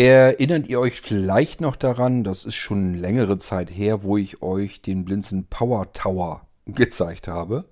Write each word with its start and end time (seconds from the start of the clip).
Erinnert 0.00 0.66
ihr 0.68 0.80
euch 0.80 0.98
vielleicht 1.02 1.60
noch 1.60 1.76
daran, 1.76 2.24
das 2.24 2.46
ist 2.46 2.54
schon 2.54 2.94
längere 2.94 3.38
Zeit 3.38 3.70
her, 3.70 4.02
wo 4.02 4.16
ich 4.16 4.40
euch 4.40 4.80
den 4.80 5.04
Blinzen 5.04 5.44
Power 5.44 5.92
Tower 5.92 6.46
gezeigt 6.64 7.28
habe. 7.28 7.66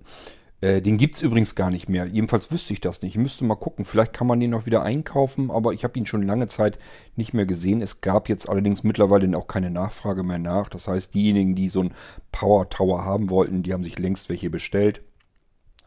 Äh, 0.61 0.83
den 0.83 0.99
gibt 0.99 1.15
es 1.15 1.23
übrigens 1.23 1.55
gar 1.55 1.71
nicht 1.71 1.89
mehr. 1.89 2.05
Jedenfalls 2.05 2.51
wüsste 2.51 2.71
ich 2.73 2.81
das 2.81 3.01
nicht. 3.01 3.15
Ich 3.15 3.19
müsste 3.19 3.45
mal 3.45 3.55
gucken. 3.55 3.83
Vielleicht 3.83 4.13
kann 4.13 4.27
man 4.27 4.39
den 4.39 4.51
noch 4.51 4.67
wieder 4.67 4.83
einkaufen, 4.83 5.49
aber 5.49 5.73
ich 5.73 5.83
habe 5.83 5.97
ihn 5.97 6.05
schon 6.05 6.21
lange 6.21 6.47
Zeit 6.47 6.77
nicht 7.15 7.33
mehr 7.33 7.47
gesehen. 7.47 7.81
Es 7.81 7.99
gab 7.99 8.29
jetzt 8.29 8.47
allerdings 8.47 8.83
mittlerweile 8.83 9.35
auch 9.35 9.47
keine 9.47 9.71
Nachfrage 9.71 10.21
mehr 10.21 10.37
nach. 10.37 10.69
Das 10.69 10.87
heißt, 10.87 11.15
diejenigen, 11.15 11.55
die 11.55 11.67
so 11.67 11.79
einen 11.79 11.95
Power 12.31 12.69
Tower 12.69 13.05
haben 13.05 13.31
wollten, 13.31 13.63
die 13.63 13.73
haben 13.73 13.83
sich 13.83 13.97
längst 13.97 14.29
welche 14.29 14.51
bestellt. 14.51 15.01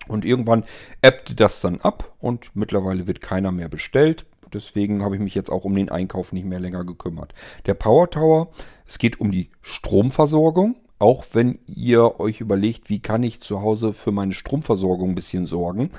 Und 0.08 0.24
irgendwann 0.24 0.64
ebbte 1.02 1.36
das 1.36 1.60
dann 1.60 1.80
ab 1.80 2.16
und 2.18 2.56
mittlerweile 2.56 3.06
wird 3.06 3.20
keiner 3.20 3.52
mehr 3.52 3.68
bestellt. 3.68 4.26
Deswegen 4.54 5.02
habe 5.02 5.16
ich 5.16 5.22
mich 5.22 5.34
jetzt 5.34 5.50
auch 5.50 5.64
um 5.64 5.74
den 5.74 5.88
Einkauf 5.88 6.32
nicht 6.32 6.46
mehr 6.46 6.60
länger 6.60 6.84
gekümmert. 6.84 7.34
Der 7.66 7.74
Power 7.74 8.10
Tower, 8.10 8.48
es 8.86 8.98
geht 8.98 9.20
um 9.20 9.30
die 9.30 9.50
Stromversorgung. 9.60 10.76
Auch 10.98 11.24
wenn 11.32 11.58
ihr 11.66 12.20
euch 12.20 12.40
überlegt, 12.40 12.88
wie 12.88 13.00
kann 13.00 13.24
ich 13.24 13.40
zu 13.40 13.60
Hause 13.60 13.92
für 13.92 14.12
meine 14.12 14.34
Stromversorgung 14.34 15.10
ein 15.10 15.14
bisschen 15.16 15.46
sorgen, 15.46 15.90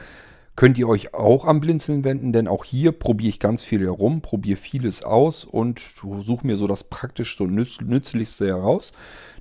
könnt 0.55 0.77
ihr 0.77 0.87
euch 0.87 1.13
auch 1.13 1.45
am 1.45 1.59
Blinzeln 1.59 2.03
wenden, 2.03 2.31
denn 2.31 2.47
auch 2.47 2.63
hier 2.63 2.91
probiere 2.91 3.29
ich 3.29 3.39
ganz 3.39 3.63
viel 3.63 3.81
herum, 3.81 4.21
probiere 4.21 4.57
vieles 4.57 5.03
aus 5.03 5.43
und 5.45 5.79
suche 5.79 6.45
mir 6.45 6.57
so 6.57 6.67
das 6.67 6.83
praktisch 6.83 7.37
so 7.37 7.45
nütz 7.45 7.81
nützlichste 7.81 8.47
heraus. 8.47 8.93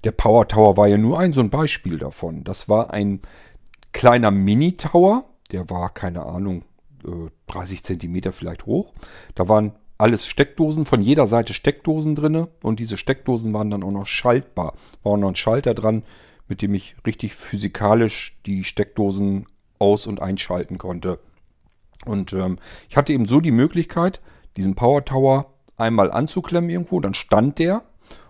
Der 0.05 0.12
Power 0.12 0.48
Tower 0.48 0.77
war 0.77 0.88
ja 0.88 0.98
nur 0.98 1.19
ein 1.19 1.33
so 1.33 1.41
ein 1.41 1.50
Beispiel 1.50 1.98
davon. 1.98 2.44
Das 2.44 2.69
war 2.69 2.92
ein 2.92 3.20
kleiner 3.92 4.30
Mini-Tower, 4.30 5.27
der 5.52 5.69
war 5.69 5.91
keine 5.91 6.24
Ahnung, 6.24 6.64
30 7.47 7.79
äh, 7.79 7.83
Zentimeter 7.83 8.33
vielleicht 8.33 8.66
hoch. 8.66 8.92
Da 9.34 9.48
waren 9.48 9.73
alles 9.98 10.27
Steckdosen, 10.27 10.84
von 10.84 11.01
jeder 11.01 11.27
Seite 11.27 11.55
Steckdosen 11.55 12.15
drin 12.15 12.48
und 12.62 12.80
diese 12.80 12.97
Steckdosen 12.97 13.52
waren 13.52 13.70
dann 13.70 13.84
auch 13.84 13.91
noch 13.91 14.06
schaltbar. 14.06 14.75
War 15.03 15.12
auch 15.12 15.17
noch 15.17 15.28
ein 15.28 15.36
Schalter 15.36 15.75
dran, 15.75 16.03
mit 16.48 16.62
dem 16.62 16.75
ich 16.75 16.97
richtig 17.06 17.34
physikalisch 17.34 18.36
die 18.47 18.64
Steckdosen 18.64 19.47
aus- 19.78 20.06
und 20.06 20.20
einschalten 20.20 20.78
konnte. 20.78 21.19
Und 22.05 22.33
ähm, 22.33 22.59
ich 22.89 22.97
hatte 22.97 23.12
eben 23.12 23.27
so 23.27 23.41
die 23.41 23.53
Möglichkeit, 23.53 24.20
diesen 24.56 24.75
Power 24.75 25.05
Tower 25.05 25.55
einmal 25.77 26.11
anzuklemmen 26.11 26.70
irgendwo, 26.70 27.00
dann 27.00 27.14
stand 27.14 27.59
der 27.59 27.83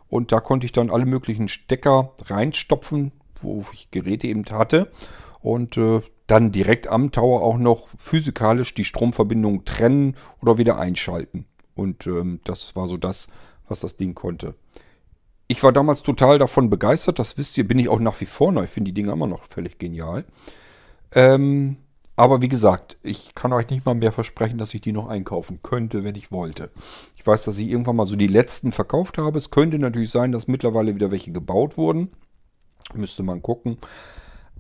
und 0.09 0.31
da 0.31 0.41
konnte 0.41 0.67
ich 0.67 0.73
dann 0.73 0.91
alle 0.91 1.07
möglichen 1.07 1.49
Stecker 1.49 2.13
reinstopfen, 2.27 3.13
wo 3.41 3.65
ich 3.73 3.91
Geräte 3.91 4.27
eben 4.27 4.45
hatte 4.51 4.91
und 5.41 5.77
äh, 5.77 6.01
dann 6.27 6.53
direkt 6.53 6.87
am 6.87 7.11
Tower 7.13 7.43
auch 7.43 7.59
noch 7.59 7.89
physikalisch 7.99 8.75
die 8.75 8.85
Stromverbindung 8.85 9.65
trennen 9.65 10.17
oder 10.41 10.59
wieder 10.59 10.79
einschalten. 10.79 11.47
Und 11.75 12.07
ähm, 12.07 12.41
das 12.45 12.77
war 12.77 12.89
so 12.89 12.97
das, 12.97 13.29
was 13.69 13.81
das 13.81 13.97
Ding 13.97 14.15
konnte. 14.15 14.55
Ich 15.49 15.63
war 15.63 15.73
damals 15.73 16.03
total 16.03 16.39
davon 16.39 16.71
begeistert, 16.71 17.19
das 17.19 17.37
wisst 17.37 17.59
ihr, 17.59 17.67
bin 17.67 17.79
ich 17.79 17.89
auch 17.89 18.01
nach 18.01 18.21
wie 18.21 18.27
vor 18.27 18.53
noch. 18.53 18.63
Ich 18.63 18.71
finde 18.71 18.91
die 18.91 18.95
Dinge 18.95 19.13
immer 19.13 19.27
noch 19.27 19.45
völlig 19.45 19.79
genial. 19.79 20.25
Ähm, 21.15 21.77
aber 22.15 22.43
wie 22.43 22.49
gesagt, 22.49 22.99
ich 23.03 23.35
kann 23.35 23.53
euch 23.53 23.69
nicht 23.71 23.85
mal 23.85 23.95
mehr 23.95 24.13
versprechen, 24.13 24.59
dass 24.59 24.75
ich 24.75 24.81
die 24.81 24.93
noch 24.93 25.09
einkaufen 25.09 25.61
könnte, 25.63 26.05
wenn 26.05 26.15
ich 26.15 26.31
wollte. 26.31 26.71
Ich 27.17 27.27
weiß, 27.27 27.45
dass 27.45 27.59
ich 27.59 27.69
irgendwann 27.69 27.97
mal 27.97 28.07
so 28.07 28.17
die 28.17 28.27
letzten 28.27 28.73
verkauft 28.73 29.19
habe. 29.19 29.39
Es 29.39 29.51
könnte 29.51 29.79
natürlich 29.79 30.11
sein, 30.11 30.33
dass 30.33 30.47
mittlerweile 30.47 30.95
wieder 30.95 31.11
welche 31.11 31.33
gebaut 31.33 31.77
wurden. 31.77 32.11
Müsste 32.95 33.23
man 33.23 33.43
gucken. 33.43 33.79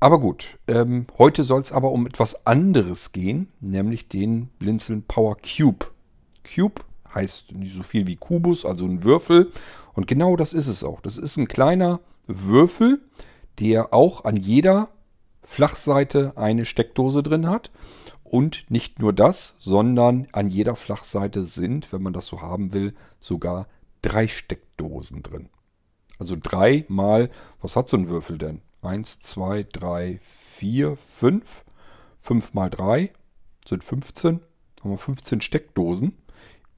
Aber 0.02 0.18
gut, 0.18 0.58
ähm, 0.66 1.06
heute 1.16 1.44
soll 1.44 1.62
es 1.62 1.70
aber 1.70 1.92
um 1.92 2.08
etwas 2.08 2.44
anderes 2.44 3.12
gehen, 3.12 3.52
nämlich 3.60 4.08
den 4.08 4.48
Blinzeln 4.58 5.04
Power 5.04 5.36
Cube. 5.36 5.92
Cube 6.42 6.82
heißt 7.14 7.52
nicht 7.52 7.76
so 7.76 7.84
viel 7.84 8.08
wie 8.08 8.16
Kubus, 8.16 8.66
also 8.66 8.84
ein 8.84 9.04
Würfel. 9.04 9.52
Und 9.94 10.08
genau 10.08 10.34
das 10.34 10.54
ist 10.54 10.66
es 10.66 10.82
auch. 10.82 11.00
Das 11.02 11.18
ist 11.18 11.36
ein 11.36 11.46
kleiner 11.46 12.00
Würfel, 12.26 13.00
der 13.60 13.94
auch 13.94 14.24
an 14.24 14.36
jeder 14.36 14.88
Flachseite 15.44 16.32
eine 16.34 16.64
Steckdose 16.64 17.22
drin 17.22 17.48
hat. 17.48 17.70
Und 18.24 18.68
nicht 18.70 18.98
nur 18.98 19.12
das, 19.12 19.54
sondern 19.60 20.26
an 20.32 20.48
jeder 20.48 20.74
Flachseite 20.74 21.44
sind, 21.44 21.92
wenn 21.92 22.02
man 22.02 22.12
das 22.12 22.26
so 22.26 22.42
haben 22.42 22.72
will, 22.72 22.92
sogar 23.20 23.68
drei 24.02 24.26
Steckdosen 24.26 25.22
drin. 25.22 25.48
Also 26.18 26.36
drei 26.42 26.86
mal, 26.88 27.30
was 27.60 27.76
hat 27.76 27.88
so 27.88 27.96
ein 27.96 28.08
Würfel 28.08 28.38
denn? 28.38 28.62
1, 28.82 29.20
2, 29.20 29.66
3, 29.72 30.18
4, 30.22 30.96
5. 30.96 31.64
5 32.20 32.54
mal 32.54 32.70
3 32.70 33.12
sind 33.66 33.84
15. 33.84 34.40
Haben 34.82 34.90
wir 34.90 34.98
15 34.98 35.40
Steckdosen. 35.40 36.18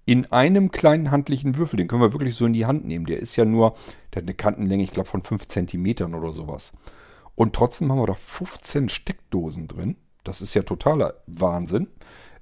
In 0.06 0.30
einem 0.32 0.70
kleinen 0.70 1.10
handlichen 1.10 1.56
Würfel. 1.56 1.78
Den 1.78 1.88
können 1.88 2.02
wir 2.02 2.12
wirklich 2.12 2.36
so 2.36 2.46
in 2.46 2.52
die 2.52 2.66
Hand 2.66 2.84
nehmen. 2.84 3.06
Der 3.06 3.18
ist 3.20 3.36
ja 3.36 3.46
nur, 3.46 3.74
der 4.12 4.20
hat 4.20 4.28
eine 4.28 4.34
Kantenlänge, 4.34 4.84
ich 4.84 4.92
glaube, 4.92 5.08
von 5.08 5.22
5 5.22 5.48
cm 5.48 6.14
oder 6.14 6.32
sowas. 6.32 6.72
Und 7.34 7.54
trotzdem 7.54 7.90
haben 7.90 7.98
wir 7.98 8.06
da 8.06 8.14
15 8.14 8.90
Steckdosen 8.90 9.66
drin. 9.66 9.96
Das 10.22 10.42
ist 10.42 10.54
ja 10.54 10.62
totaler 10.62 11.14
Wahnsinn. 11.26 11.88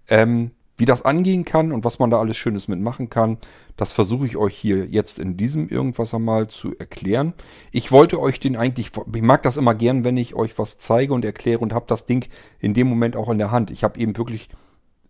Ähm, 0.09 0.51
wie 0.83 0.85
das 0.85 1.03
angehen 1.03 1.45
kann 1.45 1.71
und 1.71 1.85
was 1.85 2.01
man 2.01 2.11
da 2.11 2.19
alles 2.19 2.37
Schönes 2.37 2.67
mitmachen 2.67 3.09
kann, 3.09 3.39
das 3.77 3.93
versuche 3.93 4.27
ich 4.27 4.37
euch 4.37 4.57
hier 4.57 4.85
jetzt 4.87 5.21
in 5.21 5.37
diesem 5.37 5.69
irgendwas 5.69 6.13
einmal 6.13 6.49
zu 6.49 6.77
erklären. 6.77 7.35
Ich 7.71 7.93
wollte 7.93 8.21
euch 8.21 8.41
den 8.41 8.57
eigentlich, 8.57 8.91
ich 9.15 9.23
mag 9.23 9.45
das 9.45 9.59
immer 9.59 9.77
gern, 9.77 10.03
wenn 10.03 10.17
ich 10.17 10.35
euch 10.35 10.59
was 10.59 10.79
zeige 10.79 11.15
und 11.15 11.25
erkläre 11.25 11.61
und 11.61 11.73
habe 11.73 11.85
das 11.87 12.05
Ding 12.05 12.29
in 12.59 12.75
dem 12.75 12.89
Moment 12.89 13.15
auch 13.15 13.29
in 13.29 13.39
der 13.39 13.53
Hand. 13.53 13.71
Ich 13.71 13.85
habe 13.85 14.01
eben 14.01 14.17
wirklich 14.17 14.49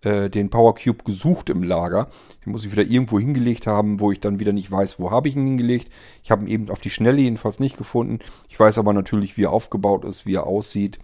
äh, 0.03 0.29
den 0.29 0.51
Power 0.51 0.75
Cube 0.75 1.05
gesucht 1.05 1.49
im 1.49 1.63
Lager. 1.63 2.11
Den 2.45 2.53
muss 2.53 2.67
ich 2.67 2.73
wieder 2.73 2.85
irgendwo 2.85 3.19
hingelegt 3.19 3.67
haben, 3.67 3.99
wo 3.99 4.13
ich 4.13 4.21
dann 4.21 4.41
wieder 4.41 4.53
nicht 4.53 4.71
weiß, 4.71 4.99
wo 4.99 5.11
habe 5.11 5.29
ich 5.29 5.37
ihn 5.37 5.47
hingelegt. 5.47 5.91
Ich 6.23 6.31
habe 6.31 6.43
ihn 6.45 6.49
eben 6.49 6.71
auf 6.71 6.83
die 6.83 6.91
Schnelle 6.91 7.23
jedenfalls 7.23 7.61
nicht 7.61 7.79
gefunden. 7.79 8.19
Ich 8.51 8.61
weiß 8.61 8.77
aber 8.77 8.93
natürlich, 8.93 9.39
wie 9.39 9.45
er 9.45 9.55
aufgebaut 9.55 10.05
ist, 10.05 10.27
wie 10.27 10.35
er 10.35 10.47
aussieht. 10.47 10.99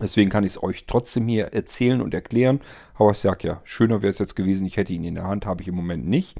Deswegen 0.00 0.30
kann 0.30 0.44
ich 0.44 0.52
es 0.52 0.62
euch 0.62 0.84
trotzdem 0.86 1.26
hier 1.26 1.54
erzählen 1.54 2.00
und 2.00 2.12
erklären. 2.12 2.60
Aber 2.94 3.12
ich 3.12 3.18
sage 3.18 3.48
ja, 3.48 3.60
schöner 3.64 4.02
wäre 4.02 4.10
es 4.10 4.18
jetzt 4.18 4.36
gewesen, 4.36 4.66
ich 4.66 4.76
hätte 4.76 4.92
ihn 4.92 5.04
in 5.04 5.14
der 5.14 5.24
Hand, 5.24 5.46
habe 5.46 5.62
ich 5.62 5.68
im 5.68 5.74
Moment 5.74 6.06
nicht. 6.06 6.38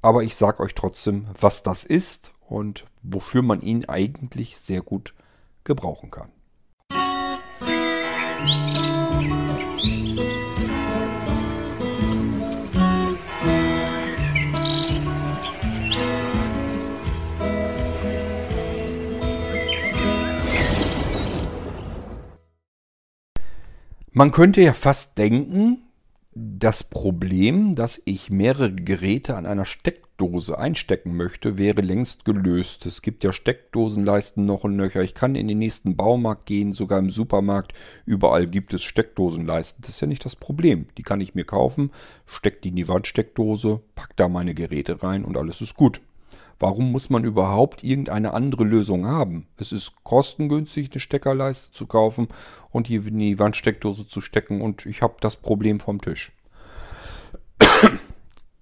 Aber 0.00 0.22
ich 0.22 0.36
sage 0.36 0.62
euch 0.62 0.74
trotzdem, 0.74 1.26
was 1.40 1.62
das 1.62 1.84
ist 1.84 2.32
und 2.40 2.84
wofür 3.02 3.42
man 3.42 3.60
ihn 3.62 3.86
eigentlich 3.86 4.58
sehr 4.58 4.82
gut 4.82 5.14
gebrauchen 5.64 6.10
kann. 6.10 6.30
Musik 8.40 8.93
Man 24.16 24.30
könnte 24.30 24.62
ja 24.62 24.74
fast 24.74 25.18
denken, 25.18 25.82
das 26.36 26.84
Problem, 26.84 27.74
dass 27.74 28.00
ich 28.04 28.30
mehrere 28.30 28.72
Geräte 28.72 29.34
an 29.34 29.44
einer 29.44 29.64
Steckdose 29.64 30.56
einstecken 30.56 31.16
möchte, 31.16 31.58
wäre 31.58 31.80
längst 31.80 32.24
gelöst. 32.24 32.86
Es 32.86 33.02
gibt 33.02 33.24
ja 33.24 33.32
Steckdosenleisten 33.32 34.46
noch 34.46 34.62
und 34.62 34.76
nöcher. 34.76 35.02
Ich 35.02 35.16
kann 35.16 35.34
in 35.34 35.48
den 35.48 35.58
nächsten 35.58 35.96
Baumarkt 35.96 36.46
gehen, 36.46 36.72
sogar 36.72 37.00
im 37.00 37.10
Supermarkt. 37.10 37.72
Überall 38.06 38.46
gibt 38.46 38.72
es 38.72 38.84
Steckdosenleisten. 38.84 39.82
Das 39.82 39.90
ist 39.90 40.00
ja 40.00 40.06
nicht 40.06 40.24
das 40.24 40.36
Problem. 40.36 40.86
Die 40.96 41.02
kann 41.02 41.20
ich 41.20 41.34
mir 41.34 41.44
kaufen, 41.44 41.90
steck 42.24 42.62
die 42.62 42.68
in 42.68 42.76
die 42.76 42.86
Wandsteckdose, 42.86 43.80
pack 43.96 44.14
da 44.14 44.28
meine 44.28 44.54
Geräte 44.54 45.02
rein 45.02 45.24
und 45.24 45.36
alles 45.36 45.60
ist 45.60 45.74
gut. 45.74 46.00
Warum 46.58 46.92
muss 46.92 47.10
man 47.10 47.24
überhaupt 47.24 47.82
irgendeine 47.84 48.34
andere 48.34 48.64
Lösung 48.64 49.06
haben? 49.06 49.46
Es 49.56 49.72
ist 49.72 50.04
kostengünstig, 50.04 50.90
eine 50.92 51.00
Steckerleiste 51.00 51.72
zu 51.72 51.86
kaufen 51.86 52.28
und 52.70 52.88
die 52.88 52.96
in 52.96 53.18
die 53.18 53.38
Wandsteckdose 53.38 54.06
zu 54.06 54.20
stecken 54.20 54.60
und 54.60 54.86
ich 54.86 55.02
habe 55.02 55.14
das 55.20 55.36
Problem 55.36 55.80
vom 55.80 56.00
Tisch. 56.00 56.32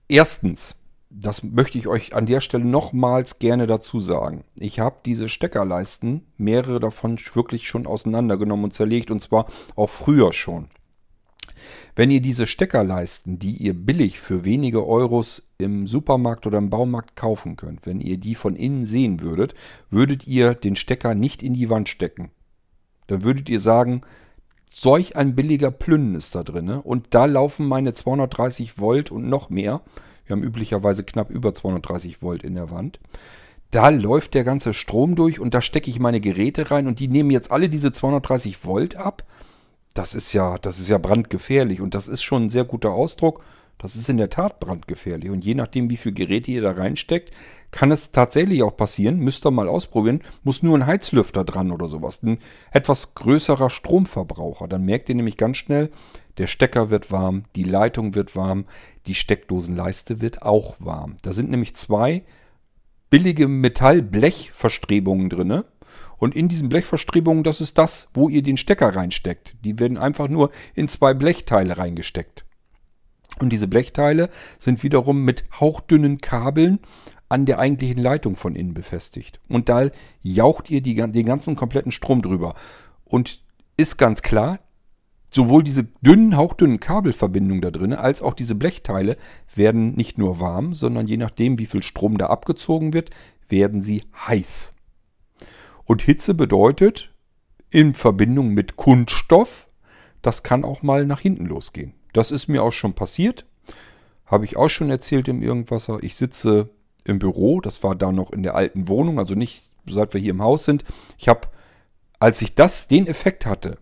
Erstens, 0.09 0.75
das 1.11 1.43
möchte 1.43 1.77
ich 1.77 1.89
euch 1.89 2.15
an 2.15 2.27
der 2.27 2.41
Stelle 2.41 2.65
nochmals 2.65 3.39
gerne 3.39 3.67
dazu 3.67 4.01
sagen. 4.01 4.45
Ich 4.59 4.81
habe 4.81 4.97
diese 5.05 5.29
Steckerleisten, 5.29 6.27
mehrere 6.39 6.81
davon 6.81 7.19
wirklich 7.35 7.69
schon 7.69 7.87
auseinandergenommen 7.87 8.65
und 8.65 8.75
zerlegt 8.75 9.11
und 9.11 9.23
zwar 9.23 9.47
auch 9.77 9.91
früher 9.91 10.33
schon. 10.33 10.69
Wenn 11.95 12.11
ihr 12.11 12.21
diese 12.21 12.47
Steckerleisten, 12.47 13.39
die 13.39 13.57
ihr 13.57 13.75
billig 13.75 14.19
für 14.19 14.45
wenige 14.45 14.87
Euros 14.87 15.51
im 15.59 15.87
Supermarkt 15.87 16.47
oder 16.47 16.59
im 16.59 16.71
Baumarkt 16.71 17.17
kaufen 17.17 17.57
könnt, 17.57 17.85
wenn 17.87 18.01
ihr 18.01 18.17
die 18.17 18.35
von 18.35 18.57
innen 18.57 18.87
sehen 18.87 19.21
würdet, 19.21 19.55
würdet 19.91 20.27
ihr 20.27 20.55
den 20.55 20.77
Stecker 20.77 21.15
nicht 21.15 21.43
in 21.43 21.55
die 21.55 21.71
Wand 21.71 21.89
stecken. 21.89 22.31
Dann 23.09 23.23
würdet 23.23 23.49
ihr 23.49 23.61
sagen, 23.61 24.01
solch 24.71 25.17
ein 25.17 25.35
billiger 25.35 25.71
Plünnen 25.71 26.15
ist 26.15 26.35
da 26.35 26.43
drin 26.43 26.71
und 26.71 27.09
da 27.11 27.27
laufen 27.27 27.67
meine 27.67 27.93
230 27.93 28.79
Volt 28.79 29.11
und 29.11 29.29
noch 29.29 29.51
mehr. 29.51 29.83
Wir 30.25 30.35
haben 30.35 30.43
üblicherweise 30.43 31.05
knapp 31.05 31.31
über 31.31 31.55
230 31.55 32.23
Volt 32.23 32.43
in 32.43 32.55
der 32.55 32.71
Wand. 32.71 32.99
Da 33.71 33.91
läuft 33.91 34.35
der 34.35 34.45
ganze 34.45 34.73
Strom 34.73 35.15
durch 35.15 35.41
und 35.41 35.55
da 35.55 35.61
stecke 35.61 35.91
ich 35.91 35.99
meine 35.99 36.21
Geräte 36.21 36.71
rein 36.71 36.87
und 36.87 37.01
die 37.01 37.09
nehmen 37.09 37.31
jetzt 37.31 37.51
alle 37.51 37.69
diese 37.69 37.93
230 37.93 38.65
Volt 38.65 38.97
ab 38.97 39.25
das 39.95 40.15
ist 40.15 40.33
ja, 40.33 40.59
das 40.59 40.79
ist 40.79 40.89
ja 40.89 40.99
brandgefährlich 40.99 41.81
und 41.81 41.95
das 41.95 42.09
ist 42.09 42.23
schon 42.23 42.47
ein 42.47 42.51
sehr 42.51 42.65
guter 42.65 42.93
Ausdruck. 42.93 43.43
Das 43.79 43.97
ist 43.97 44.09
in 44.09 44.17
der 44.17 44.31
Tat 44.31 44.61
brandgefährlich. 44.61 45.29
Und 45.31 45.45
je 45.45 45.57
nachdem, 45.57 45.91
wie 45.91 45.97
viel 45.97 46.13
Geräte 46.13 46.53
ihr 46.53 46.63
da 46.63 46.71
reinsteckt, 46.71 47.35
kann 47.73 47.91
es 47.91 48.13
tatsächlich 48.13 48.63
auch 48.63 48.77
passieren. 48.77 49.19
Müsst 49.19 49.45
ihr 49.45 49.51
mal 49.51 49.69
ausprobieren. 49.69 50.21
Muss 50.45 50.63
nur 50.63 50.79
ein 50.79 50.87
Heizlüfter 50.87 51.43
dran 51.43 51.73
oder 51.73 51.89
sowas. 51.89 52.23
Ein 52.23 52.39
etwas 52.71 53.15
größerer 53.17 53.71
Stromverbraucher. 53.71 54.69
Dann 54.69 54.85
merkt 54.85 55.09
ihr 55.09 55.17
nämlich 55.17 55.37
ganz 55.37 55.57
schnell, 55.57 55.91
der 56.39 56.47
Stecker 56.47 56.91
wird 56.91 57.11
warm, 57.11 57.45
die 57.57 57.65
Leitung 57.65 58.15
wird 58.15 58.37
warm, 58.37 58.67
die 59.07 59.17
Steckdosenleiste 59.17 60.21
wird 60.21 60.43
auch 60.43 60.77
warm. 60.79 61.17
Da 61.23 61.33
sind 61.33 61.51
nämlich 61.51 61.75
zwei 61.75 62.23
billige 63.11 63.49
Metall-Blech-Verstrebungen 63.49 65.29
drin. 65.29 65.65
Und 66.23 66.37
in 66.37 66.47
diesen 66.47 66.69
Blechverstrebungen, 66.69 67.43
das 67.43 67.61
ist 67.61 67.79
das, 67.79 68.07
wo 68.15 68.29
ihr 68.29 68.45
den 68.45 68.57
Stecker 68.57 68.95
reinsteckt. 68.95 69.57
Die 69.65 69.81
werden 69.81 69.99
einfach 69.99 70.29
nur 70.29 70.51
in 70.73 70.87
zwei 70.87 71.15
Blechteile 71.15 71.79
reingesteckt. 71.79 72.45
Und 73.41 73.53
diese 73.53 73.67
Blechteile 73.67 74.29
sind 74.61 74.85
wiederum 74.85 75.25
mit 75.25 75.43
hauchdünnen 75.59 76.19
Kabeln 76.19 76.79
an 77.29 77.45
der 77.45 77.59
eigentlichen 77.59 78.01
Leitung 78.01 78.37
von 78.37 78.55
innen 78.55 78.73
befestigt. 78.73 79.41
Und 79.49 79.69
da 79.69 79.91
jaucht 80.21 80.71
ihr 80.71 80.81
die, 80.81 80.95
den 80.95 81.27
ganzen 81.27 81.57
kompletten 81.57 81.91
Strom 81.91 82.23
drüber. 82.23 82.55
Und 83.05 83.43
ist 83.77 83.97
ganz 83.97 84.23
klar, 84.23 84.61
sowohl 85.29 85.65
diese 85.65 85.89
dünnen, 86.03 86.37
hauchdünnen 86.37 86.79
Kabelverbindungen 86.79 87.63
da 87.63 87.73
drin, 87.73 87.95
als 87.95 88.23
auch 88.23 88.35
diese 88.35 88.55
Blechteile 88.55 89.17
werden 89.57 89.97
nicht 89.97 90.19
nur 90.19 90.39
warm, 90.39 90.73
sondern 90.73 91.09
je 91.09 91.17
nachdem, 91.17 91.59
wie 91.59 91.67
viel 91.67 91.83
Strom 91.83 92.17
da 92.17 92.27
abgezogen 92.27 92.93
wird, 92.93 93.11
werden 93.49 93.83
sie 93.83 94.05
heiß. 94.25 94.73
Und 95.93 96.01
Hitze 96.01 96.33
bedeutet 96.33 97.13
in 97.69 97.93
Verbindung 97.93 98.55
mit 98.55 98.77
Kunststoff, 98.77 99.69
das 100.23 100.43
kann 100.43 100.65
auch 100.65 100.81
mal 100.81 101.05
nach 101.05 101.21
hinten 101.21 101.45
losgehen. 101.45 101.93
Das 102.15 102.31
ist 102.31 102.49
mir 102.49 102.63
auch 102.63 102.73
schon 102.73 102.95
passiert. 102.95 103.45
Habe 104.25 104.47
ich 104.47 104.57
auch 104.57 104.71
schon 104.71 104.89
erzählt 104.89 105.29
im 105.29 105.43
Irgendwasser. 105.43 105.99
Ich 106.03 106.17
sitze 106.17 106.71
im 107.05 107.19
Büro, 107.19 107.61
das 107.61 107.83
war 107.83 107.95
da 107.95 108.11
noch 108.11 108.33
in 108.33 108.43
der 108.43 108.55
alten 108.55 108.89
Wohnung, 108.89 109.19
also 109.19 109.35
nicht 109.35 109.65
seit 109.87 110.15
wir 110.15 110.21
hier 110.23 110.31
im 110.31 110.41
Haus 110.41 110.65
sind. 110.65 110.83
Ich 111.19 111.29
habe, 111.29 111.49
als 112.19 112.41
ich 112.41 112.55
das, 112.55 112.89
den 112.89 113.07
Effekt 113.07 113.45
hatte, 113.45 113.77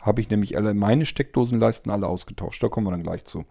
habe 0.00 0.20
ich 0.20 0.28
nämlich 0.28 0.56
alle 0.56 0.74
meine 0.74 1.06
Steckdosenleisten 1.06 1.92
alle 1.92 2.08
ausgetauscht. 2.08 2.60
Da 2.60 2.68
kommen 2.68 2.88
wir 2.88 2.90
dann 2.90 3.04
gleich 3.04 3.24
zu. 3.24 3.44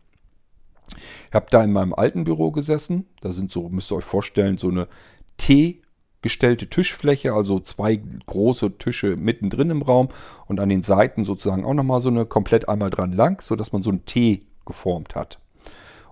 Ich 1.29 1.33
habe 1.33 1.45
da 1.49 1.63
in 1.63 1.71
meinem 1.71 1.93
alten 1.93 2.25
Büro 2.25 2.51
gesessen. 2.51 3.07
Da 3.21 3.31
sind 3.31 3.53
so, 3.53 3.69
müsst 3.69 3.89
ihr 3.89 3.95
euch 3.95 4.03
vorstellen, 4.03 4.57
so 4.57 4.67
eine 4.67 4.89
T 5.37 5.81
gestellte 6.25 6.67
Tischfläche, 6.67 7.33
also 7.33 7.59
zwei 7.59 8.01
große 8.25 8.79
Tische 8.79 9.15
mittendrin 9.15 9.69
im 9.69 9.83
Raum 9.83 10.09
und 10.47 10.59
an 10.59 10.69
den 10.69 10.81
Seiten 10.81 11.23
sozusagen 11.23 11.63
auch 11.63 11.75
nochmal 11.75 12.01
so 12.01 12.09
eine 12.09 12.25
komplett 12.25 12.67
einmal 12.67 12.89
dran 12.89 13.11
lang, 13.11 13.43
sodass 13.43 13.71
man 13.71 13.83
so 13.83 13.91
ein 13.91 14.05
T 14.05 14.41
geformt 14.65 15.13
hat. 15.13 15.39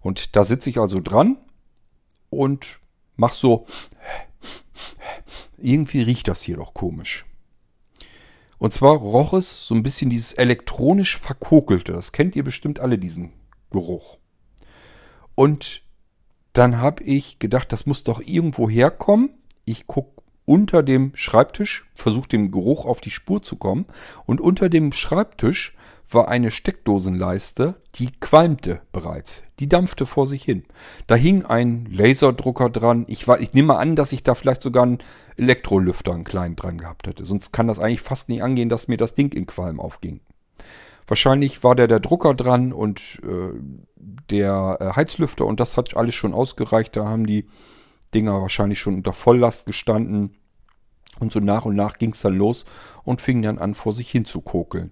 Und 0.01 0.35
da 0.35 0.45
sitze 0.45 0.69
ich 0.69 0.77
also 0.77 0.99
dran 0.99 1.37
und 2.29 2.79
mache 3.15 3.33
so, 3.33 3.65
irgendwie 5.57 6.03
riecht 6.03 6.27
das 6.27 6.43
hier 6.43 6.57
doch 6.57 6.75
komisch. 6.75 7.25
Und 8.59 8.71
zwar 8.71 8.95
roch 8.95 9.33
es 9.33 9.65
so 9.65 9.73
ein 9.73 9.81
bisschen 9.81 10.11
dieses 10.11 10.33
elektronisch 10.33 11.17
verkokelte. 11.17 11.93
Das 11.93 12.11
kennt 12.11 12.35
ihr 12.35 12.43
bestimmt 12.43 12.79
alle, 12.79 12.99
diesen 12.99 13.33
Geruch. 13.71 14.19
Und 15.33 15.81
dann 16.53 16.77
habe 16.77 17.03
ich 17.03 17.39
gedacht, 17.39 17.73
das 17.73 17.87
muss 17.87 18.03
doch 18.03 18.21
irgendwo 18.21 18.69
herkommen 18.69 19.31
ich 19.65 19.87
gucke 19.87 20.21
unter 20.45 20.83
dem 20.83 21.11
Schreibtisch, 21.15 21.85
versuche 21.93 22.27
dem 22.27 22.51
Geruch 22.51 22.85
auf 22.85 23.01
die 23.01 23.11
Spur 23.11 23.41
zu 23.41 23.55
kommen. 23.55 23.85
Und 24.25 24.41
unter 24.41 24.69
dem 24.69 24.91
Schreibtisch 24.91 25.73
war 26.09 26.27
eine 26.27 26.51
Steckdosenleiste, 26.51 27.75
die 27.95 28.11
qualmte 28.11 28.81
bereits. 28.91 29.43
Die 29.59 29.69
dampfte 29.69 30.05
vor 30.05 30.27
sich 30.27 30.43
hin. 30.43 30.63
Da 31.07 31.15
hing 31.15 31.45
ein 31.45 31.87
Laserdrucker 31.89 32.69
dran. 32.69 33.05
Ich, 33.07 33.27
war, 33.27 33.39
ich 33.39 33.53
nehme 33.53 33.77
an, 33.77 33.95
dass 33.95 34.11
ich 34.11 34.23
da 34.23 34.35
vielleicht 34.35 34.61
sogar 34.61 34.83
einen 34.83 34.99
Elektrolüfter 35.37 36.13
einen 36.13 36.25
kleinen 36.25 36.55
dran 36.55 36.77
gehabt 36.77 37.07
hätte. 37.07 37.25
Sonst 37.25 37.51
kann 37.51 37.67
das 37.67 37.79
eigentlich 37.79 38.01
fast 38.01 38.29
nicht 38.29 38.43
angehen, 38.43 38.69
dass 38.69 38.87
mir 38.87 38.97
das 38.97 39.13
Ding 39.13 39.31
in 39.31 39.45
Qualm 39.45 39.79
aufging. 39.79 40.19
Wahrscheinlich 41.07 41.63
war 41.63 41.75
da 41.75 41.87
der 41.87 41.99
Drucker 41.99 42.33
dran 42.33 42.73
und 42.73 43.19
äh, 43.23 43.59
der 44.29 44.77
äh, 44.79 44.95
Heizlüfter 44.95 45.45
und 45.45 45.59
das 45.59 45.77
hat 45.77 45.97
alles 45.97 46.15
schon 46.15 46.33
ausgereicht. 46.33 46.95
Da 46.95 47.05
haben 47.05 47.25
die 47.25 47.47
Dinger 48.13 48.41
wahrscheinlich 48.41 48.79
schon 48.79 48.95
unter 48.95 49.13
Volllast 49.13 49.65
gestanden. 49.65 50.35
Und 51.19 51.31
so 51.31 51.39
nach 51.39 51.65
und 51.65 51.75
nach 51.75 51.97
ging 51.97 52.11
es 52.11 52.21
dann 52.21 52.35
los 52.35 52.65
und 53.03 53.21
fing 53.21 53.41
dann 53.41 53.59
an, 53.59 53.75
vor 53.75 53.93
sich 53.93 54.09
hin 54.09 54.25
zu 54.25 54.41
kokeln. 54.41 54.91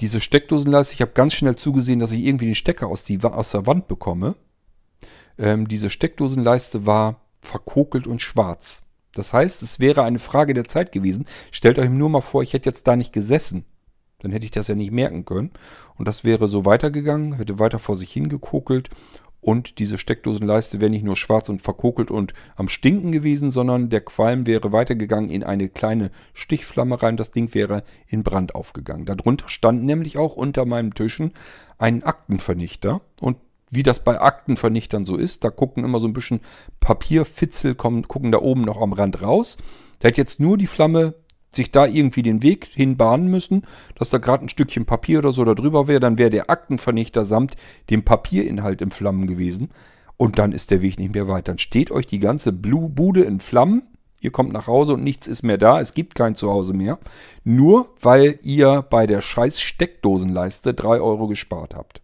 Diese 0.00 0.20
Steckdosenleiste, 0.20 0.94
ich 0.94 1.02
habe 1.02 1.12
ganz 1.12 1.34
schnell 1.34 1.56
zugesehen, 1.56 2.00
dass 2.00 2.12
ich 2.12 2.24
irgendwie 2.24 2.46
den 2.46 2.54
Stecker 2.54 2.86
aus, 2.86 3.04
die, 3.04 3.22
aus 3.22 3.50
der 3.50 3.66
Wand 3.66 3.88
bekomme. 3.88 4.36
Ähm, 5.38 5.68
diese 5.68 5.90
Steckdosenleiste 5.90 6.86
war 6.86 7.20
verkokelt 7.40 8.06
und 8.06 8.20
schwarz. 8.20 8.82
Das 9.14 9.32
heißt, 9.32 9.62
es 9.62 9.80
wäre 9.80 10.04
eine 10.04 10.18
Frage 10.18 10.54
der 10.54 10.66
Zeit 10.66 10.92
gewesen. 10.92 11.26
Stellt 11.50 11.78
euch 11.78 11.90
nur 11.90 12.10
mal 12.10 12.20
vor, 12.20 12.42
ich 12.42 12.52
hätte 12.52 12.68
jetzt 12.68 12.86
da 12.86 12.94
nicht 12.94 13.12
gesessen. 13.12 13.64
Dann 14.20 14.32
hätte 14.32 14.44
ich 14.44 14.50
das 14.50 14.68
ja 14.68 14.74
nicht 14.74 14.92
merken 14.92 15.24
können. 15.24 15.52
Und 15.96 16.06
das 16.06 16.24
wäre 16.24 16.48
so 16.48 16.64
weitergegangen, 16.64 17.34
hätte 17.34 17.58
weiter 17.58 17.78
vor 17.78 17.96
sich 17.96 18.12
hingekokelt 18.12 18.90
und 19.40 19.78
diese 19.78 19.98
Steckdosenleiste 19.98 20.80
wäre 20.80 20.90
nicht 20.90 21.04
nur 21.04 21.16
schwarz 21.16 21.48
und 21.48 21.62
verkokelt 21.62 22.10
und 22.10 22.34
am 22.56 22.68
Stinken 22.68 23.12
gewesen, 23.12 23.50
sondern 23.50 23.88
der 23.88 24.00
Qualm 24.00 24.46
wäre 24.46 24.72
weitergegangen 24.72 25.30
in 25.30 25.44
eine 25.44 25.68
kleine 25.68 26.10
Stichflamme 26.34 27.00
rein. 27.02 27.16
Das 27.16 27.30
Ding 27.30 27.54
wäre 27.54 27.84
in 28.08 28.24
Brand 28.24 28.54
aufgegangen. 28.54 29.06
Darunter 29.06 29.48
stand 29.48 29.84
nämlich 29.84 30.18
auch 30.18 30.36
unter 30.36 30.66
meinem 30.66 30.92
Tischen 30.92 31.32
ein 31.78 32.02
Aktenvernichter. 32.02 33.00
Und 33.20 33.36
wie 33.70 33.82
das 33.82 34.02
bei 34.02 34.20
Aktenvernichtern 34.20 35.04
so 35.04 35.16
ist, 35.16 35.44
da 35.44 35.50
gucken 35.50 35.84
immer 35.84 36.00
so 36.00 36.08
ein 36.08 36.14
bisschen 36.14 36.40
Papierfitzel, 36.80 37.74
kommen, 37.74 38.08
gucken 38.08 38.32
da 38.32 38.38
oben 38.38 38.62
noch 38.62 38.80
am 38.80 38.92
Rand 38.92 39.22
raus. 39.22 39.56
Der 40.02 40.10
hat 40.10 40.16
jetzt 40.16 40.40
nur 40.40 40.58
die 40.58 40.66
Flamme 40.66 41.14
sich 41.50 41.72
da 41.72 41.86
irgendwie 41.86 42.22
den 42.22 42.42
Weg 42.42 42.66
hinbahnen 42.66 43.28
müssen, 43.28 43.62
dass 43.96 44.10
da 44.10 44.18
gerade 44.18 44.44
ein 44.44 44.48
Stückchen 44.48 44.84
Papier 44.84 45.18
oder 45.20 45.32
so 45.32 45.44
da 45.44 45.54
drüber 45.54 45.88
wäre, 45.88 46.00
dann 46.00 46.18
wäre 46.18 46.30
der 46.30 46.50
Aktenvernichter 46.50 47.24
samt 47.24 47.56
dem 47.90 48.04
Papierinhalt 48.04 48.82
in 48.82 48.90
Flammen 48.90 49.26
gewesen. 49.26 49.70
Und 50.16 50.38
dann 50.38 50.52
ist 50.52 50.70
der 50.70 50.82
Weg 50.82 50.98
nicht 50.98 51.14
mehr 51.14 51.28
weit. 51.28 51.48
Dann 51.48 51.58
steht 51.58 51.90
euch 51.90 52.06
die 52.06 52.18
ganze 52.18 52.52
Bude 52.52 53.22
in 53.22 53.40
Flammen. 53.40 53.82
Ihr 54.20 54.32
kommt 54.32 54.52
nach 54.52 54.66
Hause 54.66 54.94
und 54.94 55.04
nichts 55.04 55.28
ist 55.28 55.44
mehr 55.44 55.58
da. 55.58 55.80
Es 55.80 55.94
gibt 55.94 56.16
kein 56.16 56.34
Zuhause 56.34 56.74
mehr. 56.74 56.98
Nur 57.44 57.94
weil 58.00 58.40
ihr 58.42 58.82
bei 58.82 59.06
der 59.06 59.20
scheiß 59.20 59.60
Steckdosenleiste 59.60 60.74
3 60.74 61.00
Euro 61.00 61.28
gespart 61.28 61.76
habt. 61.76 62.02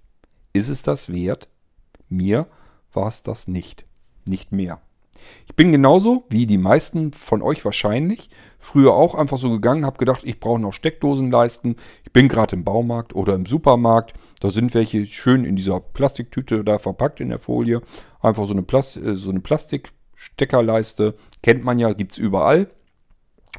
Ist 0.52 0.68
es 0.68 0.82
das 0.82 1.12
wert? 1.12 1.48
Mir 2.08 2.46
war 2.92 3.08
es 3.08 3.24
das 3.24 3.48
nicht. 3.48 3.84
Nicht 4.26 4.52
mehr. 4.52 4.80
Ich 5.46 5.56
bin 5.56 5.72
genauso 5.72 6.24
wie 6.30 6.46
die 6.46 6.58
meisten 6.58 7.12
von 7.12 7.42
euch 7.42 7.64
wahrscheinlich 7.64 8.30
früher 8.64 8.94
auch 8.94 9.14
einfach 9.14 9.36
so 9.36 9.50
gegangen, 9.50 9.84
habe 9.84 9.98
gedacht, 9.98 10.22
ich 10.24 10.40
brauche 10.40 10.58
noch 10.58 10.72
Steckdosenleisten. 10.72 11.76
Ich 12.04 12.12
bin 12.12 12.28
gerade 12.28 12.56
im 12.56 12.64
Baumarkt 12.64 13.14
oder 13.14 13.34
im 13.34 13.46
Supermarkt. 13.46 14.14
Da 14.40 14.50
sind 14.50 14.74
welche 14.74 15.06
schön 15.06 15.44
in 15.44 15.54
dieser 15.54 15.80
Plastiktüte 15.80 16.64
da 16.64 16.78
verpackt 16.78 17.20
in 17.20 17.28
der 17.28 17.38
Folie. 17.38 17.82
Einfach 18.20 18.46
so 18.46 18.54
eine, 18.54 18.62
Plast 18.62 18.96
äh, 18.96 19.16
so 19.16 19.30
eine 19.30 19.40
Plastiksteckerleiste. 19.40 21.14
Kennt 21.42 21.62
man 21.62 21.78
ja, 21.78 21.92
gibt 21.92 22.12
es 22.12 22.18
überall. 22.18 22.68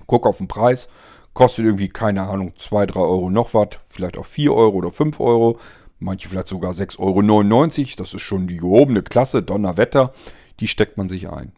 Guck 0.07 0.25
auf 0.25 0.39
den 0.39 0.47
Preis. 0.47 0.89
Kostet 1.33 1.65
irgendwie, 1.65 1.89
keine 1.89 2.23
Ahnung, 2.23 2.53
2, 2.57 2.87
3 2.87 2.99
Euro 2.99 3.29
noch 3.29 3.53
was. 3.53 3.69
Vielleicht 3.85 4.17
auch 4.17 4.25
4 4.25 4.53
Euro 4.53 4.77
oder 4.77 4.91
5 4.91 5.19
Euro. 5.19 5.57
Manche 5.99 6.27
vielleicht 6.27 6.47
sogar 6.47 6.71
6,99 6.71 6.99
Euro. 6.99 7.87
Das 7.97 8.13
ist 8.13 8.21
schon 8.21 8.47
die 8.47 8.57
gehobene 8.57 9.03
Klasse, 9.03 9.43
Donnerwetter 9.43 10.13
die 10.59 10.67
steckt 10.67 10.97
man 10.97 11.09
sich 11.09 11.29
ein. 11.29 11.53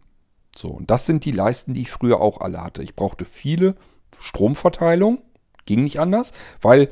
So, 0.56 0.70
und 0.70 0.90
das 0.90 1.06
sind 1.06 1.26
die 1.26 1.32
Leisten, 1.32 1.74
die 1.74 1.82
ich 1.82 1.92
früher 1.92 2.20
auch 2.20 2.42
alle 2.42 2.64
hatte. 2.64 2.82
Ich 2.82 2.96
brauchte 2.96 3.26
viele 3.26 3.76
Stromverteilung, 4.20 5.22
ging 5.66 5.84
nicht 5.84 6.00
anders, 6.00 6.34
weil 6.62 6.90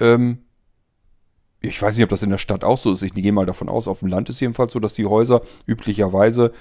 ähm, 0.00 0.38
ich 1.60 1.80
weiß 1.80 1.96
nicht, 1.96 2.04
ob 2.04 2.10
das 2.10 2.22
in 2.22 2.30
der 2.30 2.38
Stadt 2.38 2.64
auch 2.64 2.78
so 2.78 2.92
ist. 2.92 3.02
Ich 3.02 3.14
gehe 3.14 3.32
mal 3.32 3.46
davon 3.46 3.68
aus, 3.68 3.86
auf 3.86 4.00
dem 4.00 4.08
Land 4.08 4.28
ist 4.28 4.40
jedenfalls 4.40 4.72
so, 4.72 4.80
dass 4.80 4.94
die 4.94 5.06
Häuser 5.06 5.42
üblicherweise 5.66 6.52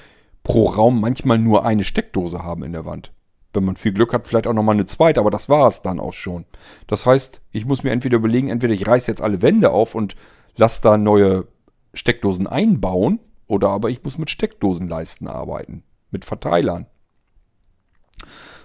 pro 0.44 0.66
Raum 0.66 1.00
manchmal 1.00 1.38
nur 1.38 1.66
eine 1.66 1.84
Steckdose 1.84 2.44
haben 2.44 2.64
in 2.64 2.74
der 2.74 2.86
Wand. 2.86 3.12
Wenn 3.54 3.64
man 3.64 3.76
viel 3.76 3.94
Glück 3.94 4.14
hat, 4.14 4.28
vielleicht 4.28 4.48
auch 4.48 4.54
nochmal 4.54 4.76
eine 4.76 4.86
zweite, 4.86 5.20
aber 5.20 5.32
das 5.32 5.50
war 5.50 5.68
es 5.68 5.82
dann 5.82 6.00
auch 6.00 6.14
schon. 6.14 6.46
Das 6.88 7.06
heißt, 7.06 7.42
ich 7.52 7.66
muss 7.66 7.84
mir 7.84 7.92
entweder 7.92 8.18
überlegen, 8.18 8.50
entweder 8.50 8.74
ich 8.74 8.88
reiße 8.88 9.12
jetzt 9.12 9.22
alle 9.22 9.42
Wände 9.42 9.72
auf 9.72 9.96
und 9.96 10.16
lasse 10.56 10.82
da 10.82 10.98
neue 10.98 11.48
Steckdosen 11.94 12.48
einbauen 12.48 13.20
oder 13.52 13.68
aber 13.68 13.90
ich 13.90 14.02
muss 14.02 14.18
mit 14.18 14.30
Steckdosenleisten 14.30 15.28
arbeiten, 15.28 15.84
mit 16.10 16.24
Verteilern. 16.24 16.88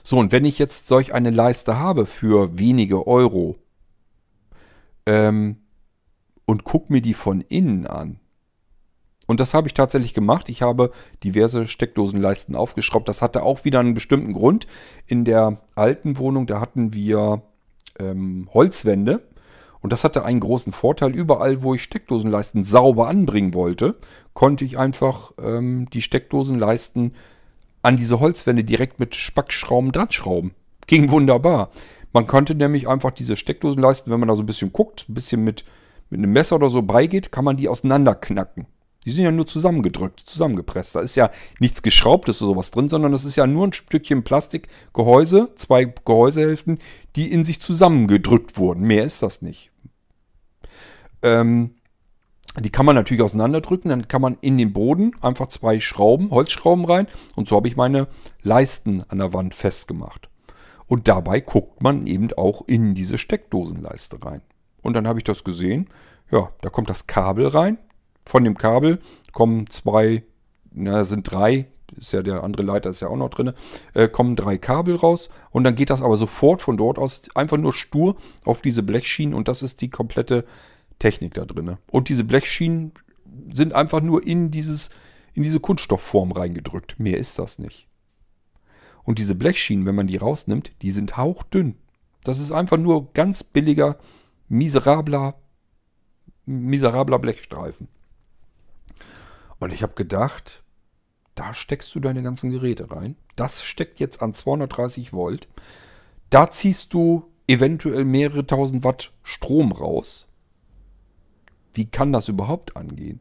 So, 0.04 0.16
und 0.16 0.30
wenn 0.30 0.44
ich 0.44 0.60
jetzt 0.60 0.86
solch 0.86 1.12
eine 1.12 1.30
Leiste 1.30 1.76
habe 1.76 2.06
für 2.06 2.56
wenige 2.56 3.04
Euro 3.08 3.56
ähm, 5.04 5.56
und 6.44 6.62
gucke 6.62 6.92
mir 6.92 7.02
die 7.02 7.14
von 7.14 7.40
innen 7.40 7.88
an, 7.88 8.20
und 9.26 9.40
das 9.40 9.54
habe 9.54 9.66
ich 9.66 9.74
tatsächlich 9.74 10.14
gemacht. 10.14 10.48
Ich 10.48 10.62
habe 10.62 10.92
diverse 11.24 11.66
Steckdosenleisten 11.66 12.54
aufgeschraubt. 12.54 13.08
Das 13.08 13.22
hatte 13.22 13.42
auch 13.42 13.64
wieder 13.64 13.80
einen 13.80 13.94
bestimmten 13.94 14.32
Grund. 14.32 14.68
In 15.08 15.24
der 15.24 15.62
alten 15.74 16.16
Wohnung, 16.16 16.46
da 16.46 16.60
hatten 16.60 16.92
wir 16.92 17.42
ähm, 17.98 18.48
Holzwände. 18.54 19.26
Und 19.86 19.92
das 19.92 20.02
hatte 20.02 20.24
einen 20.24 20.40
großen 20.40 20.72
Vorteil. 20.72 21.14
Überall, 21.14 21.62
wo 21.62 21.72
ich 21.72 21.84
Steckdosenleisten 21.84 22.64
sauber 22.64 23.06
anbringen 23.06 23.54
wollte, 23.54 23.94
konnte 24.34 24.64
ich 24.64 24.78
einfach 24.78 25.30
ähm, 25.40 25.88
die 25.90 26.02
Steckdosenleisten 26.02 27.14
an 27.82 27.96
diese 27.96 28.18
Holzwände 28.18 28.64
direkt 28.64 28.98
mit 28.98 29.14
Spackschrauben 29.14 29.92
dran 29.92 30.10
schrauben. 30.10 30.56
Ging 30.88 31.12
wunderbar. 31.12 31.70
Man 32.12 32.26
konnte 32.26 32.56
nämlich 32.56 32.88
einfach 32.88 33.12
diese 33.12 33.36
Steckdosenleisten, 33.36 34.12
wenn 34.12 34.18
man 34.18 34.28
da 34.28 34.34
so 34.34 34.42
ein 34.42 34.46
bisschen 34.46 34.72
guckt, 34.72 35.08
ein 35.08 35.14
bisschen 35.14 35.44
mit, 35.44 35.64
mit 36.10 36.18
einem 36.18 36.32
Messer 36.32 36.56
oder 36.56 36.68
so 36.68 36.82
beigeht, 36.82 37.30
kann 37.30 37.44
man 37.44 37.56
die 37.56 37.68
auseinanderknacken. 37.68 38.66
Die 39.06 39.12
sind 39.12 39.22
ja 39.22 39.30
nur 39.30 39.46
zusammengedrückt, 39.46 40.20
zusammengepresst. 40.20 40.96
Da 40.96 41.00
ist 41.00 41.14
ja 41.14 41.30
nichts 41.60 41.80
Geschraubtes 41.82 42.42
oder 42.42 42.54
sowas 42.54 42.72
drin, 42.72 42.88
sondern 42.88 43.14
es 43.14 43.24
ist 43.24 43.36
ja 43.36 43.46
nur 43.46 43.68
ein 43.68 43.72
Stückchen 43.72 44.24
Plastikgehäuse, 44.24 45.52
zwei 45.54 45.84
Gehäusehälften, 45.84 46.80
die 47.14 47.30
in 47.30 47.44
sich 47.44 47.60
zusammengedrückt 47.60 48.58
wurden. 48.58 48.82
Mehr 48.82 49.04
ist 49.04 49.22
das 49.22 49.42
nicht. 49.42 49.70
Ähm, 51.22 51.76
die 52.58 52.70
kann 52.70 52.84
man 52.84 52.96
natürlich 52.96 53.22
auseinanderdrücken, 53.22 53.90
dann 53.90 54.08
kann 54.08 54.22
man 54.22 54.38
in 54.40 54.58
den 54.58 54.72
Boden 54.72 55.12
einfach 55.20 55.46
zwei 55.48 55.78
Schrauben, 55.78 56.30
Holzschrauben 56.30 56.84
rein 56.84 57.06
und 57.36 57.48
so 57.48 57.56
habe 57.56 57.68
ich 57.68 57.76
meine 57.76 58.08
Leisten 58.42 59.04
an 59.08 59.18
der 59.18 59.32
Wand 59.32 59.54
festgemacht. 59.54 60.28
Und 60.86 61.06
dabei 61.06 61.40
guckt 61.40 61.82
man 61.82 62.06
eben 62.06 62.32
auch 62.32 62.66
in 62.66 62.94
diese 62.94 63.18
Steckdosenleiste 63.18 64.24
rein. 64.24 64.40
Und 64.82 64.94
dann 64.94 65.06
habe 65.06 65.18
ich 65.18 65.24
das 65.24 65.44
gesehen. 65.44 65.90
Ja, 66.30 66.50
da 66.60 66.70
kommt 66.70 66.88
das 66.88 67.06
Kabel 67.06 67.48
rein 67.48 67.78
von 68.26 68.44
dem 68.44 68.58
Kabel 68.58 68.98
kommen 69.32 69.68
zwei, 69.70 70.24
na, 70.72 71.04
sind 71.04 71.30
drei, 71.30 71.66
ist 71.96 72.12
ja 72.12 72.22
der 72.22 72.42
andere 72.42 72.62
Leiter 72.62 72.90
ist 72.90 73.00
ja 73.00 73.08
auch 73.08 73.16
noch 73.16 73.30
drin, 73.30 73.52
äh, 73.94 74.08
kommen 74.08 74.36
drei 74.36 74.58
Kabel 74.58 74.96
raus 74.96 75.30
und 75.50 75.64
dann 75.64 75.76
geht 75.76 75.90
das 75.90 76.02
aber 76.02 76.16
sofort 76.16 76.60
von 76.60 76.76
dort 76.76 76.98
aus 76.98 77.22
einfach 77.34 77.56
nur 77.56 77.72
stur 77.72 78.16
auf 78.44 78.60
diese 78.60 78.82
Blechschienen 78.82 79.34
und 79.34 79.48
das 79.48 79.62
ist 79.62 79.80
die 79.80 79.90
komplette 79.90 80.44
Technik 80.98 81.34
da 81.34 81.44
drin. 81.44 81.76
Und 81.90 82.08
diese 82.08 82.24
Blechschienen 82.24 82.92
sind 83.52 83.74
einfach 83.74 84.00
nur 84.00 84.26
in 84.26 84.50
dieses, 84.50 84.90
in 85.34 85.42
diese 85.42 85.60
Kunststoffform 85.60 86.32
reingedrückt. 86.32 86.98
Mehr 86.98 87.18
ist 87.18 87.38
das 87.38 87.58
nicht. 87.58 87.86
Und 89.04 89.18
diese 89.18 89.34
Blechschienen, 89.34 89.86
wenn 89.86 89.94
man 89.94 90.08
die 90.08 90.16
rausnimmt, 90.16 90.72
die 90.82 90.90
sind 90.90 91.16
hauchdünn. 91.16 91.76
Das 92.24 92.40
ist 92.40 92.50
einfach 92.50 92.76
nur 92.76 93.12
ganz 93.12 93.44
billiger, 93.44 93.98
miserabler, 94.48 95.34
miserabler 96.44 97.18
Blechstreifen. 97.18 97.88
Und 99.58 99.72
ich 99.72 99.82
habe 99.82 99.94
gedacht, 99.94 100.62
da 101.34 101.54
steckst 101.54 101.94
du 101.94 102.00
deine 102.00 102.22
ganzen 102.22 102.50
Geräte 102.50 102.90
rein. 102.90 103.16
Das 103.36 103.62
steckt 103.62 104.00
jetzt 104.00 104.22
an 104.22 104.32
230 104.32 105.12
Volt. 105.12 105.48
Da 106.30 106.50
ziehst 106.50 106.92
du 106.94 107.30
eventuell 107.46 108.04
mehrere 108.04 108.46
tausend 108.46 108.84
Watt 108.84 109.12
Strom 109.22 109.72
raus. 109.72 110.26
Wie 111.74 111.86
kann 111.86 112.12
das 112.12 112.28
überhaupt 112.28 112.76
angehen? 112.76 113.20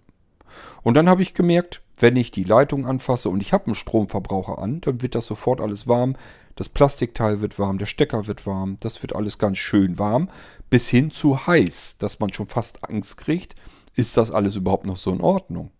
Und 0.81 0.95
dann 0.95 1.09
habe 1.09 1.21
ich 1.21 1.33
gemerkt, 1.33 1.81
wenn 1.99 2.15
ich 2.15 2.31
die 2.31 2.43
Leitung 2.43 2.85
anfasse 2.85 3.29
und 3.29 3.41
ich 3.41 3.53
habe 3.53 3.67
einen 3.67 3.75
Stromverbraucher 3.75 4.59
an, 4.59 4.81
dann 4.81 5.01
wird 5.01 5.15
das 5.15 5.27
sofort 5.27 5.61
alles 5.61 5.87
warm. 5.87 6.15
Das 6.55 6.69
Plastikteil 6.69 7.41
wird 7.41 7.59
warm, 7.59 7.77
der 7.77 7.85
Stecker 7.85 8.27
wird 8.27 8.45
warm, 8.45 8.77
das 8.79 9.01
wird 9.01 9.13
alles 9.15 9.37
ganz 9.37 9.57
schön 9.57 9.99
warm, 9.99 10.29
bis 10.69 10.89
hin 10.89 11.11
zu 11.11 11.47
heiß, 11.47 11.97
dass 11.97 12.19
man 12.19 12.31
schon 12.31 12.47
fast 12.47 12.83
Angst 12.83 13.17
kriegt. 13.17 13.55
Ist 13.93 14.17
das 14.17 14.31
alles 14.31 14.55
überhaupt 14.55 14.85
noch 14.85 14.97
so 14.97 15.11
in 15.11 15.21
Ordnung? 15.21 15.71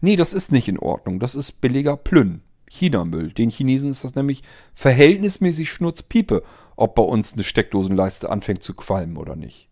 Nee, 0.00 0.16
das 0.16 0.32
ist 0.32 0.52
nicht 0.52 0.68
in 0.68 0.78
Ordnung. 0.78 1.20
Das 1.20 1.34
ist 1.34 1.60
billiger 1.60 1.96
Plünn. 1.96 2.42
China-Müll. 2.70 3.32
Den 3.32 3.50
Chinesen 3.50 3.90
ist 3.90 4.04
das 4.04 4.14
nämlich 4.14 4.42
verhältnismäßig 4.74 5.70
Schnurzpiepe, 5.70 6.42
ob 6.76 6.94
bei 6.94 7.02
uns 7.02 7.32
eine 7.32 7.44
Steckdosenleiste 7.44 8.30
anfängt 8.30 8.62
zu 8.62 8.74
qualmen 8.74 9.16
oder 9.16 9.36
nicht. 9.36 9.68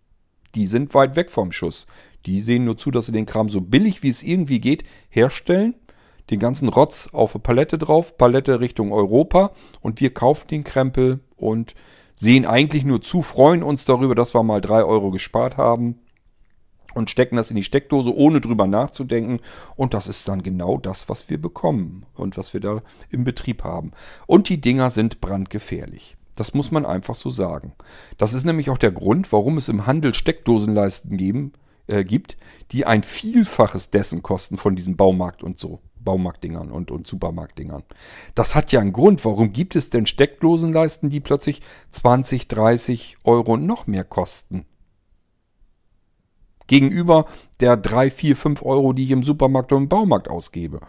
Die 0.55 0.67
sind 0.67 0.95
weit 0.95 1.17
weg 1.17 1.31
vom 1.31 1.53
Schuss. 1.53 1.87
Die 2.25 2.41
sehen 2.41 2.65
nur 2.65 2.79
zu, 2.79 2.91
dass 2.91 3.07
sie 3.07 3.13
den 3.13 3.27
Kram 3.27 3.49
so 3.49 3.61
billig 3.61 4.03
wie 4.03 4.09
es 4.09 4.23
irgendwie 4.23 4.61
geht 4.61 4.85
herstellen, 5.11 5.75
den 6.31 6.41
ganzen 6.41 6.69
Rotz 6.69 7.11
auf 7.13 7.35
eine 7.35 7.43
Palette 7.43 7.79
drauf, 7.79 8.17
Palette 8.17 8.61
Richtung 8.61 8.93
Europa 8.93 9.53
und 9.81 10.01
wir 10.01 10.13
kaufen 10.13 10.49
den 10.49 10.65
Krempel 10.65 11.21
und 11.37 11.75
sehen 12.17 12.47
eigentlich 12.47 12.85
nur 12.85 13.03
zu, 13.03 13.23
freuen 13.23 13.63
uns 13.63 13.85
darüber, 13.85 14.15
dass 14.15 14.35
wir 14.35 14.43
mal 14.43 14.61
drei 14.61 14.83
Euro 14.83 15.11
gespart 15.11 15.57
haben 15.57 16.01
und 16.97 17.11
stecken 17.11 17.37
das 17.37 17.51
in 17.51 17.57
die 17.57 17.63
Steckdose, 17.63 18.15
ohne 18.15 18.41
drüber 18.41 18.67
nachzudenken. 18.67 19.41
Und 19.77 19.95
das 19.95 20.07
ist 20.07 20.27
dann 20.29 20.43
genau 20.43 20.79
das, 20.79 21.09
was 21.09 21.29
wir 21.29 21.41
bekommen 21.41 22.07
und 22.15 22.37
was 22.37 22.55
wir 22.55 22.61
da 22.61 22.83
im 23.11 23.25
Betrieb 23.25 23.65
haben. 23.65 23.93
Und 24.27 24.49
die 24.49 24.61
Dinger 24.61 24.91
sind 24.91 25.21
brandgefährlich. 25.21 26.17
Das 26.35 26.55
muss 26.55 26.71
man 26.71 26.87
einfach 26.87 27.15
so 27.15 27.31
sagen. 27.31 27.73
Das 28.19 28.33
ist 28.33 28.45
nämlich 28.45 28.71
auch 28.71 28.79
der 28.79 28.93
Grund, 28.93 29.31
warum 29.33 29.59
es 29.59 29.69
im 29.69 29.87
Handel 29.87 30.15
Steckdosenleisten 30.15 31.17
geben, 31.17 31.53
äh, 31.87 32.03
gibt, 32.03 32.37
die 32.73 32.87
ein 32.87 33.03
Vielfaches 33.03 33.91
dessen 33.91 34.23
kosten 34.23 34.57
von 34.57 34.75
diesen 34.75 34.97
Baumarkt 34.97 35.43
und 35.43 35.59
so. 35.59 35.81
Baumarktdingern 36.07 36.71
und, 36.71 36.91
und 36.91 37.07
Supermarktdingern. 37.07 37.83
Das 38.35 38.55
hat 38.55 38.73
ja 38.73 38.81
einen 38.81 38.93
Grund. 38.93 39.25
Warum 39.25 39.53
gibt 39.53 39.77
es 39.77 39.91
denn 39.91 40.07
Steckdosenleisten, 40.07 41.11
die 41.11 41.21
plötzlich 41.21 41.63
20, 41.91 42.49
30 42.49 43.19
Euro 43.25 43.57
noch 43.57 43.87
mehr 43.87 44.05
kosten? 44.05 44.65
Gegenüber 46.67 47.27
der 47.61 47.77
3, 47.77 48.11
4, 48.11 48.37
5 48.37 48.63
Euro, 48.63 48.93
die 48.93 49.05
ich 49.05 49.11
im 49.11 49.23
Supermarkt 49.23 49.73
oder 49.73 49.83
im 49.83 49.89
Baumarkt 49.89 50.29
ausgebe. 50.29 50.81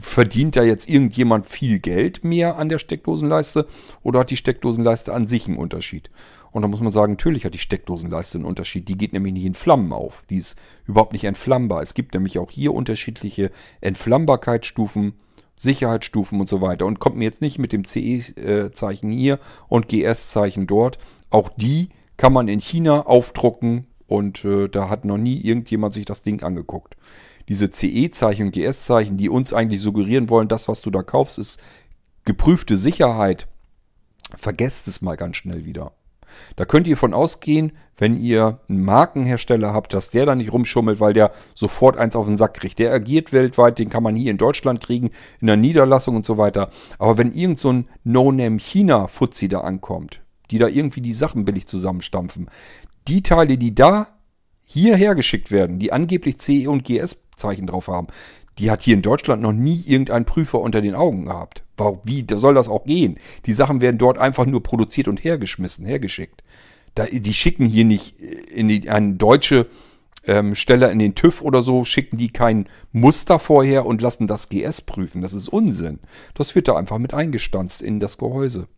Verdient 0.00 0.54
da 0.54 0.62
jetzt 0.62 0.88
irgendjemand 0.88 1.46
viel 1.46 1.80
Geld 1.80 2.22
mehr 2.22 2.56
an 2.56 2.68
der 2.68 2.78
Steckdosenleiste 2.78 3.66
oder 4.02 4.20
hat 4.20 4.30
die 4.30 4.36
Steckdosenleiste 4.36 5.12
an 5.12 5.26
sich 5.26 5.48
einen 5.48 5.58
Unterschied? 5.58 6.10
Und 6.52 6.62
da 6.62 6.68
muss 6.68 6.82
man 6.82 6.92
sagen, 6.92 7.14
natürlich 7.14 7.44
hat 7.44 7.54
die 7.54 7.58
Steckdosenleiste 7.58 8.38
einen 8.38 8.44
Unterschied. 8.44 8.88
Die 8.88 8.96
geht 8.96 9.12
nämlich 9.12 9.32
nicht 9.32 9.46
in 9.46 9.54
Flammen 9.54 9.92
auf. 9.92 10.22
Die 10.30 10.36
ist 10.36 10.56
überhaupt 10.84 11.14
nicht 11.14 11.24
entflammbar. 11.24 11.82
Es 11.82 11.94
gibt 11.94 12.14
nämlich 12.14 12.38
auch 12.38 12.50
hier 12.50 12.74
unterschiedliche 12.74 13.50
Entflammbarkeitsstufen, 13.80 15.14
Sicherheitsstufen 15.56 16.38
und 16.40 16.48
so 16.48 16.60
weiter. 16.60 16.86
Und 16.86 17.00
kommt 17.00 17.16
mir 17.16 17.24
jetzt 17.24 17.40
nicht 17.40 17.58
mit 17.58 17.72
dem 17.72 17.84
CE-Zeichen 17.84 19.10
hier 19.10 19.38
und 19.68 19.88
GS-Zeichen 19.88 20.66
dort. 20.66 20.98
Auch 21.30 21.48
die 21.56 21.88
kann 22.18 22.34
man 22.34 22.48
in 22.48 22.60
China 22.60 23.06
aufdrucken 23.06 23.86
und 24.12 24.44
äh, 24.44 24.68
da 24.68 24.90
hat 24.90 25.06
noch 25.06 25.16
nie 25.16 25.40
irgendjemand 25.40 25.94
sich 25.94 26.04
das 26.04 26.20
Ding 26.20 26.42
angeguckt. 26.42 26.96
Diese 27.48 27.70
CE-Zeichen 27.70 28.46
und 28.46 28.52
GS-Zeichen, 28.52 29.16
die 29.16 29.30
uns 29.30 29.54
eigentlich 29.54 29.80
suggerieren 29.80 30.28
wollen, 30.28 30.48
das, 30.48 30.68
was 30.68 30.82
du 30.82 30.90
da 30.90 31.02
kaufst, 31.02 31.38
ist 31.38 31.58
geprüfte 32.26 32.76
Sicherheit. 32.76 33.48
Vergesst 34.36 34.86
es 34.86 35.00
mal 35.00 35.16
ganz 35.16 35.38
schnell 35.38 35.64
wieder. 35.64 35.92
Da 36.56 36.66
könnt 36.66 36.86
ihr 36.86 36.98
von 36.98 37.14
ausgehen, 37.14 37.72
wenn 37.96 38.20
ihr 38.20 38.60
einen 38.68 38.84
Markenhersteller 38.84 39.72
habt, 39.72 39.94
dass 39.94 40.10
der 40.10 40.26
da 40.26 40.34
nicht 40.34 40.52
rumschummelt, 40.52 41.00
weil 41.00 41.14
der 41.14 41.30
sofort 41.54 41.96
eins 41.96 42.14
auf 42.14 42.26
den 42.26 42.36
Sack 42.36 42.54
kriegt. 42.54 42.78
Der 42.80 42.92
agiert 42.92 43.32
weltweit, 43.32 43.78
den 43.78 43.88
kann 43.88 44.02
man 44.02 44.14
hier 44.14 44.30
in 44.30 44.38
Deutschland 44.38 44.82
kriegen, 44.82 45.10
in 45.40 45.46
der 45.46 45.56
Niederlassung 45.56 46.16
und 46.16 46.26
so 46.26 46.36
weiter. 46.36 46.68
Aber 46.98 47.16
wenn 47.16 47.32
irgend 47.32 47.58
so 47.58 47.72
ein 47.72 47.88
No-Name-China-Fuzzi 48.04 49.48
da 49.48 49.60
ankommt, 49.60 50.20
die 50.50 50.58
da 50.58 50.68
irgendwie 50.68 51.00
die 51.00 51.14
Sachen 51.14 51.46
billig 51.46 51.66
zusammenstampfen, 51.66 52.48
die 53.08 53.22
Teile, 53.22 53.58
die 53.58 53.74
da 53.74 54.08
hierher 54.64 55.14
geschickt 55.14 55.50
werden, 55.50 55.78
die 55.78 55.92
angeblich 55.92 56.38
CE 56.38 56.68
und 56.68 56.84
GS-Zeichen 56.84 57.66
drauf 57.66 57.88
haben, 57.88 58.08
die 58.58 58.70
hat 58.70 58.82
hier 58.82 58.94
in 58.94 59.02
Deutschland 59.02 59.42
noch 59.42 59.52
nie 59.52 59.82
irgendein 59.86 60.24
Prüfer 60.24 60.60
unter 60.60 60.80
den 60.80 60.94
Augen 60.94 61.26
gehabt. 61.26 61.62
Wie 62.04 62.24
soll 62.34 62.54
das 62.54 62.68
auch 62.68 62.84
gehen? 62.84 63.18
Die 63.46 63.52
Sachen 63.52 63.80
werden 63.80 63.98
dort 63.98 64.18
einfach 64.18 64.46
nur 64.46 64.62
produziert 64.62 65.08
und 65.08 65.24
hergeschmissen, 65.24 65.86
hergeschickt. 65.86 66.42
Da, 66.94 67.06
die 67.06 67.34
schicken 67.34 67.66
hier 67.66 67.84
nicht 67.84 68.20
in 68.20 68.68
die, 68.68 68.88
an 68.88 69.18
deutsche 69.18 69.66
ähm, 70.26 70.54
Stelle 70.54 70.90
in 70.90 70.98
den 70.98 71.14
TÜV 71.14 71.42
oder 71.42 71.62
so, 71.62 71.84
schicken 71.84 72.18
die 72.18 72.30
kein 72.30 72.68
Muster 72.92 73.38
vorher 73.38 73.86
und 73.86 74.02
lassen 74.02 74.26
das 74.26 74.48
GS 74.48 74.82
prüfen. 74.82 75.22
Das 75.22 75.32
ist 75.32 75.48
Unsinn. 75.48 76.00
Das 76.34 76.54
wird 76.54 76.68
da 76.68 76.76
einfach 76.76 76.98
mit 76.98 77.14
eingestanzt 77.14 77.82
in 77.82 77.98
das 77.98 78.18
Gehäuse. 78.18 78.68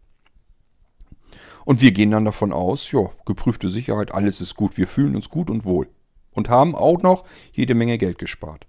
Und 1.65 1.81
wir 1.81 1.93
gehen 1.93 2.11
dann 2.11 2.25
davon 2.25 2.53
aus, 2.53 2.91
ja, 2.93 3.11
geprüfte 3.25 3.69
Sicherheit, 3.69 4.13
alles 4.13 4.41
ist 4.41 4.55
gut, 4.55 4.77
wir 4.77 4.87
fühlen 4.87 5.17
uns 5.17 5.31
gut 5.31 5.51
und 5.51 5.65
wohl. 5.65 5.89
Und 6.33 6.49
haben 6.49 6.75
auch 6.75 7.03
noch 7.03 7.25
jede 7.53 7.75
Menge 7.75 7.97
Geld 7.97 8.19
gespart. 8.19 8.67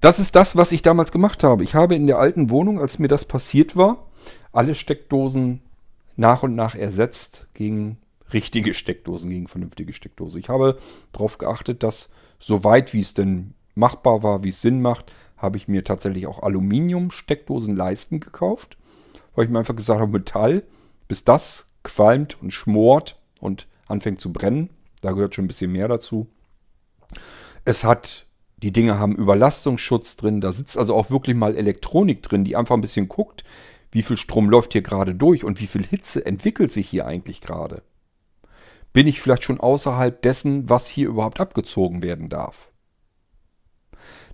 Das 0.00 0.18
ist 0.18 0.36
das, 0.36 0.56
was 0.56 0.72
ich 0.72 0.82
damals 0.82 1.10
gemacht 1.10 1.42
habe. 1.42 1.64
Ich 1.64 1.74
habe 1.74 1.96
in 1.96 2.06
der 2.06 2.18
alten 2.18 2.50
Wohnung, 2.50 2.80
als 2.80 2.98
mir 2.98 3.08
das 3.08 3.24
passiert 3.24 3.76
war, 3.76 4.06
alle 4.52 4.74
Steckdosen 4.74 5.62
nach 6.16 6.42
und 6.42 6.54
nach 6.54 6.74
ersetzt 6.74 7.48
gegen 7.54 7.98
richtige 8.32 8.74
Steckdosen, 8.74 9.30
gegen 9.30 9.48
vernünftige 9.48 9.92
Steckdosen. 9.92 10.38
Ich 10.38 10.48
habe 10.48 10.78
darauf 11.12 11.38
geachtet, 11.38 11.82
dass 11.82 12.10
so 12.38 12.62
weit 12.64 12.92
wie 12.92 13.00
es 13.00 13.14
denn 13.14 13.54
machbar 13.74 14.22
war, 14.22 14.44
wie 14.44 14.50
es 14.50 14.60
Sinn 14.60 14.80
macht, 14.80 15.14
habe 15.36 15.56
ich 15.56 15.68
mir 15.68 15.84
tatsächlich 15.84 16.26
auch 16.26 16.42
Aluminium-Steckdosenleisten 16.42 18.20
gekauft, 18.20 18.76
weil 19.34 19.44
ich 19.44 19.50
mir 19.50 19.60
einfach 19.60 19.76
gesagt 19.76 20.00
habe, 20.00 20.12
Metall 20.12 20.64
bis 21.08 21.24
das 21.24 21.66
qualmt 21.82 22.40
und 22.40 22.52
schmort 22.52 23.18
und 23.40 23.66
anfängt 23.86 24.20
zu 24.20 24.32
brennen. 24.32 24.70
Da 25.00 25.12
gehört 25.12 25.34
schon 25.34 25.46
ein 25.46 25.48
bisschen 25.48 25.72
mehr 25.72 25.88
dazu. 25.88 26.28
Es 27.64 27.84
hat, 27.84 28.26
die 28.58 28.72
Dinge 28.72 28.98
haben 28.98 29.16
Überlastungsschutz 29.16 30.16
drin. 30.16 30.40
Da 30.40 30.52
sitzt 30.52 30.76
also 30.76 30.94
auch 30.94 31.10
wirklich 31.10 31.36
mal 31.36 31.56
Elektronik 31.56 32.22
drin, 32.22 32.44
die 32.44 32.56
einfach 32.56 32.74
ein 32.74 32.82
bisschen 32.82 33.08
guckt, 33.08 33.44
wie 33.90 34.02
viel 34.02 34.16
Strom 34.16 34.50
läuft 34.50 34.74
hier 34.74 34.82
gerade 34.82 35.14
durch 35.14 35.44
und 35.44 35.60
wie 35.60 35.66
viel 35.66 35.86
Hitze 35.86 36.26
entwickelt 36.26 36.70
sich 36.72 36.88
hier 36.88 37.06
eigentlich 37.06 37.40
gerade. 37.40 37.82
bin 38.92 39.06
ich 39.06 39.20
vielleicht 39.20 39.44
schon 39.44 39.60
außerhalb 39.60 40.20
dessen, 40.22 40.68
was 40.68 40.88
hier 40.88 41.08
überhaupt 41.08 41.40
abgezogen 41.40 42.02
werden 42.02 42.28
darf. 42.28 42.70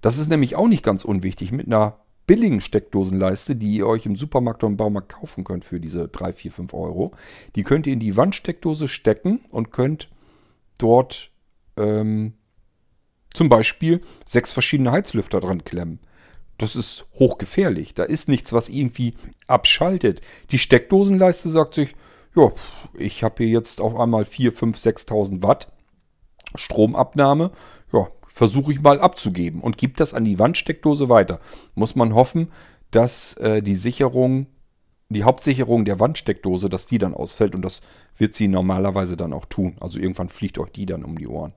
Das 0.00 0.18
ist 0.18 0.28
nämlich 0.28 0.56
auch 0.56 0.68
nicht 0.68 0.82
ganz 0.82 1.04
unwichtig. 1.04 1.52
Mit 1.52 1.66
einer 1.66 1.98
billigen 2.26 2.60
Steckdosenleiste, 2.60 3.56
die 3.56 3.76
ihr 3.76 3.86
euch 3.86 4.06
im 4.06 4.16
Supermarkt 4.16 4.62
oder 4.62 4.70
im 4.70 4.76
Baumarkt 4.76 5.12
kaufen 5.12 5.44
könnt 5.44 5.64
für 5.64 5.80
diese 5.80 6.08
3, 6.08 6.32
4, 6.32 6.52
5 6.52 6.74
Euro, 6.74 7.12
die 7.56 7.62
könnt 7.62 7.86
ihr 7.86 7.92
in 7.92 8.00
die 8.00 8.16
Wandsteckdose 8.16 8.88
stecken 8.88 9.40
und 9.50 9.70
könnt 9.72 10.08
dort 10.78 11.30
ähm, 11.76 12.34
zum 13.32 13.48
Beispiel 13.48 14.00
sechs 14.26 14.52
verschiedene 14.52 14.92
Heizlüfter 14.92 15.40
dran 15.40 15.64
klemmen. 15.64 15.98
Das 16.58 16.76
ist 16.76 17.04
hochgefährlich. 17.14 17.94
Da 17.94 18.04
ist 18.04 18.28
nichts, 18.28 18.52
was 18.52 18.68
irgendwie 18.68 19.14
abschaltet. 19.48 20.20
Die 20.50 20.58
Steckdosenleiste 20.58 21.48
sagt 21.48 21.74
sich, 21.74 21.94
ja, 22.36 22.52
ich 22.94 23.24
habe 23.24 23.44
hier 23.44 23.52
jetzt 23.52 23.80
auf 23.80 23.96
einmal 23.98 24.24
4, 24.24 24.52
5, 24.52 24.76
6.000 24.76 25.42
Watt 25.42 25.72
Stromabnahme. 26.54 27.50
Versuche 28.34 28.72
ich 28.72 28.82
mal 28.82 29.00
abzugeben 29.00 29.60
und 29.60 29.78
gibt 29.78 30.00
das 30.00 30.12
an 30.12 30.24
die 30.24 30.40
Wandsteckdose 30.40 31.08
weiter. 31.08 31.38
Muss 31.76 31.94
man 31.94 32.14
hoffen, 32.14 32.48
dass 32.90 33.34
äh, 33.34 33.62
die 33.62 33.76
Sicherung, 33.76 34.48
die 35.08 35.22
Hauptsicherung 35.22 35.84
der 35.84 36.00
Wandsteckdose, 36.00 36.68
dass 36.68 36.84
die 36.84 36.98
dann 36.98 37.14
ausfällt 37.14 37.54
und 37.54 37.64
das 37.64 37.80
wird 38.18 38.34
sie 38.34 38.48
normalerweise 38.48 39.16
dann 39.16 39.32
auch 39.32 39.44
tun. 39.44 39.76
Also 39.78 40.00
irgendwann 40.00 40.30
fliegt 40.30 40.58
euch 40.58 40.72
die 40.72 40.84
dann 40.84 41.04
um 41.04 41.16
die 41.16 41.28
Ohren. 41.28 41.52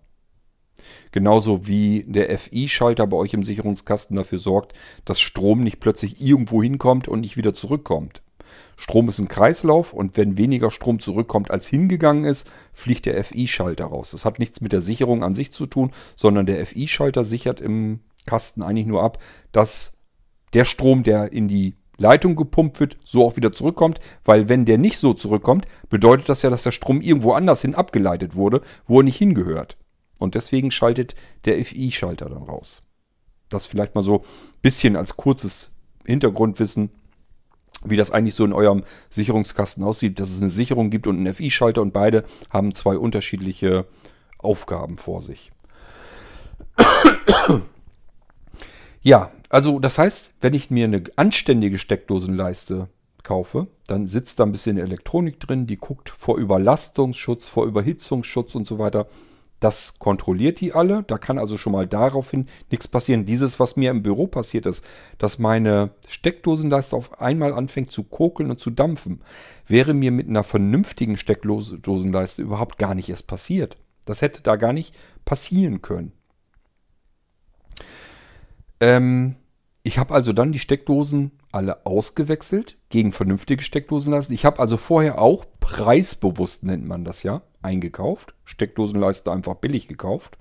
Genauso 1.12 1.66
wie 1.66 2.06
der 2.08 2.38
FI-Schalter 2.38 3.08
bei 3.08 3.18
euch 3.18 3.34
im 3.34 3.44
Sicherungskasten 3.44 4.16
dafür 4.16 4.38
sorgt, 4.38 4.74
dass 5.04 5.20
Strom 5.20 5.64
nicht 5.64 5.80
plötzlich 5.80 6.22
irgendwo 6.22 6.62
hinkommt 6.62 7.08
und 7.08 7.22
nicht 7.22 7.38
wieder 7.38 7.56
zurückkommt. 7.56 8.22
Strom 8.76 9.10
ist 9.10 9.20
ein 9.20 9.28
Kreislauf 9.28 9.94
und 9.94 10.18
wenn 10.18 10.38
weniger 10.38 10.72
Strom 10.72 11.00
zurückkommt, 11.00 11.52
als 11.52 11.68
hingegangen 11.68 12.26
ist, 12.26 12.48
fliegt 12.74 13.06
der 13.06 13.24
FI-Schalter 13.24 13.86
raus. 13.86 14.12
Das 14.12 14.26
hat 14.26 14.40
nichts 14.40 14.62
mit 14.62 14.74
der 14.74 14.82
Sicherung 14.82 15.24
an 15.24 15.36
sich 15.36 15.52
zu 15.52 15.66
tun, 15.66 15.92
sondern 16.16 16.46
der 16.46 16.66
FI-Schalter 16.66 17.24
sichert 17.24 17.62
im 17.62 18.00
Kasten 18.26 18.62
eigentlich 18.62 18.88
nur 18.88 19.04
ab, 19.04 19.18
dass 19.52 19.94
der 20.54 20.66
Strom, 20.66 21.04
der 21.04 21.32
in 21.32 21.48
die 21.48 21.76
Leitung 21.98 22.36
gepumpt 22.36 22.80
wird, 22.80 22.98
so 23.04 23.26
auch 23.26 23.36
wieder 23.36 23.54
zurückkommt, 23.54 24.00
weil 24.24 24.50
wenn 24.50 24.66
der 24.66 24.78
nicht 24.78 25.00
so 25.00 25.14
zurückkommt, 25.14 25.66
bedeutet 25.90 26.30
das 26.30 26.44
ja, 26.44 26.50
dass 26.50 26.64
der 26.64 26.72
Strom 26.72 27.02
irgendwo 27.02 27.34
anders 27.34 27.62
hin 27.62 27.76
abgeleitet 27.76 28.36
wurde, 28.36 28.62
wo 28.86 29.00
er 29.00 29.04
nicht 29.04 29.18
hingehört. 29.18 29.78
Und 30.20 30.36
deswegen 30.36 30.72
schaltet 30.72 31.16
der 31.46 31.64
FI-Schalter 31.64 32.30
dann 32.30 32.44
raus. 32.44 32.84
Das 33.50 33.66
vielleicht 33.66 33.96
mal 33.96 34.04
so 34.04 34.20
ein 34.20 34.62
bisschen 34.62 34.96
als 34.96 35.18
kurzes 35.18 35.72
Hintergrundwissen 36.06 36.90
wie 37.90 37.98
das 37.98 38.12
eigentlich 38.12 38.36
so 38.36 38.46
in 38.46 38.54
eurem 38.54 38.84
Sicherungskasten 39.10 39.84
aussieht, 39.84 40.20
dass 40.20 40.30
es 40.30 40.42
eine 40.42 40.50
Sicherung 40.50 40.90
gibt 40.90 41.08
und 41.08 41.18
einen 41.18 41.34
FI-Schalter 41.34 41.82
und 41.82 41.94
beide 41.94 42.24
haben 42.50 42.76
zwei 42.76 42.98
unterschiedliche 42.98 43.86
Aufgaben 44.38 44.98
vor 44.98 45.22
sich. 45.22 45.52
ja, 49.02 49.32
also 49.50 49.80
das 49.80 49.98
heißt, 49.98 50.34
wenn 50.42 50.54
ich 50.54 50.70
mir 50.70 50.86
eine 50.86 51.04
anständige 51.16 51.80
Steckdosenleiste 51.80 52.90
kaufe, 53.24 53.68
dann 53.88 54.08
sitzt 54.08 54.40
da 54.40 54.46
ein 54.46 54.52
bisschen 54.52 54.78
Elektronik 54.78 55.40
drin, 55.40 55.68
die 55.68 55.78
guckt 55.78 56.10
vor 56.10 56.38
Überlastungsschutz, 56.38 57.48
vor 57.48 57.66
Überhitzungsschutz 57.66 58.56
und 58.56 58.68
so 58.68 58.80
weiter. 58.80 59.08
Das 59.60 59.98
kontrolliert 59.98 60.60
die 60.60 60.74
alle. 60.74 61.04
Da 61.04 61.18
kann 61.18 61.40
also 61.40 61.58
schon 61.58 61.74
mal 61.74 61.88
daraufhin 61.88 62.46
nichts 62.70 62.88
passieren. 62.88 63.26
Dieses, 63.26 63.60
was 63.60 63.76
mir 63.76 63.90
im 63.92 64.04
Büro 64.04 64.28
passiert 64.28 64.66
ist, 64.66 64.84
dass 65.18 65.40
meine 65.40 65.92
Steckdosenleiste 66.08 66.96
auf 66.96 67.20
einmal 67.20 67.54
anfängt 67.54 67.92
zu 67.92 68.04
kokeln 68.04 68.52
und 68.52 68.60
zu 68.60 68.70
dampfen, 68.70 69.22
wäre 69.68 69.94
mir 69.94 70.12
mit 70.12 70.28
einer 70.28 70.44
vernünftigen 70.44 71.18
Steckdosenleiste 71.18 72.42
überhaupt 72.42 72.78
gar 72.78 72.94
nicht 72.94 73.10
erst 73.10 73.28
passiert. 73.28 73.78
Das 74.06 74.22
hätte 74.22 74.42
da 74.42 74.56
gar 74.56 74.74
nicht 74.74 74.96
passieren 75.26 75.82
können. 75.82 76.12
Ähm, 78.80 79.36
ich 79.84 79.98
habe 79.98 80.14
also 80.14 80.34
dann 80.34 80.52
die 80.52 80.60
Steckdosen 80.60 81.32
alle 81.52 81.86
ausgewechselt 81.86 82.78
gegen 82.90 83.12
vernünftige 83.12 83.64
Steckdosenleisten. 83.64 84.36
Ich 84.36 84.46
habe 84.46 84.60
also 84.60 84.78
vorher 84.78 85.20
auch 85.20 85.46
preisbewusst, 85.60 86.64
nennt 86.64 86.86
man 86.86 87.04
das 87.04 87.24
ja, 87.24 87.42
eingekauft. 87.68 88.34
Steckdosenleisten 88.46 89.32
einfach 89.32 89.56
billig 89.56 89.88
gekauft. 89.88 90.38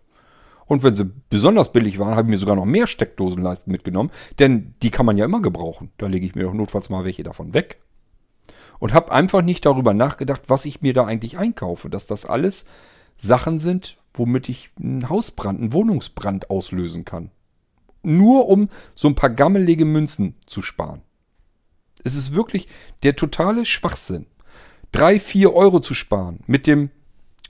Und 0.67 0.83
wenn 0.83 0.97
sie 0.97 1.11
besonders 1.31 1.73
billig 1.73 1.99
waren, 1.99 2.17
habe 2.17 2.23
ich 2.23 2.31
mir 2.31 2.39
sogar 2.39 2.57
noch 2.57 2.65
mehr 2.65 2.87
Steckdosenleisten 2.87 3.71
mitgenommen. 3.71 4.11
Denn 4.39 4.75
die 4.83 4.91
kann 4.91 5.07
man 5.07 5.17
ja 5.17 5.25
immer 5.25 5.41
gebrauchen. 5.41 5.93
Da 5.99 6.07
lege 6.07 6.27
ich 6.27 6.35
mir 6.35 6.45
doch 6.45 6.55
notfalls 6.55 6.91
mal 6.91 7.05
welche 7.05 7.23
davon 7.23 7.55
weg. 7.55 7.81
Und 8.79 8.93
habe 8.93 9.13
einfach 9.13 9.43
nicht 9.43 9.65
darüber 9.65 9.95
nachgedacht, 9.95 10.43
was 10.49 10.65
ich 10.65 10.83
mir 10.83 10.93
da 10.93 11.05
eigentlich 11.05 11.39
einkaufe. 11.39 11.89
Dass 11.89 12.07
das 12.07 12.27
alles 12.27 12.67
Sachen 13.17 13.61
sind, 13.61 13.99
womit 14.13 14.49
ich 14.49 14.71
einen 14.81 15.09
Hausbrand, 15.09 15.61
einen 15.61 15.73
Wohnungsbrand 15.73 16.51
auslösen 16.51 17.05
kann. 17.05 17.31
Nur 18.03 18.49
um 18.49 18.69
so 18.95 19.09
ein 19.09 19.15
paar 19.15 19.31
gammelige 19.31 19.85
Münzen 19.85 20.35
zu 20.47 20.63
sparen. 20.63 21.03
Es 22.05 22.15
ist 22.15 22.35
wirklich 22.35 22.69
der 23.03 23.17
totale 23.17 23.65
Schwachsinn. 23.65 24.27
Drei, 24.93 25.19
vier 25.19 25.55
Euro 25.55 25.81
zu 25.81 25.95
sparen 25.95 26.41
mit 26.47 26.67
dem 26.67 26.91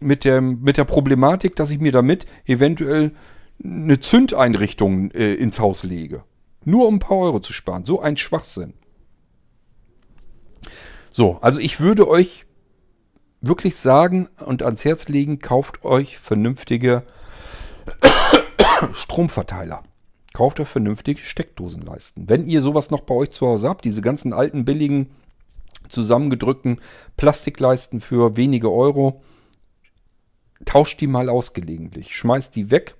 mit, 0.00 0.24
dem, 0.24 0.62
mit 0.62 0.76
der 0.76 0.85
Problematik, 0.85 1.56
dass 1.56 1.70
ich 1.70 1.80
mir 1.80 1.92
damit 1.92 2.26
eventuell 2.44 3.12
eine 3.62 4.00
Zündeinrichtung 4.00 5.11
äh, 5.12 5.35
ins 5.35 5.59
Haus 5.59 5.82
lege. 5.82 6.24
Nur 6.64 6.87
um 6.88 6.96
ein 6.96 7.00
paar 7.00 7.18
Euro 7.18 7.40
zu 7.40 7.52
sparen. 7.52 7.85
So 7.85 8.00
ein 8.00 8.16
Schwachsinn. 8.16 8.74
So, 11.11 11.38
also 11.40 11.61
ich 11.61 11.80
würde 11.80 12.09
euch 12.09 12.44
wirklich 13.40 13.76
sagen 13.76 14.28
und 14.44 14.62
ans 14.62 14.85
Herz 14.85 15.09
legen, 15.09 15.38
kauft 15.38 15.85
euch 15.85 16.18
vernünftige 16.18 17.04
Stromverteiler. 18.92 19.82
Kauft 20.35 20.61
euch 20.61 20.68
vernünftige 20.68 21.20
Steckdosenleisten. 21.20 22.28
Wenn 22.28 22.46
ihr 22.46 22.61
sowas 22.61 22.90
noch 22.90 23.00
bei 23.00 23.14
euch 23.14 23.30
zu 23.30 23.46
Hause 23.46 23.68
habt, 23.68 23.85
diese 23.85 24.02
ganzen 24.02 24.35
alten, 24.35 24.66
billigen, 24.66 25.09
zusammengedrückten 25.88 26.80
Plastikleisten 27.16 28.00
für 28.00 28.37
wenige 28.37 28.70
Euro, 28.70 29.22
tauscht 30.66 31.00
die 31.00 31.07
mal 31.07 31.31
aus 31.31 31.55
gelegentlich. 31.55 32.14
Schmeißt 32.14 32.55
die 32.55 32.70
weg 32.70 32.96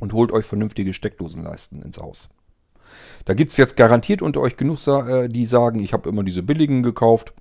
und 0.00 0.14
holt 0.14 0.32
euch 0.32 0.46
vernünftige 0.46 0.94
Steckdosenleisten 0.94 1.82
ins 1.82 1.98
Haus. 1.98 2.30
Da 3.26 3.34
gibt 3.34 3.50
es 3.50 3.58
jetzt 3.58 3.76
garantiert 3.76 4.22
unter 4.22 4.40
euch 4.40 4.56
genug, 4.56 4.78
äh, 4.86 5.28
die 5.28 5.44
sagen, 5.44 5.80
ich 5.80 5.92
habe 5.92 6.08
immer 6.08 6.22
diese 6.22 6.42
billigen 6.42 6.82
gekauft. 6.82 7.34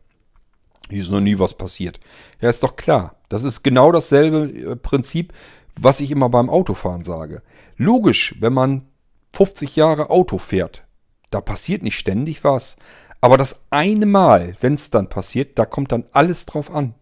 Hier 0.89 1.01
ist 1.01 1.11
noch 1.11 1.21
nie 1.21 1.39
was 1.39 1.53
passiert. 1.55 1.99
Ja, 2.41 2.49
ist 2.49 2.63
doch 2.63 2.75
klar. 2.75 3.15
Das 3.29 3.43
ist 3.43 3.63
genau 3.63 3.91
dasselbe 3.91 4.49
äh, 4.49 4.75
Prinzip, 4.75 5.33
was 5.79 5.99
ich 5.99 6.11
immer 6.11 6.29
beim 6.29 6.49
Autofahren 6.49 7.03
sage. 7.03 7.41
Logisch, 7.77 8.35
wenn 8.39 8.53
man 8.53 8.87
50 9.31 9.75
Jahre 9.75 10.09
Auto 10.09 10.37
fährt, 10.37 10.83
da 11.29 11.41
passiert 11.41 11.83
nicht 11.83 11.97
ständig 11.97 12.43
was. 12.43 12.77
Aber 13.21 13.37
das 13.37 13.65
eine 13.69 14.05
Mal, 14.05 14.55
wenn 14.61 14.75
es 14.75 14.91
dann 14.91 15.09
passiert, 15.09 15.57
da 15.57 15.65
kommt 15.65 15.91
dann 15.91 16.05
alles 16.11 16.45
drauf 16.45 16.73
an. 16.73 16.93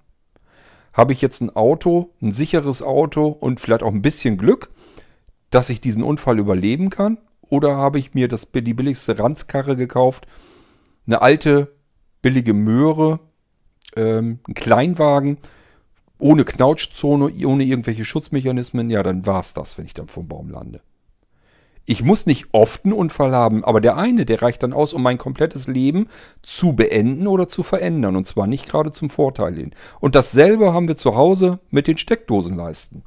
Habe 0.93 1.13
ich 1.13 1.21
jetzt 1.21 1.41
ein 1.41 1.55
Auto, 1.55 2.11
ein 2.21 2.33
sicheres 2.33 2.83
Auto 2.83 3.27
und 3.27 3.59
vielleicht 3.59 3.83
auch 3.83 3.91
ein 3.91 4.01
bisschen 4.01 4.37
Glück, 4.37 4.69
dass 5.49 5.69
ich 5.69 5.81
diesen 5.81 6.03
Unfall 6.03 6.39
überleben 6.39 6.89
kann? 6.89 7.17
Oder 7.41 7.75
habe 7.75 7.99
ich 7.99 8.13
mir 8.13 8.27
das, 8.27 8.47
die 8.51 8.73
billigste 8.73 9.17
Ranzkarre 9.19 9.75
gekauft, 9.75 10.27
eine 11.05 11.21
alte, 11.21 11.75
billige 12.21 12.53
Möhre, 12.53 13.19
ähm, 13.95 14.39
ein 14.47 14.53
Kleinwagen, 14.53 15.37
ohne 16.19 16.45
Knautschzone, 16.45 17.31
ohne 17.45 17.63
irgendwelche 17.63 18.05
Schutzmechanismen? 18.05 18.89
Ja, 18.89 19.03
dann 19.03 19.25
war 19.25 19.41
es 19.41 19.53
das, 19.53 19.77
wenn 19.77 19.85
ich 19.85 19.93
dann 19.93 20.07
vom 20.07 20.27
Baum 20.27 20.49
lande. 20.49 20.81
Ich 21.85 22.03
muss 22.03 22.25
nicht 22.25 22.47
oft 22.53 22.85
einen 22.85 22.93
Unfall 22.93 23.33
haben, 23.33 23.65
aber 23.65 23.81
der 23.81 23.97
eine, 23.97 24.25
der 24.25 24.41
reicht 24.41 24.63
dann 24.63 24.71
aus, 24.71 24.93
um 24.93 25.03
mein 25.03 25.17
komplettes 25.17 25.67
Leben 25.67 26.07
zu 26.41 26.73
beenden 26.73 27.27
oder 27.27 27.49
zu 27.49 27.61
verändern. 27.61 28.15
Und 28.15 28.25
zwar 28.25 28.47
nicht 28.47 28.69
gerade 28.69 28.91
zum 28.91 29.09
Vorteil 29.09 29.55
hin. 29.55 29.71
Und 29.99 30.15
dasselbe 30.15 30.73
haben 30.73 30.87
wir 30.87 30.95
zu 30.95 31.15
Hause 31.15 31.59
mit 31.71 31.87
den 31.87 31.97
Steckdosenleisten. 31.97 33.03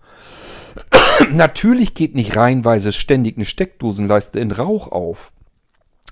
Natürlich 1.32 1.94
geht 1.94 2.14
nicht 2.14 2.36
reihenweise 2.36 2.92
ständig 2.92 3.36
eine 3.36 3.46
Steckdosenleiste 3.46 4.40
in 4.40 4.52
Rauch 4.52 4.92
auf. 4.92 5.32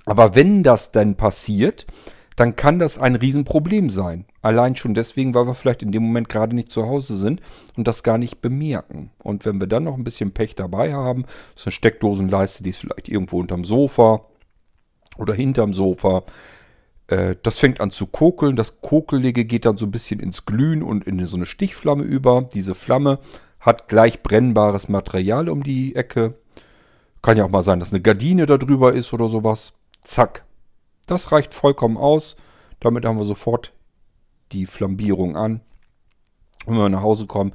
Aber 0.05 0.33
wenn 0.35 0.63
das 0.63 0.91
dann 0.91 1.15
passiert, 1.15 1.85
dann 2.35 2.55
kann 2.55 2.79
das 2.79 2.97
ein 2.97 3.15
Riesenproblem 3.15 3.89
sein. 3.89 4.25
Allein 4.41 4.75
schon 4.75 4.93
deswegen, 4.93 5.33
weil 5.33 5.47
wir 5.47 5.53
vielleicht 5.53 5.83
in 5.83 5.91
dem 5.91 6.03
Moment 6.03 6.29
gerade 6.29 6.55
nicht 6.55 6.69
zu 6.69 6.85
Hause 6.85 7.15
sind 7.15 7.41
und 7.77 7.87
das 7.87 8.03
gar 8.03 8.17
nicht 8.17 8.41
bemerken. 8.41 9.11
Und 9.23 9.45
wenn 9.45 9.59
wir 9.59 9.67
dann 9.67 9.85
noch 9.85 9.95
ein 9.95 10.03
bisschen 10.03 10.31
Pech 10.31 10.55
dabei 10.55 10.93
haben, 10.93 11.25
ist 11.55 11.65
eine 11.65 11.71
Steckdosenleiste, 11.71 12.63
die 12.63 12.71
ist 12.71 12.79
vielleicht 12.79 13.07
irgendwo 13.07 13.39
unterm 13.39 13.63
Sofa 13.63 14.25
oder 15.17 15.33
hinterm 15.33 15.73
Sofa. 15.73 16.23
Äh, 17.07 17.35
das 17.41 17.57
fängt 17.57 17.79
an 17.79 17.91
zu 17.91 18.07
kokeln. 18.07 18.55
Das 18.55 18.81
Kokelige 18.81 19.45
geht 19.45 19.65
dann 19.65 19.77
so 19.77 19.85
ein 19.85 19.91
bisschen 19.91 20.19
ins 20.19 20.45
Glühen 20.45 20.83
und 20.83 21.05
in 21.05 21.25
so 21.25 21.37
eine 21.37 21.45
Stichflamme 21.45 22.03
über. 22.03 22.47
Diese 22.53 22.75
Flamme 22.75 23.19
hat 23.59 23.87
gleich 23.87 24.23
brennbares 24.23 24.89
Material 24.89 25.49
um 25.49 25.63
die 25.63 25.95
Ecke. 25.95 26.35
Kann 27.21 27.37
ja 27.37 27.45
auch 27.45 27.49
mal 27.49 27.63
sein, 27.63 27.79
dass 27.79 27.91
eine 27.91 28.01
Gardine 28.01 28.45
da 28.45 28.57
drüber 28.57 28.93
ist 28.93 29.13
oder 29.13 29.29
sowas. 29.29 29.73
Zack, 30.03 30.44
das 31.05 31.31
reicht 31.31 31.53
vollkommen 31.53 31.97
aus. 31.97 32.35
Damit 32.79 33.05
haben 33.05 33.17
wir 33.17 33.25
sofort 33.25 33.73
die 34.51 34.65
Flambierung 34.65 35.35
an. 35.35 35.61
wenn 36.65 36.75
wir 36.75 36.89
nach 36.89 37.01
Hause 37.01 37.25
kommen, 37.25 37.53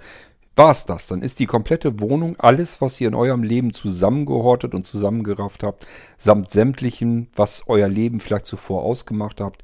war 0.56 0.70
es 0.70 0.84
das. 0.84 1.06
Dann 1.06 1.22
ist 1.22 1.38
die 1.38 1.46
komplette 1.46 2.00
Wohnung, 2.00 2.36
alles, 2.38 2.80
was 2.80 3.00
ihr 3.00 3.08
in 3.08 3.14
eurem 3.14 3.42
Leben 3.42 3.72
zusammengehortet 3.72 4.74
und 4.74 4.86
zusammengerafft 4.86 5.62
habt, 5.62 5.86
samt 6.18 6.52
sämtlichen, 6.52 7.28
was 7.34 7.64
euer 7.66 7.88
Leben 7.88 8.20
vielleicht 8.20 8.46
zuvor 8.46 8.82
ausgemacht 8.82 9.40
habt. 9.40 9.62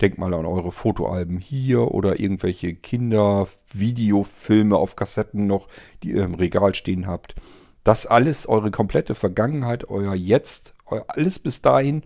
Denkt 0.00 0.18
mal 0.18 0.34
an 0.34 0.44
eure 0.44 0.72
Fotoalben 0.72 1.38
hier 1.38 1.92
oder 1.92 2.20
irgendwelche 2.20 2.74
Kinder-Videofilme 2.74 4.76
auf 4.76 4.96
Kassetten 4.96 5.46
noch, 5.46 5.68
die 6.02 6.10
ihr 6.10 6.24
im 6.24 6.34
Regal 6.34 6.74
stehen 6.74 7.06
habt. 7.06 7.36
Das 7.84 8.06
alles, 8.06 8.48
eure 8.48 8.70
komplette 8.70 9.14
Vergangenheit, 9.14 9.88
euer 9.88 10.14
Jetzt, 10.14 10.74
alles 11.06 11.38
bis 11.38 11.62
dahin, 11.62 12.02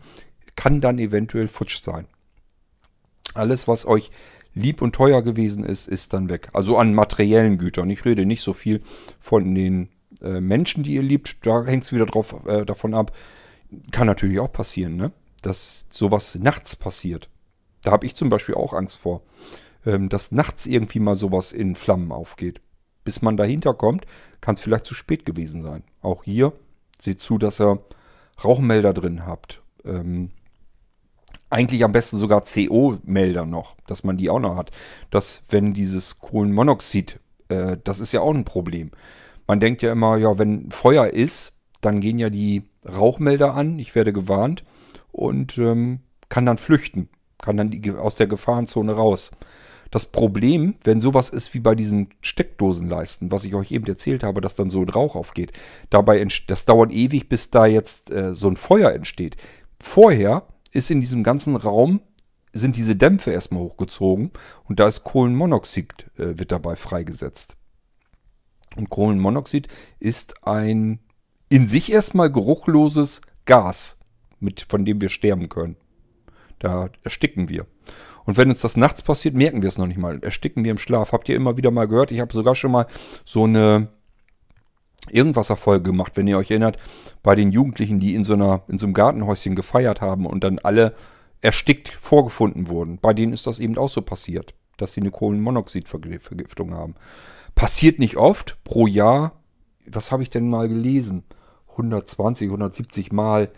kann 0.58 0.80
dann 0.80 0.98
eventuell 0.98 1.46
futsch 1.46 1.80
sein. 1.84 2.08
Alles, 3.32 3.68
was 3.68 3.86
euch 3.86 4.10
lieb 4.54 4.82
und 4.82 4.92
teuer 4.92 5.22
gewesen 5.22 5.62
ist, 5.62 5.86
ist 5.86 6.12
dann 6.12 6.28
weg. 6.28 6.48
Also 6.52 6.78
an 6.78 6.94
materiellen 6.94 7.58
Gütern. 7.58 7.88
Ich 7.90 8.04
rede 8.04 8.26
nicht 8.26 8.42
so 8.42 8.52
viel 8.52 8.82
von 9.20 9.54
den 9.54 9.88
äh, 10.20 10.40
Menschen, 10.40 10.82
die 10.82 10.94
ihr 10.94 11.02
liebt. 11.02 11.46
Da 11.46 11.64
hängt 11.64 11.84
es 11.84 11.92
wieder 11.92 12.06
drauf, 12.06 12.34
äh, 12.46 12.66
davon 12.66 12.92
ab. 12.92 13.16
Kann 13.92 14.08
natürlich 14.08 14.40
auch 14.40 14.50
passieren, 14.50 14.96
ne? 14.96 15.12
dass 15.42 15.86
sowas 15.90 16.34
nachts 16.34 16.74
passiert. 16.74 17.28
Da 17.82 17.92
habe 17.92 18.04
ich 18.04 18.16
zum 18.16 18.28
Beispiel 18.28 18.56
auch 18.56 18.72
Angst 18.72 18.96
vor, 18.96 19.22
ähm, 19.86 20.08
dass 20.08 20.32
nachts 20.32 20.66
irgendwie 20.66 20.98
mal 20.98 21.14
sowas 21.14 21.52
in 21.52 21.76
Flammen 21.76 22.10
aufgeht. 22.10 22.60
Bis 23.04 23.22
man 23.22 23.36
dahinter 23.36 23.74
kommt, 23.74 24.06
kann 24.40 24.56
es 24.56 24.60
vielleicht 24.60 24.86
zu 24.86 24.94
spät 24.94 25.24
gewesen 25.24 25.62
sein. 25.62 25.84
Auch 26.02 26.24
hier 26.24 26.52
seht 27.00 27.22
zu, 27.22 27.38
dass 27.38 27.60
ihr 27.60 27.78
Rauchmelder 28.42 28.92
drin 28.92 29.24
habt. 29.24 29.62
Ähm, 29.84 30.30
eigentlich 31.50 31.84
am 31.84 31.92
besten 31.92 32.18
sogar 32.18 32.42
CO-Melder 32.42 33.46
noch, 33.46 33.76
dass 33.86 34.04
man 34.04 34.16
die 34.16 34.30
auch 34.30 34.40
noch 34.40 34.56
hat. 34.56 34.70
Dass, 35.10 35.42
wenn 35.48 35.72
dieses 35.74 36.18
Kohlenmonoxid, 36.18 37.20
äh, 37.48 37.76
das 37.82 38.00
ist 38.00 38.12
ja 38.12 38.20
auch 38.20 38.34
ein 38.34 38.44
Problem. 38.44 38.90
Man 39.46 39.60
denkt 39.60 39.82
ja 39.82 39.92
immer, 39.92 40.16
ja, 40.16 40.38
wenn 40.38 40.70
Feuer 40.70 41.08
ist, 41.08 41.54
dann 41.80 42.00
gehen 42.00 42.18
ja 42.18 42.28
die 42.28 42.64
Rauchmelder 42.86 43.54
an, 43.54 43.78
ich 43.78 43.94
werde 43.94 44.12
gewarnt 44.12 44.64
und 45.12 45.58
ähm, 45.58 46.00
kann 46.28 46.44
dann 46.44 46.58
flüchten, 46.58 47.08
kann 47.40 47.56
dann 47.56 47.70
die, 47.70 47.90
aus 47.92 48.16
der 48.16 48.26
Gefahrenzone 48.26 48.92
raus. 48.92 49.30
Das 49.90 50.04
Problem, 50.04 50.74
wenn 50.84 51.00
sowas 51.00 51.30
ist 51.30 51.54
wie 51.54 51.60
bei 51.60 51.74
diesen 51.74 52.10
Steckdosenleisten, 52.20 53.32
was 53.32 53.46
ich 53.46 53.54
euch 53.54 53.72
eben 53.72 53.86
erzählt 53.86 54.22
habe, 54.22 54.42
dass 54.42 54.54
dann 54.54 54.68
so 54.68 54.82
ein 54.82 54.88
Rauch 54.88 55.16
aufgeht, 55.16 55.52
dabei 55.88 56.26
das 56.46 56.66
dauert 56.66 56.92
ewig, 56.92 57.30
bis 57.30 57.50
da 57.50 57.64
jetzt 57.64 58.10
äh, 58.10 58.34
so 58.34 58.48
ein 58.48 58.56
Feuer 58.56 58.92
entsteht. 58.92 59.38
Vorher 59.80 60.42
ist 60.72 60.90
in 60.90 61.00
diesem 61.00 61.22
ganzen 61.22 61.56
Raum, 61.56 62.00
sind 62.52 62.76
diese 62.76 62.96
Dämpfe 62.96 63.30
erstmal 63.30 63.62
hochgezogen 63.62 64.30
und 64.64 64.80
da 64.80 64.88
ist 64.88 65.04
Kohlenmonoxid, 65.04 66.06
äh, 66.16 66.38
wird 66.38 66.52
dabei 66.52 66.76
freigesetzt. 66.76 67.56
Und 68.76 68.90
Kohlenmonoxid 68.90 69.68
ist 69.98 70.46
ein 70.46 71.00
in 71.48 71.68
sich 71.68 71.90
erstmal 71.90 72.30
geruchloses 72.30 73.22
Gas, 73.46 73.98
mit, 74.40 74.66
von 74.68 74.84
dem 74.84 75.00
wir 75.00 75.08
sterben 75.08 75.48
können. 75.48 75.76
Da 76.58 76.90
ersticken 77.02 77.48
wir. 77.48 77.66
Und 78.24 78.36
wenn 78.36 78.50
uns 78.50 78.60
das 78.60 78.76
nachts 78.76 79.00
passiert, 79.02 79.34
merken 79.34 79.62
wir 79.62 79.68
es 79.68 79.78
noch 79.78 79.86
nicht 79.86 79.96
mal. 79.96 80.22
Ersticken 80.22 80.64
wir 80.64 80.70
im 80.70 80.78
Schlaf. 80.78 81.12
Habt 81.12 81.28
ihr 81.28 81.36
immer 81.36 81.56
wieder 81.56 81.70
mal 81.70 81.88
gehört? 81.88 82.10
Ich 82.10 82.20
habe 82.20 82.34
sogar 82.34 82.54
schon 82.54 82.72
mal 82.72 82.86
so 83.24 83.44
eine 83.44 83.88
Irgendwasserfolge 85.10 85.90
gemacht, 85.90 86.12
wenn 86.16 86.26
ihr 86.26 86.38
euch 86.38 86.50
erinnert, 86.50 86.76
bei 87.22 87.34
den 87.34 87.52
Jugendlichen, 87.52 88.00
die 88.00 88.14
in 88.14 88.24
so, 88.24 88.34
einer, 88.34 88.62
in 88.68 88.78
so 88.78 88.86
einem 88.86 88.94
Gartenhäuschen 88.94 89.56
gefeiert 89.56 90.00
haben 90.00 90.26
und 90.26 90.44
dann 90.44 90.58
alle 90.58 90.94
erstickt 91.40 91.88
vorgefunden 91.88 92.68
wurden. 92.68 92.98
Bei 92.98 93.14
denen 93.14 93.32
ist 93.32 93.46
das 93.46 93.58
eben 93.58 93.78
auch 93.78 93.88
so 93.88 94.02
passiert, 94.02 94.54
dass 94.76 94.92
sie 94.92 95.00
eine 95.00 95.10
Kohlenmonoxidvergiftung 95.10 96.74
haben. 96.74 96.94
Passiert 97.54 97.98
nicht 97.98 98.16
oft, 98.16 98.58
pro 98.64 98.86
Jahr, 98.86 99.32
was 99.86 100.12
habe 100.12 100.22
ich 100.22 100.30
denn 100.30 100.48
mal 100.48 100.68
gelesen? 100.68 101.24
120, 101.70 102.48
170 102.48 103.12
Mal 103.12 103.50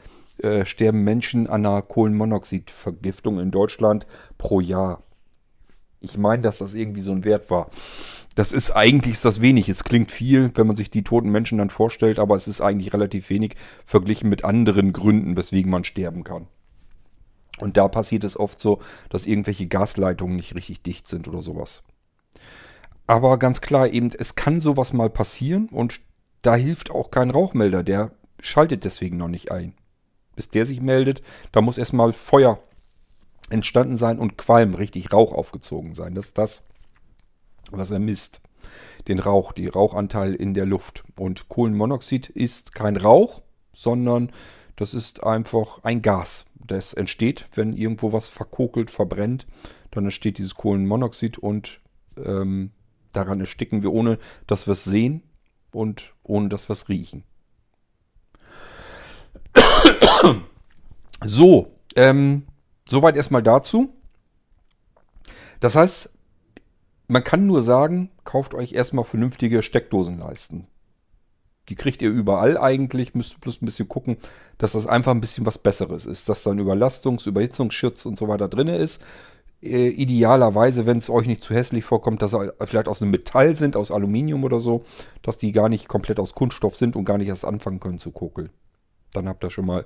äh, 0.43 0.65
sterben 0.65 1.05
Menschen 1.05 1.49
an 1.49 1.67
einer 1.67 1.83
Kohlenmonoxidvergiftung 1.83 3.41
in 3.41 3.51
Deutschland 3.51 4.07
pro 4.39 4.61
Jahr. 4.61 5.03
Ich 6.01 6.17
meine, 6.17 6.43
dass 6.43 6.59
das 6.59 6.75
irgendwie 6.75 7.03
so 7.03 7.13
ein 7.13 7.25
Wert 7.25 7.51
war. 7.51 7.71
Das 8.41 8.53
ist 8.53 8.71
eigentlich 8.71 9.13
ist 9.17 9.27
das 9.27 9.43
wenig. 9.43 9.69
Es 9.69 9.85
klingt 9.85 10.11
viel, 10.11 10.51
wenn 10.55 10.67
man 10.67 10.75
sich 10.75 10.89
die 10.89 11.05
toten 11.05 11.29
Menschen 11.29 11.59
dann 11.59 11.69
vorstellt, 11.69 12.19
aber 12.19 12.37
es 12.37 12.49
ist 12.49 12.63
eigentlich 12.63 12.95
relativ 12.95 13.29
wenig 13.29 13.55
verglichen 13.85 14.31
mit 14.31 14.47
anderen 14.47 14.95
Gründen, 14.95 15.37
weswegen 15.37 15.71
man 15.71 15.85
sterben 15.85 16.25
kann. 16.25 16.47
Und 17.61 17.77
da 17.77 17.87
passiert 17.87 18.25
es 18.25 18.41
oft 18.41 18.59
so, 18.59 18.81
dass 19.11 19.27
irgendwelche 19.27 19.67
Gasleitungen 19.67 20.37
nicht 20.37 20.55
richtig 20.55 20.81
dicht 20.81 21.07
sind 21.07 21.29
oder 21.29 21.43
sowas. 21.43 21.83
Aber 23.07 23.39
ganz 23.39 23.61
klar, 23.61 23.93
eben, 23.93 24.11
es 24.19 24.37
kann 24.37 24.63
sowas 24.63 24.95
mal 24.95 25.11
passieren 25.11 25.69
und 25.69 26.01
da 26.41 26.55
hilft 26.55 26.91
auch 26.91 27.11
kein 27.11 27.29
Rauchmelder. 27.29 27.83
Der 27.83 28.11
schaltet 28.41 28.87
deswegen 28.87 29.19
noch 29.19 29.29
nicht 29.29 29.53
ein. 29.53 29.75
Bis 30.35 30.49
der 30.49 30.65
sich 30.65 30.81
meldet, 30.81 31.21
da 31.53 31.61
muss 31.61 31.77
erstmal 31.77 32.15
Feuer 32.15 32.59
entstanden 33.51 33.99
sein 33.99 34.19
und 34.19 34.39
Qualm, 34.39 34.73
richtig 34.73 35.13
Rauch 35.13 35.35
aufgezogen 35.35 35.95
sein. 35.95 36.15
Das 36.15 36.29
ist 36.29 36.39
das, 36.39 36.70
was 37.71 37.91
er 37.91 37.99
misst. 37.99 38.41
Den 39.09 39.19
Rauch, 39.19 39.53
die 39.53 39.69
Rauchanteil 39.69 40.35
in 40.35 40.55
der 40.55 40.67
Luft. 40.67 41.05
Und 41.17 41.49
Kohlenmonoxid 41.49 42.29
ist 42.29 42.75
kein 42.75 42.97
Rauch, 42.97 43.43
sondern 43.73 44.31
das 44.77 44.95
ist 44.95 45.25
einfach 45.25 45.83
ein 45.83 46.03
Gas. 46.03 46.47
Das 46.55 46.95
entsteht, 46.95 47.47
wenn 47.55 47.73
irgendwo 47.73 48.13
was 48.13 48.29
verkokelt, 48.29 48.91
verbrennt. 48.91 49.47
Dann 49.91 50.05
entsteht 50.05 50.39
dieses 50.39 50.55
Kohlenmonoxid 50.55 51.39
und 51.39 51.81
ähm, 52.17 52.71
daran 53.13 53.41
ersticken 53.41 53.83
wir, 53.83 53.93
ohne 53.93 54.19
dass 54.47 54.67
wir 54.67 54.73
es 54.73 54.85
sehen 54.85 55.23
und 55.73 56.15
ohne 56.23 56.49
dass 56.49 56.69
wir 56.69 56.75
es 56.75 56.89
riechen. 56.89 57.25
So, 61.23 61.77
ähm, 61.97 62.47
soweit 62.89 63.17
erstmal 63.17 63.43
dazu. 63.43 63.93
Das 65.61 65.77
heißt, 65.77 66.11
man 67.11 67.25
kann 67.25 67.47
nur 67.47 67.63
sagen, 67.63 68.11
kauft 68.25 68.55
euch 68.55 68.73
erstmal 68.73 69.05
vernünftige 69.05 69.63
Steckdosenleisten. 69.63 70.67
Die 71.69 71.75
kriegt 71.75 72.03
ihr 72.03 72.11
überall 72.11 72.57
eigentlich, 72.57 73.15
müsst 73.15 73.41
bloß 73.41 73.63
ein 73.63 73.67
bisschen 73.67 73.89
gucken, 73.89 74.17
dass 74.59 74.73
das 74.73 74.87
einfach 74.87 75.13
ein 75.13 75.21
bisschen 75.21 75.47
was 75.47 75.59
Besseres 75.59 76.07
ist. 76.07 76.29
Dass 76.29 76.43
dann 76.43 76.59
Überlastungs-, 76.59 77.29
Überhitzungsschutz 77.29 78.07
und 78.07 78.17
so 78.17 78.29
weiter 78.29 78.49
drin 78.49 78.69
ist. 78.69 79.03
Äh, 79.63 79.89
idealerweise, 79.89 80.87
wenn 80.87 80.99
es 80.99 81.11
euch 81.11 81.27
nicht 81.27 81.43
zu 81.43 81.55
hässlich 81.55 81.85
vorkommt, 81.85 82.23
dass 82.23 82.31
sie 82.31 82.53
vielleicht 82.65 82.89
aus 82.89 83.03
einem 83.03 83.11
Metall 83.11 83.57
sind, 83.57 83.77
aus 83.77 83.91
Aluminium 83.91 84.45
oder 84.45 84.59
so, 84.59 84.85
dass 85.23 85.37
die 85.37 85.53
gar 85.53 85.69
nicht 85.69 85.87
komplett 85.87 86.19
aus 86.19 86.35
Kunststoff 86.35 86.77
sind 86.77 86.97
und 86.97 87.05
gar 87.05 87.19
nicht 87.19 87.29
erst 87.29 87.45
anfangen 87.45 87.81
können 87.81 87.99
zu 87.99 88.11
kokeln. 88.11 88.51
Dann 89.13 89.29
habt 89.29 89.45
ihr 89.45 89.51
schon 89.51 89.67
mal 89.67 89.85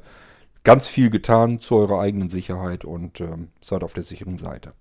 ganz 0.63 0.87
viel 0.87 1.11
getan 1.11 1.61
zu 1.61 1.77
eurer 1.77 2.01
eigenen 2.01 2.31
Sicherheit 2.31 2.85
und 2.85 3.21
ähm, 3.21 3.49
seid 3.61 3.83
auf 3.83 3.95
der 3.95 4.05
sicheren 4.05 4.39
Seite. 4.39 4.75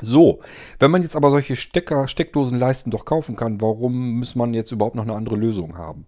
So, 0.00 0.40
wenn 0.78 0.90
man 0.90 1.02
jetzt 1.02 1.16
aber 1.16 1.30
solche 1.30 1.56
Stecker, 1.56 2.08
Steckdosenleisten 2.08 2.90
doch 2.90 3.04
kaufen 3.04 3.36
kann, 3.36 3.60
warum 3.60 4.18
muss 4.18 4.34
man 4.34 4.54
jetzt 4.54 4.70
überhaupt 4.70 4.94
noch 4.94 5.04
eine 5.04 5.14
andere 5.14 5.36
Lösung 5.36 5.78
haben? 5.78 6.06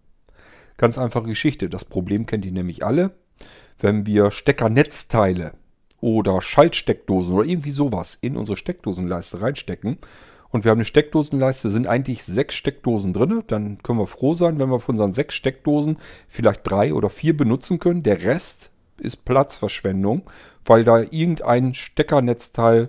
Ganz 0.77 0.99
einfache 0.99 1.29
Geschichte. 1.29 1.69
Das 1.69 1.85
Problem 1.85 2.27
kennt 2.27 2.45
ihr 2.45 2.53
nämlich 2.53 2.85
alle. 2.85 3.13
Wenn 3.79 4.07
wir 4.07 4.31
Steckernetzteile 4.31 5.53
oder 6.01 6.41
Schaltsteckdosen 6.41 7.35
oder 7.35 7.49
irgendwie 7.49 7.71
sowas 7.71 8.19
in 8.21 8.37
unsere 8.37 8.57
Steckdosenleiste 8.57 9.41
reinstecken 9.41 9.99
und 10.51 10.65
wir 10.65 10.71
haben 10.71 10.79
eine 10.79 10.85
Steckdosenleiste, 10.85 11.71
sind 11.71 11.87
eigentlich 11.87 12.25
sechs 12.25 12.55
Steckdosen 12.55 13.13
drin, 13.13 13.43
dann 13.47 13.83
können 13.83 13.99
wir 13.99 14.07
froh 14.07 14.35
sein, 14.35 14.59
wenn 14.59 14.71
wir 14.71 14.81
von 14.81 14.95
unseren 14.95 15.15
sechs 15.15 15.35
Steckdosen 15.35 15.99
vielleicht 16.29 16.61
drei 16.65 16.93
oder 16.93 17.09
vier 17.09 17.37
benutzen 17.37 17.79
können. 17.79 18.03
Der 18.03 18.25
Rest 18.25 18.71
ist 18.99 19.25
Platzverschwendung, 19.25 20.23
weil 20.65 20.85
da 20.85 21.01
irgendein 21.01 21.75
Steckernetzteil 21.75 22.89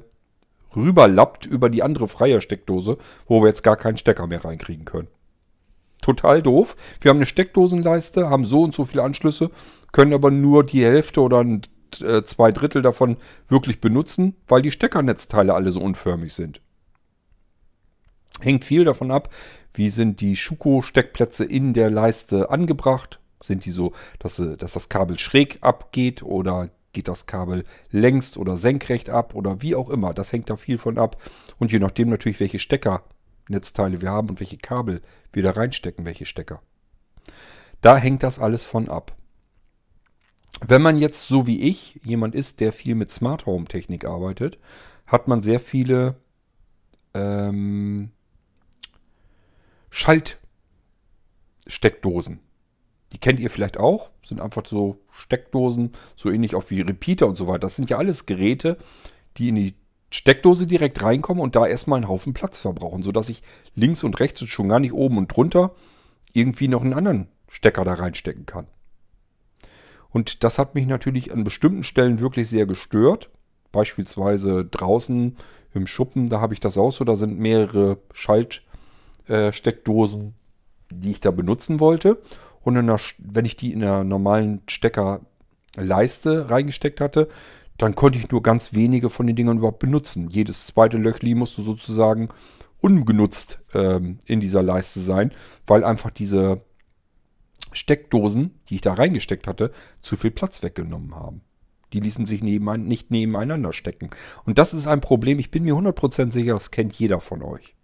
rüberlappt 0.76 1.46
über 1.46 1.70
die 1.70 1.84
andere 1.84 2.08
freie 2.08 2.42
Steckdose, 2.42 2.98
wo 3.28 3.42
wir 3.42 3.48
jetzt 3.48 3.64
gar 3.64 3.78
keinen 3.78 3.98
Stecker 3.98 4.28
mehr 4.28 4.44
reinkriegen 4.44 4.86
können. 4.86 5.08
Total 6.02 6.42
doof. 6.42 6.76
Wir 7.00 7.10
haben 7.10 7.18
eine 7.18 7.26
Steckdosenleiste, 7.26 8.30
haben 8.30 8.46
so 8.46 8.64
und 8.64 8.74
so 8.74 8.86
viele 8.86 9.04
Anschlüsse, 9.04 9.52
können 9.92 10.14
aber 10.14 10.32
nur 10.32 10.66
die 10.66 10.84
Hälfte 10.84 11.22
oder 11.22 11.46
äh, 12.02 12.24
zwei 12.24 12.52
Drittel 12.52 12.82
davon 12.82 13.18
wirklich 13.48 13.82
benutzen, 13.82 14.36
weil 14.48 14.62
die 14.62 14.72
Steckernetzteile 14.72 15.54
alle 15.54 15.72
so 15.72 15.82
unförmig 15.82 16.34
sind. 16.34 16.62
Hängt 18.40 18.66
viel 18.66 18.84
davon 18.86 19.12
ab, 19.12 19.30
wie 19.74 19.90
sind 19.90 20.22
die 20.22 20.36
Schuko-Steckplätze 20.36 21.44
in 21.44 21.74
der 21.74 21.92
Leiste 21.92 22.50
angebracht. 22.50 23.20
Sind 23.44 23.66
die 23.66 23.72
so, 23.72 23.94
dass, 24.20 24.42
dass 24.58 24.74
das 24.74 24.90
Kabel 24.90 25.20
schräg 25.20 25.60
abgeht 25.62 26.24
oder 26.24 26.70
geht 26.94 27.08
das 27.08 27.26
Kabel 27.26 27.64
längst 27.90 28.38
oder 28.38 28.58
senkrecht 28.58 29.10
ab 29.10 29.36
oder 29.36 29.62
wie 29.62 29.76
auch 29.76 29.90
immer. 29.90 30.14
Das 30.14 30.34
hängt 30.34 30.50
da 30.50 30.56
viel 30.56 30.78
von 30.78 30.98
ab. 30.98 31.22
Und 31.60 31.72
je 31.72 31.80
nachdem 31.80 32.10
natürlich, 32.10 32.40
welche 32.40 32.60
Steckernetzteile 32.60 34.02
wir 34.02 34.10
haben 34.10 34.30
und 34.30 34.40
welche 34.40 34.58
Kabel 34.58 35.02
wir 35.32 35.44
da 35.44 35.52
reinstecken, 35.52 36.06
welche 36.06 36.26
Stecker. 36.26 36.62
Da 37.82 37.98
hängt 37.98 38.24
das 38.24 38.40
alles 38.40 38.66
von 38.66 38.90
ab. 38.90 39.16
Wenn 40.66 40.82
man 40.82 40.98
jetzt 40.98 41.28
so 41.28 41.48
wie 41.48 41.62
ich 41.62 42.00
jemand 42.04 42.36
ist, 42.36 42.60
der 42.60 42.74
viel 42.74 42.96
mit 42.96 43.12
Smart 43.12 43.46
Home 43.46 43.66
Technik 43.66 44.06
arbeitet, 44.06 44.60
hat 45.08 45.28
man 45.28 45.42
sehr 45.42 45.60
viele 45.60 46.16
ähm, 47.14 48.12
Schaltsteckdosen. 49.90 52.40
Die 53.12 53.18
kennt 53.18 53.40
ihr 53.40 53.50
vielleicht 53.50 53.78
auch. 53.78 54.10
Sind 54.24 54.40
einfach 54.40 54.66
so 54.66 55.00
Steckdosen, 55.12 55.92
so 56.16 56.30
ähnlich 56.30 56.56
auch 56.56 56.70
wie 56.70 56.82
Repeater 56.82 57.28
und 57.28 57.36
so 57.36 57.48
weiter. 57.48 57.60
Das 57.60 57.76
sind 57.76 57.90
ja 57.90 57.98
alles 57.98 58.26
Geräte, 58.26 58.78
die 59.38 59.50
in 59.50 59.56
die 59.56 59.76
Steckdose 60.12 60.68
direkt 60.68 61.04
reinkommen 61.04 61.42
und 61.42 61.56
da 61.56 61.66
erstmal 61.66 61.98
einen 61.98 62.10
Haufen 62.10 62.34
Platz 62.34 62.60
verbrauchen, 62.60 63.04
sodass 63.04 63.30
ich 63.30 63.42
links 63.76 64.04
und 64.04 64.20
rechts 64.20 64.42
und 64.42 64.48
schon 64.48 64.70
gar 64.70 64.80
nicht 64.80 64.94
oben 64.94 65.18
und 65.18 65.36
drunter 65.36 65.74
irgendwie 66.34 66.68
noch 66.68 66.84
einen 66.84 66.94
anderen 66.94 67.30
Stecker 67.48 67.84
da 67.86 67.94
reinstecken 67.94 68.46
kann. 68.46 68.68
Und 70.10 70.44
das 70.44 70.60
hat 70.60 70.76
mich 70.76 70.86
natürlich 70.86 71.32
an 71.32 71.46
bestimmten 71.46 71.84
Stellen 71.84 72.20
wirklich 72.20 72.50
sehr 72.50 72.66
gestört. 72.66 73.30
Beispielsweise 73.72 74.66
draußen 74.66 75.38
im 75.74 75.88
Schuppen, 75.88 76.30
da 76.30 76.42
habe 76.42 76.54
ich 76.54 76.60
das 76.60 76.78
auch 76.78 76.92
so, 76.92 77.06
da 77.06 77.16
sind 77.16 77.40
mehrere 77.40 78.00
Schaltsteckdosen, 78.14 80.28
äh, 80.28 80.34
die 80.94 81.12
ich 81.12 81.22
da 81.22 81.32
benutzen 81.32 81.80
wollte. 81.80 82.22
Und 82.64 82.76
der, 82.76 83.00
wenn 83.18 83.46
ich 83.46 83.56
die 83.56 83.74
in 83.74 83.80
der 83.80 84.04
normalen 84.04 84.62
Steckerleiste 84.68 86.50
reingesteckt 86.50 87.02
hatte, 87.02 87.28
dann 87.78 87.96
konnte 87.96 88.20
ich 88.20 88.30
nur 88.30 88.44
ganz 88.44 88.74
wenige 88.74 89.10
von 89.10 89.26
den 89.26 89.36
Dingern 89.36 89.58
überhaupt 89.58 89.80
benutzen. 89.80 90.30
Jedes 90.30 90.68
zweite 90.68 90.98
Löchli 90.98 91.34
musste 91.34 91.64
sozusagen 91.64 92.30
ungenutzt 92.80 93.60
ähm, 93.74 94.20
in 94.26 94.40
dieser 94.40 94.62
Leiste 94.62 95.00
sein, 95.00 95.32
weil 95.66 95.84
einfach 95.84 96.12
diese 96.12 96.62
Steckdosen, 97.72 98.60
die 98.70 98.76
ich 98.76 98.82
da 98.82 98.94
reingesteckt 98.94 99.48
hatte, 99.48 99.72
zu 100.02 100.18
viel 100.18 100.32
Platz 100.32 100.62
weggenommen 100.62 101.16
haben. 101.16 101.42
Die 101.94 102.00
ließen 102.00 102.26
sich 102.26 102.44
nebenein, 102.44 102.86
nicht 102.86 103.12
nebeneinander 103.12 103.74
stecken. 103.74 104.10
Und 104.46 104.58
das 104.58 104.74
ist 104.74 104.88
ein 104.88 105.02
Problem. 105.02 105.40
Ich 105.40 105.52
bin 105.52 105.64
mir 105.64 105.76
100% 105.76 106.32
sicher, 106.32 106.54
das 106.54 106.72
kennt 106.72 106.96
jeder 106.96 107.20
von 107.20 107.42
euch. 107.42 107.76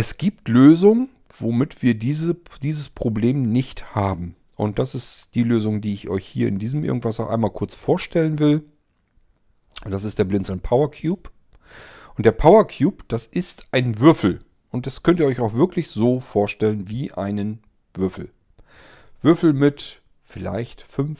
Es 0.00 0.16
gibt 0.16 0.46
Lösungen, 0.46 1.08
womit 1.40 1.82
wir 1.82 1.94
diese, 1.94 2.36
dieses 2.62 2.88
Problem 2.88 3.50
nicht 3.50 3.96
haben. 3.96 4.36
Und 4.54 4.78
das 4.78 4.94
ist 4.94 5.34
die 5.34 5.42
Lösung, 5.42 5.80
die 5.80 5.92
ich 5.92 6.08
euch 6.08 6.24
hier 6.24 6.46
in 6.46 6.60
diesem 6.60 6.84
Irgendwas 6.84 7.18
auch 7.18 7.28
einmal 7.28 7.50
kurz 7.50 7.74
vorstellen 7.74 8.38
will. 8.38 8.62
Das 9.90 10.04
ist 10.04 10.20
der 10.20 10.24
Blinzeln 10.24 10.60
Power 10.60 10.92
Cube. 10.92 11.30
Und 12.16 12.26
der 12.26 12.30
Power 12.30 12.68
Cube, 12.68 13.02
das 13.08 13.26
ist 13.26 13.64
ein 13.72 13.98
Würfel. 13.98 14.38
Und 14.70 14.86
das 14.86 15.02
könnt 15.02 15.18
ihr 15.18 15.26
euch 15.26 15.40
auch 15.40 15.54
wirklich 15.54 15.88
so 15.90 16.20
vorstellen 16.20 16.88
wie 16.88 17.10
einen 17.10 17.58
Würfel. 17.92 18.30
Würfel 19.20 19.52
mit 19.52 20.00
vielleicht 20.22 20.82
5, 20.82 21.18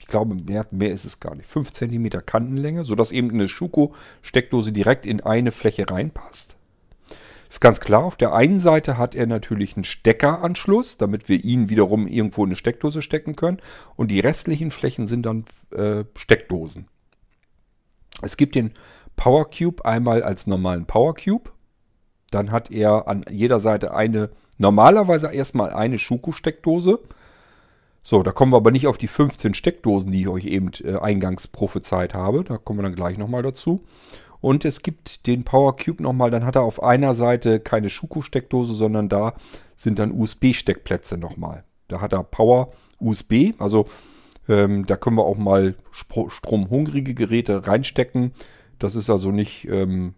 ich 0.00 0.08
glaube 0.08 0.34
mehr, 0.34 0.66
mehr 0.72 0.92
ist 0.92 1.04
es 1.04 1.20
gar 1.20 1.36
nicht, 1.36 1.48
5 1.48 1.72
cm 1.72 2.10
Kantenlänge, 2.26 2.82
sodass 2.82 3.12
eben 3.12 3.30
eine 3.30 3.46
Schuko-Steckdose 3.46 4.72
direkt 4.72 5.06
in 5.06 5.20
eine 5.20 5.52
Fläche 5.52 5.88
reinpasst. 5.88 6.56
Ist 7.52 7.60
ganz 7.60 7.80
klar, 7.80 8.02
auf 8.04 8.16
der 8.16 8.32
einen 8.32 8.60
Seite 8.60 8.96
hat 8.96 9.14
er 9.14 9.26
natürlich 9.26 9.76
einen 9.76 9.84
Steckeranschluss, 9.84 10.96
damit 10.96 11.28
wir 11.28 11.44
ihn 11.44 11.68
wiederum 11.68 12.06
irgendwo 12.06 12.44
in 12.44 12.48
eine 12.48 12.56
Steckdose 12.56 13.02
stecken 13.02 13.36
können. 13.36 13.58
Und 13.94 14.10
die 14.10 14.20
restlichen 14.20 14.70
Flächen 14.70 15.06
sind 15.06 15.26
dann 15.26 15.44
äh, 15.70 16.04
Steckdosen. 16.16 16.88
Es 18.22 18.38
gibt 18.38 18.54
den 18.54 18.72
Power 19.16 19.50
Cube 19.50 19.84
einmal 19.84 20.22
als 20.22 20.46
normalen 20.46 20.86
Power 20.86 21.14
Cube. 21.14 21.50
Dann 22.30 22.52
hat 22.52 22.70
er 22.70 23.06
an 23.06 23.20
jeder 23.30 23.60
Seite 23.60 23.92
eine, 23.92 24.30
normalerweise 24.56 25.30
erstmal 25.30 25.74
eine 25.74 25.98
Schuko-Steckdose. 25.98 27.00
So, 28.02 28.22
da 28.22 28.32
kommen 28.32 28.52
wir 28.54 28.56
aber 28.56 28.70
nicht 28.70 28.86
auf 28.86 28.96
die 28.96 29.08
15 29.08 29.52
Steckdosen, 29.52 30.10
die 30.10 30.22
ich 30.22 30.28
euch 30.28 30.46
eben 30.46 30.70
äh, 30.84 30.96
eingangs 30.96 31.48
prophezeit 31.48 32.14
habe. 32.14 32.44
Da 32.44 32.56
kommen 32.56 32.78
wir 32.78 32.84
dann 32.84 32.94
gleich 32.94 33.18
nochmal 33.18 33.42
dazu. 33.42 33.84
Und 34.42 34.64
es 34.64 34.82
gibt 34.82 35.26
den 35.28 35.44
Power 35.44 35.76
Cube 35.76 36.02
nochmal, 36.02 36.30
dann 36.30 36.44
hat 36.44 36.56
er 36.56 36.62
auf 36.62 36.82
einer 36.82 37.14
Seite 37.14 37.60
keine 37.60 37.88
Schuko-Steckdose, 37.88 38.74
sondern 38.74 39.08
da 39.08 39.34
sind 39.76 40.00
dann 40.00 40.10
USB-Steckplätze 40.10 41.16
nochmal. 41.16 41.64
Da 41.86 42.00
hat 42.00 42.12
er 42.12 42.24
Power 42.24 42.72
USB, 42.98 43.52
also 43.58 43.86
ähm, 44.48 44.84
da 44.84 44.96
können 44.96 45.16
wir 45.16 45.24
auch 45.24 45.38
mal 45.38 45.76
stromhungrige 45.92 47.14
Geräte 47.14 47.68
reinstecken. 47.68 48.32
Das 48.80 48.96
ist 48.96 49.10
also 49.10 49.30
nicht 49.30 49.68
ähm, 49.68 50.14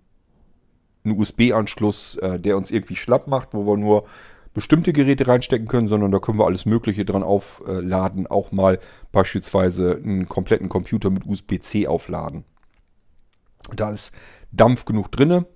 ein 1.04 1.18
USB-Anschluss, 1.18 2.16
äh, 2.16 2.40
der 2.40 2.56
uns 2.56 2.70
irgendwie 2.70 2.96
schlapp 2.96 3.26
macht, 3.26 3.52
wo 3.52 3.66
wir 3.66 3.76
nur 3.76 4.06
bestimmte 4.54 4.94
Geräte 4.94 5.28
reinstecken 5.28 5.68
können, 5.68 5.88
sondern 5.88 6.12
da 6.12 6.18
können 6.18 6.38
wir 6.38 6.46
alles 6.46 6.64
Mögliche 6.64 7.04
dran 7.04 7.22
aufladen. 7.22 8.26
Auch 8.26 8.52
mal 8.52 8.78
beispielsweise 9.12 10.00
einen 10.02 10.28
kompletten 10.30 10.70
Computer 10.70 11.10
mit 11.10 11.26
USB-C 11.26 11.87
aufladen. 11.87 12.44
Da 13.74 13.90
ist 13.90 14.14
Dampf 14.53 14.85
genug 14.85 15.11
drinne. 15.11 15.46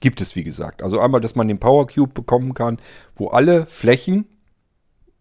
Gibt 0.00 0.20
es, 0.20 0.36
wie 0.36 0.44
gesagt. 0.44 0.82
Also 0.82 1.00
einmal, 1.00 1.20
dass 1.20 1.34
man 1.34 1.48
den 1.48 1.60
Power 1.60 1.86
Cube 1.86 2.12
bekommen 2.12 2.54
kann, 2.54 2.78
wo 3.16 3.28
alle 3.28 3.66
Flächen 3.66 4.26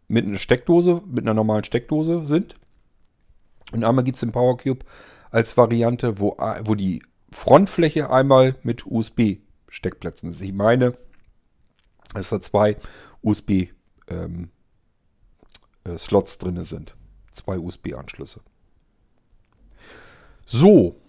mit 0.07 0.25
einer 0.25 0.39
Steckdose, 0.39 1.01
mit 1.07 1.23
einer 1.23 1.33
normalen 1.33 1.63
Steckdose 1.63 2.25
sind. 2.25 2.55
Und 3.71 3.83
einmal 3.83 4.03
gibt 4.03 4.17
es 4.17 4.21
den 4.21 4.31
Power 4.31 4.57
Cube 4.57 4.85
als 5.31 5.57
Variante, 5.57 6.19
wo, 6.19 6.37
wo 6.63 6.75
die 6.75 7.01
Frontfläche 7.31 8.09
einmal 8.09 8.55
mit 8.63 8.85
USB-Steckplätzen 8.85 10.31
ist. 10.31 10.41
Ich 10.41 10.53
meine, 10.53 10.97
dass 12.13 12.29
da 12.29 12.41
zwei 12.41 12.77
USB-Slots 13.21 13.73
ähm, 14.09 14.49
äh, 15.85 16.37
drin 16.39 16.63
sind. 16.63 16.95
Zwei 17.31 17.57
USB-Anschlüsse. 17.57 18.41
So, 20.45 21.01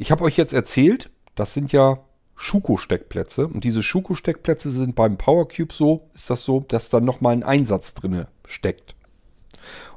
ich 0.00 0.10
habe 0.10 0.24
euch 0.24 0.38
jetzt 0.38 0.54
erzählt, 0.54 1.10
das 1.34 1.52
sind 1.52 1.72
ja 1.72 1.98
Schuko-Steckplätze. 2.34 3.46
Und 3.46 3.64
diese 3.64 3.82
Schuko-Steckplätze 3.82 4.70
sind 4.70 4.94
beim 4.94 5.18
PowerCube 5.18 5.74
so, 5.74 6.08
ist 6.14 6.30
das 6.30 6.42
so, 6.42 6.60
dass 6.60 6.88
da 6.88 7.00
nochmal 7.00 7.34
ein 7.34 7.42
Einsatz 7.42 7.92
drin 7.92 8.26
steckt. 8.46 8.94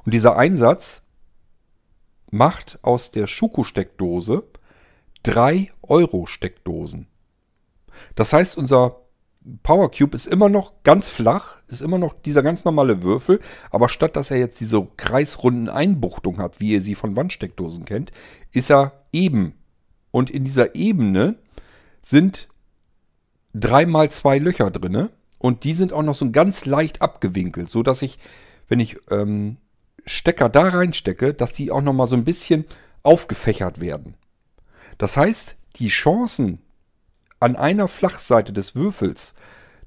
Und 0.03 0.13
dieser 0.13 0.35
Einsatz 0.35 1.03
macht 2.31 2.79
aus 2.81 3.11
der 3.11 3.27
Schuko-Steckdose 3.27 4.43
3 5.23 5.71
Euro-Steckdosen. 5.83 7.07
Das 8.15 8.33
heißt, 8.33 8.57
unser 8.57 8.97
PowerCube 9.63 10.17
ist 10.17 10.27
immer 10.27 10.49
noch 10.49 10.83
ganz 10.83 11.07
flach, 11.07 11.61
ist 11.67 11.81
immer 11.81 11.97
noch 11.97 12.13
dieser 12.13 12.43
ganz 12.43 12.65
normale 12.65 13.03
Würfel, 13.03 13.39
aber 13.71 13.87
statt 13.87 14.17
dass 14.17 14.31
er 14.31 14.37
jetzt 14.37 14.59
diese 14.59 14.85
kreisrunden 14.97 15.69
Einbuchtungen 15.69 16.41
hat, 16.41 16.59
wie 16.59 16.71
ihr 16.71 16.81
sie 16.81 16.95
von 16.95 17.15
Wandsteckdosen 17.15 17.85
kennt, 17.85 18.11
ist 18.51 18.69
er 18.69 19.05
eben 19.13 19.53
und 20.13 20.29
in 20.29 20.43
dieser 20.43 20.75
Ebene 20.75 21.35
sind 22.03 22.47
dreimal 23.55 24.11
zwei 24.11 24.37
Löcher 24.37 24.69
drin. 24.69 25.09
Und 25.39 25.63
die 25.63 25.73
sind 25.73 25.91
auch 25.91 26.03
noch 26.03 26.13
so 26.13 26.29
ganz 26.29 26.65
leicht 26.65 27.01
abgewinkelt, 27.01 27.69
so 27.71 27.81
dass 27.81 28.03
ich, 28.03 28.19
wenn 28.69 28.79
ich 28.79 28.97
ähm, 29.09 29.57
Stecker 30.05 30.49
da 30.49 30.69
reinstecke, 30.69 31.33
dass 31.33 31.51
die 31.51 31.71
auch 31.71 31.81
noch 31.81 31.93
mal 31.93 32.05
so 32.05 32.15
ein 32.15 32.25
bisschen 32.25 32.65
aufgefächert 33.01 33.81
werden. 33.81 34.13
Das 34.99 35.17
heißt, 35.17 35.55
die 35.77 35.87
Chancen 35.87 36.61
an 37.39 37.55
einer 37.55 37.87
Flachseite 37.87 38.53
des 38.53 38.75
Würfels 38.75 39.33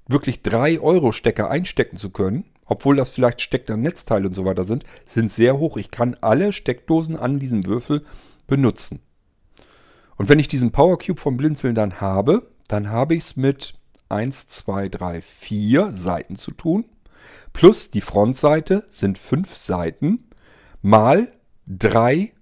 wirklich 0.09 0.43
3 0.43 0.81
Euro 0.81 1.13
Stecker 1.13 1.49
einstecken 1.49 1.99
zu 1.99 2.11
können, 2.11 2.45
obwohl 2.65 2.97
das 2.97 3.11
vielleicht 3.11 3.43
steckter 3.43 3.77
Netzteile 3.77 4.27
und 4.27 4.35
so 4.35 4.45
weiter 4.45 4.65
sind, 4.65 4.83
sind 5.05 5.33
sehr 5.33 5.57
hoch. 5.57 5.77
Ich 5.77 5.93
kann 5.93 6.17
alle 6.21 6.53
Steckdosen 6.53 7.17
an 7.17 7.39
diesem 7.39 7.65
Würfel 7.65 8.05
benutzen. 8.49 8.99
Und 10.17 10.29
wenn 10.29 10.39
ich 10.39 10.49
diesen 10.49 10.73
Power 10.73 10.99
Cube 10.99 11.21
vom 11.21 11.37
Blinzeln 11.37 11.75
dann 11.75 12.01
habe, 12.01 12.51
dann 12.69 12.91
habe 12.91 13.15
ich 13.15 13.23
es 13.23 13.37
mit 13.37 13.75
1, 14.09 14.49
2, 14.49 14.89
3, 14.89 15.21
4 15.21 15.93
Seiten 15.93 16.37
zu 16.37 16.53
tun. 16.53 16.87
Plus 17.53 17.91
die 17.91 18.01
Frontseite 18.01 18.85
sind 18.91 19.19
5 19.19 19.55
Seiten 19.55 20.31
mal 20.83 21.31
3 21.67 22.33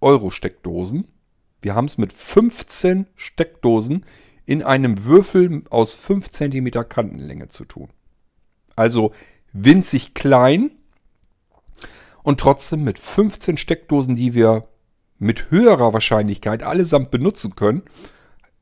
Euro-Steckdosen. 0.00 1.08
Wir 1.60 1.74
haben 1.74 1.84
es 1.86 1.98
mit 1.98 2.12
15 2.12 3.06
Steckdosen 3.16 4.04
in 4.46 4.62
einem 4.62 5.04
Würfel 5.04 5.62
aus 5.70 5.94
5 5.94 6.30
cm 6.30 6.70
Kantenlänge 6.88 7.48
zu 7.48 7.64
tun. 7.64 7.90
Also 8.76 9.12
winzig 9.52 10.14
klein 10.14 10.72
und 12.22 12.40
trotzdem 12.40 12.82
mit 12.82 12.98
15 12.98 13.56
Steckdosen, 13.56 14.16
die 14.16 14.34
wir 14.34 14.68
mit 15.20 15.50
höherer 15.50 15.92
Wahrscheinlichkeit 15.92 16.64
allesamt 16.64 17.12
benutzen 17.12 17.54
können. 17.54 17.82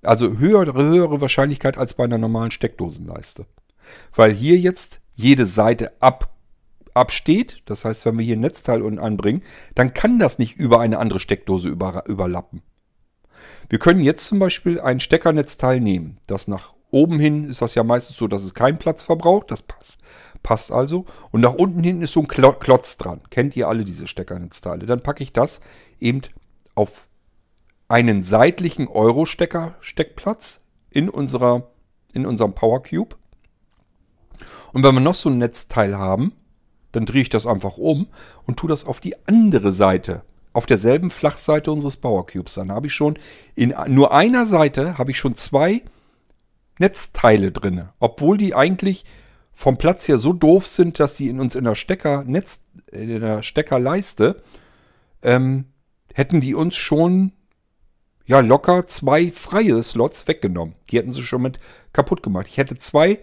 Also 0.03 0.39
höhere, 0.39 0.75
höhere 0.75 1.21
Wahrscheinlichkeit 1.21 1.79
als 1.79 1.95
bei 1.95 2.05
einer 2.05 2.19
normalen 2.19 2.51
Steckdosenleiste. 2.51 3.47
Weil 4.15 4.35
hier 4.35 4.59
jetzt 4.59 5.01
jede 5.15 5.47
Seite 5.47 5.93
ab, 6.01 6.37
absteht. 6.95 7.63
Das 7.65 7.85
heißt, 7.85 8.05
wenn 8.05 8.19
wir 8.19 8.25
hier 8.25 8.37
ein 8.37 8.41
Netzteil 8.41 8.83
unten 8.83 8.99
anbringen, 8.99 9.43
dann 9.75 9.95
kann 9.95 10.19
das 10.19 10.39
nicht 10.39 10.57
über 10.57 10.81
eine 10.81 10.99
andere 10.99 11.21
Steckdose 11.21 11.69
über, 11.69 12.05
überlappen. 12.07 12.63
Wir 13.69 13.79
können 13.79 14.01
jetzt 14.01 14.27
zum 14.27 14.39
Beispiel 14.39 14.81
ein 14.81 15.01
Steckernetzteil 15.01 15.81
nehmen. 15.81 16.19
Das 16.27 16.49
nach 16.49 16.75
oben 16.91 17.21
hin 17.21 17.49
ist 17.49 17.63
das 17.63 17.75
ja 17.75 17.85
meistens 17.85 18.17
so, 18.17 18.27
dass 18.27 18.43
es 18.43 18.55
keinen 18.55 18.79
Platz 18.79 19.05
verbraucht. 19.05 19.51
Das 19.51 19.63
passt. 19.63 19.99
Passt 20.43 20.73
also. 20.73 21.05
Und 21.31 21.41
nach 21.41 21.55
unten 21.55 21.83
hin 21.83 22.03
ist 22.03 22.13
so 22.13 22.21
ein 22.21 22.29
Klotz 22.29 22.97
dran. 22.97 23.21
Kennt 23.31 23.57
ihr 23.57 23.69
alle 23.69 23.85
diese 23.85 24.07
Steckernetzteile? 24.07 24.87
Dann 24.87 25.03
packe 25.03 25.23
ich 25.23 25.33
das 25.33 25.61
eben 26.01 26.23
auf 26.79 27.09
einen 27.89 28.23
seitlichen 28.23 28.87
Euro-Stecker-Steckplatz 28.87 30.61
in, 30.91 31.09
unserer, 31.09 31.73
in 32.13 32.25
unserem 32.25 32.55
Power 32.55 32.85
Cube. 32.85 33.17
Und 34.73 34.85
wenn 34.85 34.95
wir 34.95 35.01
noch 35.01 35.17
so 35.17 35.29
ein 35.29 35.39
Netzteil 35.39 35.99
haben, 35.99 36.35
dann 36.93 37.05
drehe 37.05 37.23
ich 37.23 37.31
das 37.31 37.47
einfach 37.47 37.79
um 37.79 38.07
und 38.47 38.59
tue 38.59 38.71
das 38.71 38.85
auf 38.85 39.01
die 39.01 39.17
andere 39.27 39.73
Seite, 39.73 40.23
auf 40.53 40.67
derselben 40.67 41.11
Flachseite 41.11 41.73
unseres 41.73 41.97
Power 41.97 42.27
Cubes. 42.27 42.55
Dann 42.55 42.71
habe 42.71 42.87
ich 42.87 42.95
schon 42.95 43.19
in 43.57 43.75
nur 43.89 44.13
einer 44.13 44.47
Seite 44.47 44.99
habe 44.99 45.11
ich 45.11 45.19
schon 45.19 45.35
zwei 45.35 45.83
Netzteile 46.79 47.51
drin, 47.51 47.89
obwohl 47.99 48.39
die 48.39 48.55
eigentlich 48.55 49.05
vom 49.53 49.79
Platz 49.79 50.07
her 50.07 50.19
so 50.19 50.33
doof 50.33 50.69
sind, 50.69 51.01
dass 51.01 51.15
die 51.15 51.29
in 51.29 51.41
uns 51.41 51.57
in 51.57 51.65
der 51.65 51.75
Steckernetz, 51.75 52.61
in 52.93 53.21
der 53.21 53.43
Steckerleiste 53.43 54.41
ähm, 55.23 55.65
hätten 56.19 56.41
die 56.41 56.57
uns 56.57 56.75
schon 56.75 57.31
ja 58.27 58.41
locker 58.41 58.89
zwei 58.89 59.31
freie 59.31 59.81
Slots 59.85 60.27
weggenommen. 60.27 60.75
Die 60.91 60.99
hätten 60.99 61.13
sie 61.13 61.23
schon 61.23 61.43
mit 61.43 61.61
kaputt 61.93 62.25
gemacht. 62.25 62.49
Ich 62.49 62.59
hätte 62.59 62.77
zwei 62.77 63.21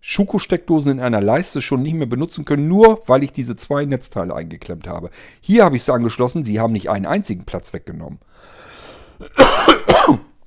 Schuko-Steckdosen 0.00 0.92
in 0.92 1.00
einer 1.00 1.20
Leiste 1.20 1.60
schon 1.60 1.82
nicht 1.82 1.94
mehr 1.94 2.06
benutzen 2.06 2.44
können, 2.44 2.68
nur 2.68 3.02
weil 3.08 3.24
ich 3.24 3.32
diese 3.32 3.56
zwei 3.56 3.84
Netzteile 3.84 4.36
eingeklemmt 4.36 4.86
habe. 4.86 5.10
Hier 5.40 5.64
habe 5.64 5.74
ich 5.74 5.82
sie 5.82 5.92
angeschlossen, 5.92 6.44
sie 6.44 6.60
haben 6.60 6.72
nicht 6.72 6.88
einen 6.88 7.06
einzigen 7.06 7.44
Platz 7.44 7.72
weggenommen. 7.72 8.20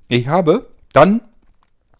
Ich 0.07 0.29
habe 0.29 0.69
dann, 0.93 1.19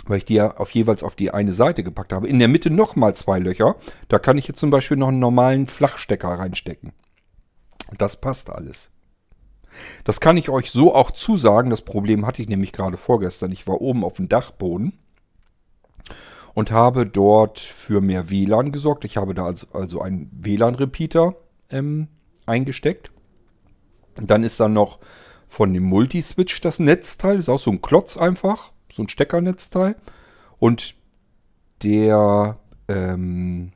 weil 0.06 0.20
ich 0.20 0.26
die 0.26 0.36
ja 0.36 0.56
auf 0.56 0.70
jeweils 0.72 1.04
auf 1.04 1.18
die 1.18 1.32
eine 1.32 1.54
Seite 1.54 1.84
gepackt 1.84 2.14
habe, 2.14 2.30
in 2.30 2.40
der 2.40 2.48
Mitte 2.48 2.70
nochmal 2.70 3.14
zwei 3.16 3.40
Löcher. 3.40 3.76
Da 4.08 4.20
kann 4.20 4.38
ich 4.38 4.48
jetzt 4.48 4.62
zum 4.62 4.70
Beispiel 4.70 4.96
noch 4.96 5.10
einen 5.10 5.20
normalen 5.20 5.68
Flachstecker 5.68 6.30
reinstecken. 6.30 6.94
Das 7.98 8.22
passt 8.22 8.50
alles. 8.50 8.90
Das 10.04 10.20
kann 10.20 10.38
ich 10.38 10.50
euch 10.50 10.72
so 10.72 10.94
auch 10.96 11.12
zusagen. 11.12 11.70
Das 11.70 11.82
Problem 11.82 12.26
hatte 12.26 12.42
ich 12.42 12.50
nämlich 12.50 12.72
gerade 12.72 12.98
vorgestern. 12.98 13.52
Ich 13.52 13.68
war 13.68 13.82
oben 13.82 14.04
auf 14.04 14.18
dem 14.18 14.30
Dachboden 14.30 14.94
und 16.54 16.72
habe 16.72 17.06
dort 17.06 17.60
für 17.60 18.02
mehr 18.02 18.30
WLAN 18.30 18.72
gesorgt. 18.72 19.06
Ich 19.06 19.18
habe 19.18 19.34
da 19.34 19.46
also, 19.74 20.02
einen 20.02 20.30
WLAN-Repeater 20.34 21.36
ähm, 21.70 22.08
eingesteckt. 22.46 23.12
Dann 24.16 24.44
ist 24.44 24.60
dann 24.60 24.74
noch 24.74 25.00
von 25.48 25.74
dem 25.74 25.84
Multiswitch 25.84 26.62
das 26.62 26.80
Netzteil. 26.80 27.38
Das 27.38 27.46
ist 27.46 27.50
auch 27.50 27.60
so 27.60 27.72
ein 27.72 27.82
Klotz 27.82 28.18
einfach. 28.18 28.72
So 28.92 29.04
ein 29.04 29.10
Steckernetzteil. 29.10 29.96
Und 30.60 30.96
der, 31.84 32.58
ähm, 32.88 33.72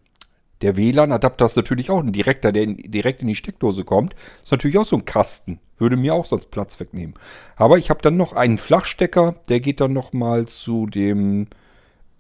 der 0.65 0.77
WLAN-Adapter 0.77 1.45
ist 1.45 1.55
natürlich 1.57 1.91
auch 1.91 1.99
ein 1.99 2.11
direkter, 2.11 2.51
der 2.51 2.63
in, 2.63 2.77
direkt 2.77 3.21
in 3.21 3.27
die 3.27 3.35
Steckdose 3.35 3.83
kommt. 3.83 4.15
Ist 4.41 4.51
natürlich 4.51 4.79
auch 4.79 4.85
so 4.85 4.95
ein 4.95 5.05
Kasten. 5.05 5.59
Würde 5.77 5.95
mir 5.95 6.15
auch 6.15 6.25
sonst 6.25 6.49
Platz 6.49 6.79
wegnehmen. 6.79 7.13
Aber 7.55 7.77
ich 7.77 7.91
habe 7.91 8.01
dann 8.01 8.17
noch 8.17 8.33
einen 8.33 8.57
Flachstecker. 8.57 9.35
Der 9.47 9.59
geht 9.59 9.79
dann 9.79 9.93
nochmal 9.93 10.47
zu 10.47 10.87
dem 10.87 11.45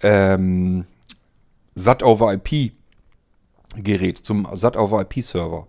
ähm, 0.03 0.85
SAT 1.73 2.03
over 2.03 2.33
IP 2.33 2.73
Gerät, 3.77 4.19
zum 4.19 4.47
SAT 4.53 4.77
over 4.77 5.01
IP 5.01 5.23
Server. 5.23 5.65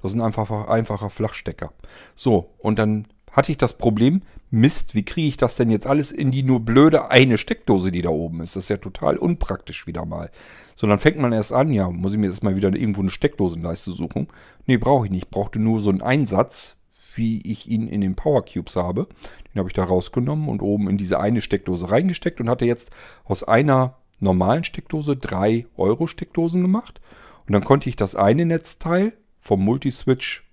Das 0.00 0.12
ist 0.12 0.16
ein 0.16 0.22
einfacher, 0.22 0.70
einfacher 0.70 1.10
Flachstecker. 1.10 1.74
So, 2.14 2.54
und 2.56 2.78
dann 2.78 3.06
hatte 3.34 3.50
ich 3.50 3.58
das 3.58 3.76
Problem, 3.76 4.22
Mist, 4.50 4.94
wie 4.94 5.04
kriege 5.04 5.26
ich 5.26 5.36
das 5.36 5.56
denn 5.56 5.68
jetzt 5.68 5.88
alles 5.88 6.12
in 6.12 6.30
die 6.30 6.44
nur 6.44 6.60
blöde 6.60 7.10
eine 7.10 7.36
Steckdose, 7.36 7.90
die 7.90 8.00
da 8.00 8.10
oben 8.10 8.40
ist? 8.40 8.54
Das 8.54 8.64
ist 8.64 8.68
ja 8.68 8.76
total 8.76 9.16
unpraktisch 9.16 9.88
wieder 9.88 10.06
mal. 10.06 10.30
So, 10.76 10.86
dann 10.86 11.00
fängt 11.00 11.18
man 11.18 11.32
erst 11.32 11.52
an, 11.52 11.72
ja, 11.72 11.90
muss 11.90 12.12
ich 12.12 12.18
mir 12.18 12.28
jetzt 12.28 12.44
mal 12.44 12.54
wieder 12.54 12.72
irgendwo 12.72 13.00
eine 13.00 13.10
Steckdosenleiste 13.10 13.90
suchen? 13.90 14.28
Nee, 14.66 14.76
brauche 14.76 15.06
ich 15.06 15.10
nicht. 15.10 15.24
Ich 15.24 15.30
brauchte 15.30 15.58
nur 15.58 15.82
so 15.82 15.90
einen 15.90 16.00
Einsatz, 16.00 16.76
wie 17.16 17.42
ich 17.42 17.68
ihn 17.68 17.88
in 17.88 18.00
den 18.00 18.14
Power 18.14 18.44
Cubes 18.44 18.76
habe. 18.76 19.08
Den 19.52 19.58
habe 19.58 19.68
ich 19.68 19.74
da 19.74 19.82
rausgenommen 19.82 20.48
und 20.48 20.62
oben 20.62 20.88
in 20.88 20.96
diese 20.96 21.18
eine 21.18 21.42
Steckdose 21.42 21.90
reingesteckt 21.90 22.40
und 22.40 22.48
hatte 22.48 22.66
jetzt 22.66 22.90
aus 23.24 23.42
einer 23.42 23.96
normalen 24.20 24.62
Steckdose 24.62 25.16
drei 25.16 25.66
Euro 25.76 26.06
Steckdosen 26.06 26.62
gemacht. 26.62 27.00
Und 27.48 27.52
dann 27.52 27.64
konnte 27.64 27.88
ich 27.88 27.96
das 27.96 28.14
eine 28.14 28.46
Netzteil 28.46 29.12
vom 29.40 29.64
Multiswitch 29.64 30.44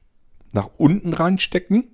nach 0.52 0.70
unten 0.78 1.14
reinstecken 1.14 1.86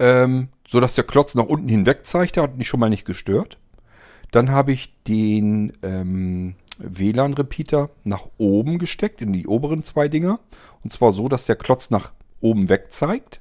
ähm, 0.00 0.48
so 0.66 0.80
dass 0.80 0.96
der 0.96 1.04
Klotz 1.04 1.34
nach 1.34 1.44
unten 1.44 1.68
hinweg 1.68 2.06
zeigt. 2.06 2.36
Der 2.36 2.42
hat 2.42 2.56
mich 2.56 2.66
schon 2.66 2.80
mal 2.80 2.90
nicht 2.90 3.04
gestört. 3.04 3.58
Dann 4.32 4.50
habe 4.50 4.72
ich 4.72 4.94
den 5.04 5.72
ähm, 5.82 6.54
WLAN-Repeater 6.78 7.90
nach 8.04 8.26
oben 8.38 8.78
gesteckt, 8.78 9.20
in 9.20 9.32
die 9.32 9.46
oberen 9.46 9.84
zwei 9.84 10.08
Dinger. 10.08 10.40
Und 10.82 10.92
zwar 10.92 11.12
so, 11.12 11.28
dass 11.28 11.46
der 11.46 11.56
Klotz 11.56 11.90
nach 11.90 12.12
oben 12.40 12.68
weg 12.68 12.86
zeigt. 12.90 13.40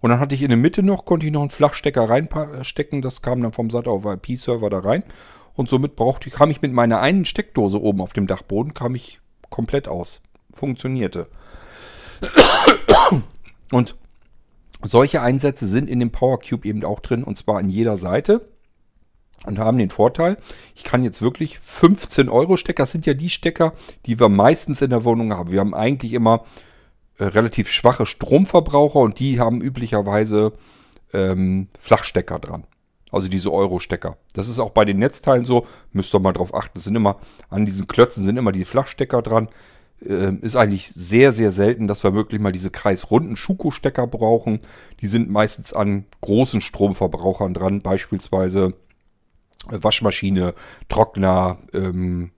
Und 0.00 0.10
dann 0.10 0.20
hatte 0.20 0.34
ich 0.34 0.42
in 0.42 0.48
der 0.48 0.56
Mitte 0.56 0.82
noch, 0.82 1.04
konnte 1.04 1.26
ich 1.26 1.32
noch 1.32 1.40
einen 1.40 1.50
Flachstecker 1.50 2.08
reinstecken. 2.08 3.02
Das 3.02 3.22
kam 3.22 3.42
dann 3.42 3.52
vom 3.52 3.70
SATA 3.70 3.90
auf 3.90 4.04
IP-Server 4.04 4.70
da 4.70 4.80
rein. 4.80 5.04
Und 5.54 5.68
somit 5.68 5.96
brauchte 5.96 6.28
ich, 6.28 6.34
kam 6.34 6.50
ich 6.50 6.60
mit 6.60 6.72
meiner 6.72 7.00
einen 7.00 7.24
Steckdose 7.24 7.80
oben 7.80 8.00
auf 8.00 8.12
dem 8.12 8.26
Dachboden, 8.26 8.74
kam 8.74 8.94
ich 8.94 9.20
komplett 9.48 9.88
aus. 9.88 10.20
Funktionierte. 10.52 11.28
Und 13.72 13.96
solche 14.82 15.22
Einsätze 15.22 15.66
sind 15.66 15.88
in 15.88 16.00
dem 16.00 16.10
Power 16.10 16.38
Cube 16.38 16.68
eben 16.68 16.84
auch 16.84 17.00
drin 17.00 17.24
und 17.24 17.36
zwar 17.38 17.58
an 17.58 17.68
jeder 17.68 17.96
Seite 17.96 18.48
und 19.46 19.58
haben 19.58 19.78
den 19.78 19.90
Vorteil, 19.90 20.36
ich 20.74 20.84
kann 20.84 21.02
jetzt 21.02 21.22
wirklich 21.22 21.58
15 21.58 22.28
Euro 22.28 22.56
Stecker, 22.56 22.82
das 22.82 22.92
sind 22.92 23.06
ja 23.06 23.14
die 23.14 23.30
Stecker, 23.30 23.74
die 24.06 24.18
wir 24.18 24.28
meistens 24.28 24.82
in 24.82 24.90
der 24.90 25.04
Wohnung 25.04 25.32
haben. 25.32 25.52
Wir 25.52 25.60
haben 25.60 25.74
eigentlich 25.74 26.12
immer 26.12 26.44
äh, 27.18 27.24
relativ 27.24 27.68
schwache 27.68 28.06
Stromverbraucher 28.06 29.00
und 29.00 29.18
die 29.18 29.40
haben 29.40 29.60
üblicherweise 29.60 30.52
ähm, 31.12 31.68
Flachstecker 31.78 32.38
dran. 32.38 32.64
Also 33.12 33.28
diese 33.28 33.52
Euro-Stecker. 33.52 34.16
Das 34.34 34.48
ist 34.48 34.58
auch 34.58 34.70
bei 34.70 34.84
den 34.84 34.98
Netzteilen 34.98 35.44
so. 35.44 35.66
Müsst 35.92 36.14
ihr 36.14 36.18
mal 36.18 36.32
drauf 36.32 36.54
achten. 36.54 36.76
Es 36.76 36.84
sind 36.84 36.96
immer, 36.96 37.18
an 37.48 37.64
diesen 37.64 37.86
Klötzen 37.86 38.26
sind 38.26 38.36
immer 38.36 38.52
die 38.52 38.64
Flachstecker 38.64 39.22
dran 39.22 39.48
äh, 40.04 40.34
ist 40.36 40.56
eigentlich 40.56 40.88
sehr, 40.88 41.32
sehr 41.32 41.50
selten, 41.50 41.88
dass 41.88 42.04
wir 42.04 42.14
wirklich 42.14 42.40
mal 42.40 42.52
diese 42.52 42.70
kreisrunden 42.70 43.36
Schuko-Stecker 43.36 44.06
brauchen. 44.06 44.60
Die 45.00 45.06
sind 45.06 45.30
meistens 45.30 45.72
an 45.72 46.06
großen 46.20 46.60
Stromverbrauchern 46.60 47.54
dran, 47.54 47.80
beispielsweise 47.80 48.74
äh, 49.70 49.78
Waschmaschine, 49.80 50.54
Trockner, 50.88 51.58
ähm, 51.72 52.30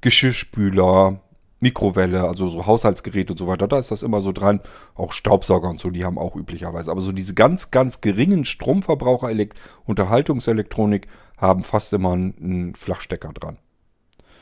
Geschirrspüler, 0.00 1.20
Mikrowelle, 1.60 2.24
also 2.24 2.48
so 2.48 2.66
Haushaltsgeräte 2.66 3.32
und 3.32 3.38
so 3.38 3.46
weiter, 3.46 3.66
da 3.66 3.78
ist 3.78 3.90
das 3.90 4.02
immer 4.02 4.20
so 4.20 4.32
dran. 4.32 4.60
Auch 4.94 5.12
Staubsauger 5.12 5.70
und 5.70 5.80
so, 5.80 5.90
die 5.90 6.04
haben 6.04 6.18
auch 6.18 6.36
üblicherweise. 6.36 6.90
Aber 6.90 7.00
so 7.00 7.12
diese 7.12 7.34
ganz, 7.34 7.70
ganz 7.70 8.02
geringen 8.02 8.44
Stromverbraucher, 8.44 9.30
Unterhaltungselektronik 9.84 11.08
haben 11.38 11.62
fast 11.62 11.92
immer 11.92 12.12
einen 12.12 12.74
Flachstecker 12.74 13.32
dran. 13.32 13.58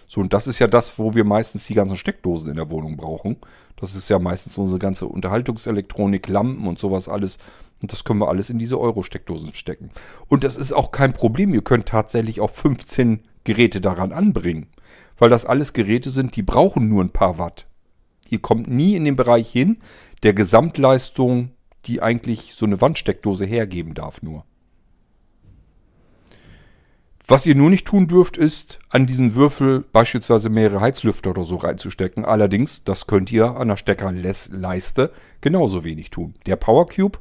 So, 0.06 0.20
und 0.20 0.32
das 0.32 0.46
ist 0.46 0.58
ja 0.58 0.66
das, 0.66 0.98
wo 0.98 1.14
wir 1.14 1.24
meistens 1.24 1.66
die 1.66 1.74
ganzen 1.74 1.96
Steckdosen 1.96 2.50
in 2.50 2.56
der 2.56 2.70
Wohnung 2.70 2.96
brauchen. 2.96 3.36
Das 3.76 3.94
ist 3.94 4.08
ja 4.08 4.18
meistens 4.18 4.58
unsere 4.58 4.78
ganze 4.78 5.06
Unterhaltungselektronik, 5.06 6.28
Lampen 6.28 6.66
und 6.66 6.78
sowas 6.78 7.08
alles. 7.08 7.38
Und 7.82 7.92
das 7.92 8.04
können 8.04 8.20
wir 8.20 8.28
alles 8.28 8.50
in 8.50 8.58
diese 8.58 8.80
Euro-Steckdosen 8.80 9.54
stecken. 9.54 9.90
Und 10.28 10.44
das 10.44 10.56
ist 10.56 10.72
auch 10.72 10.92
kein 10.92 11.12
Problem. 11.12 11.54
Ihr 11.54 11.62
könnt 11.62 11.86
tatsächlich 11.86 12.40
auch 12.40 12.50
15 12.50 13.20
Geräte 13.44 13.80
daran 13.80 14.12
anbringen. 14.12 14.68
Weil 15.18 15.30
das 15.30 15.44
alles 15.46 15.72
Geräte 15.72 16.10
sind, 16.10 16.36
die 16.36 16.42
brauchen 16.42 16.88
nur 16.88 17.02
ein 17.02 17.10
paar 17.10 17.38
Watt. 17.38 17.66
Ihr 18.30 18.40
kommt 18.40 18.68
nie 18.68 18.94
in 18.96 19.04
den 19.04 19.16
Bereich 19.16 19.50
hin 19.50 19.78
der 20.22 20.32
Gesamtleistung, 20.32 21.50
die 21.86 22.00
eigentlich 22.00 22.54
so 22.54 22.64
eine 22.64 22.80
Wandsteckdose 22.80 23.44
hergeben 23.44 23.94
darf 23.94 24.22
nur. 24.22 24.44
Was 27.26 27.46
ihr 27.46 27.54
nur 27.54 27.70
nicht 27.70 27.86
tun 27.86 28.06
dürft, 28.06 28.36
ist, 28.36 28.80
an 28.90 29.06
diesen 29.06 29.34
Würfel 29.34 29.80
beispielsweise 29.92 30.50
mehrere 30.50 30.82
Heizlüfter 30.82 31.30
oder 31.30 31.44
so 31.44 31.56
reinzustecken. 31.56 32.26
Allerdings, 32.26 32.84
das 32.84 33.06
könnt 33.06 33.32
ihr 33.32 33.56
an 33.56 33.68
der 33.68 33.78
Steckerleiste 33.78 35.10
genauso 35.40 35.84
wenig 35.84 36.10
tun. 36.10 36.34
Der 36.44 36.56
Power 36.56 36.86
Cube 36.86 37.18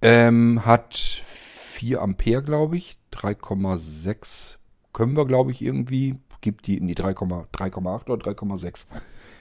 ähm, 0.00 0.64
hat 0.64 0.96
4 0.96 2.00
Ampere, 2.00 2.42
glaube 2.42 2.78
ich. 2.78 2.96
3,6 3.12 4.56
können 4.94 5.16
wir, 5.16 5.26
glaube 5.26 5.50
ich, 5.50 5.60
irgendwie. 5.60 6.16
Gibt 6.40 6.66
die 6.66 6.78
in 6.78 6.86
die 6.86 6.94
3,8 6.94 8.08
oder 8.08 8.32
3,6. 8.32 8.86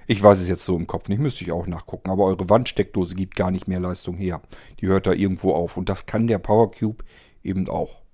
Ich 0.08 0.22
weiß 0.22 0.40
es 0.40 0.50
jetzt 0.50 0.66
so 0.66 0.76
im 0.76 0.88
Kopf 0.88 1.08
nicht, 1.08 1.20
müsste 1.20 1.44
ich 1.44 1.52
auch 1.54 1.68
nachgucken. 1.68 2.10
Aber 2.10 2.26
eure 2.26 2.50
Wandsteckdose 2.50 3.16
gibt 3.16 3.36
gar 3.36 3.52
nicht 3.52 3.68
mehr 3.68 3.80
Leistung 3.80 4.18
her. 4.18 4.42
Die 4.82 4.88
hört 4.88 5.08
da 5.08 5.14
irgendwo 5.14 5.54
auf. 5.54 5.78
Und 5.78 5.88
das 5.88 6.06
kann 6.06 6.28
der 6.28 6.40
Power 6.40 6.72
Cube 6.72 7.06
eben 7.44 7.70
auch 7.70 8.05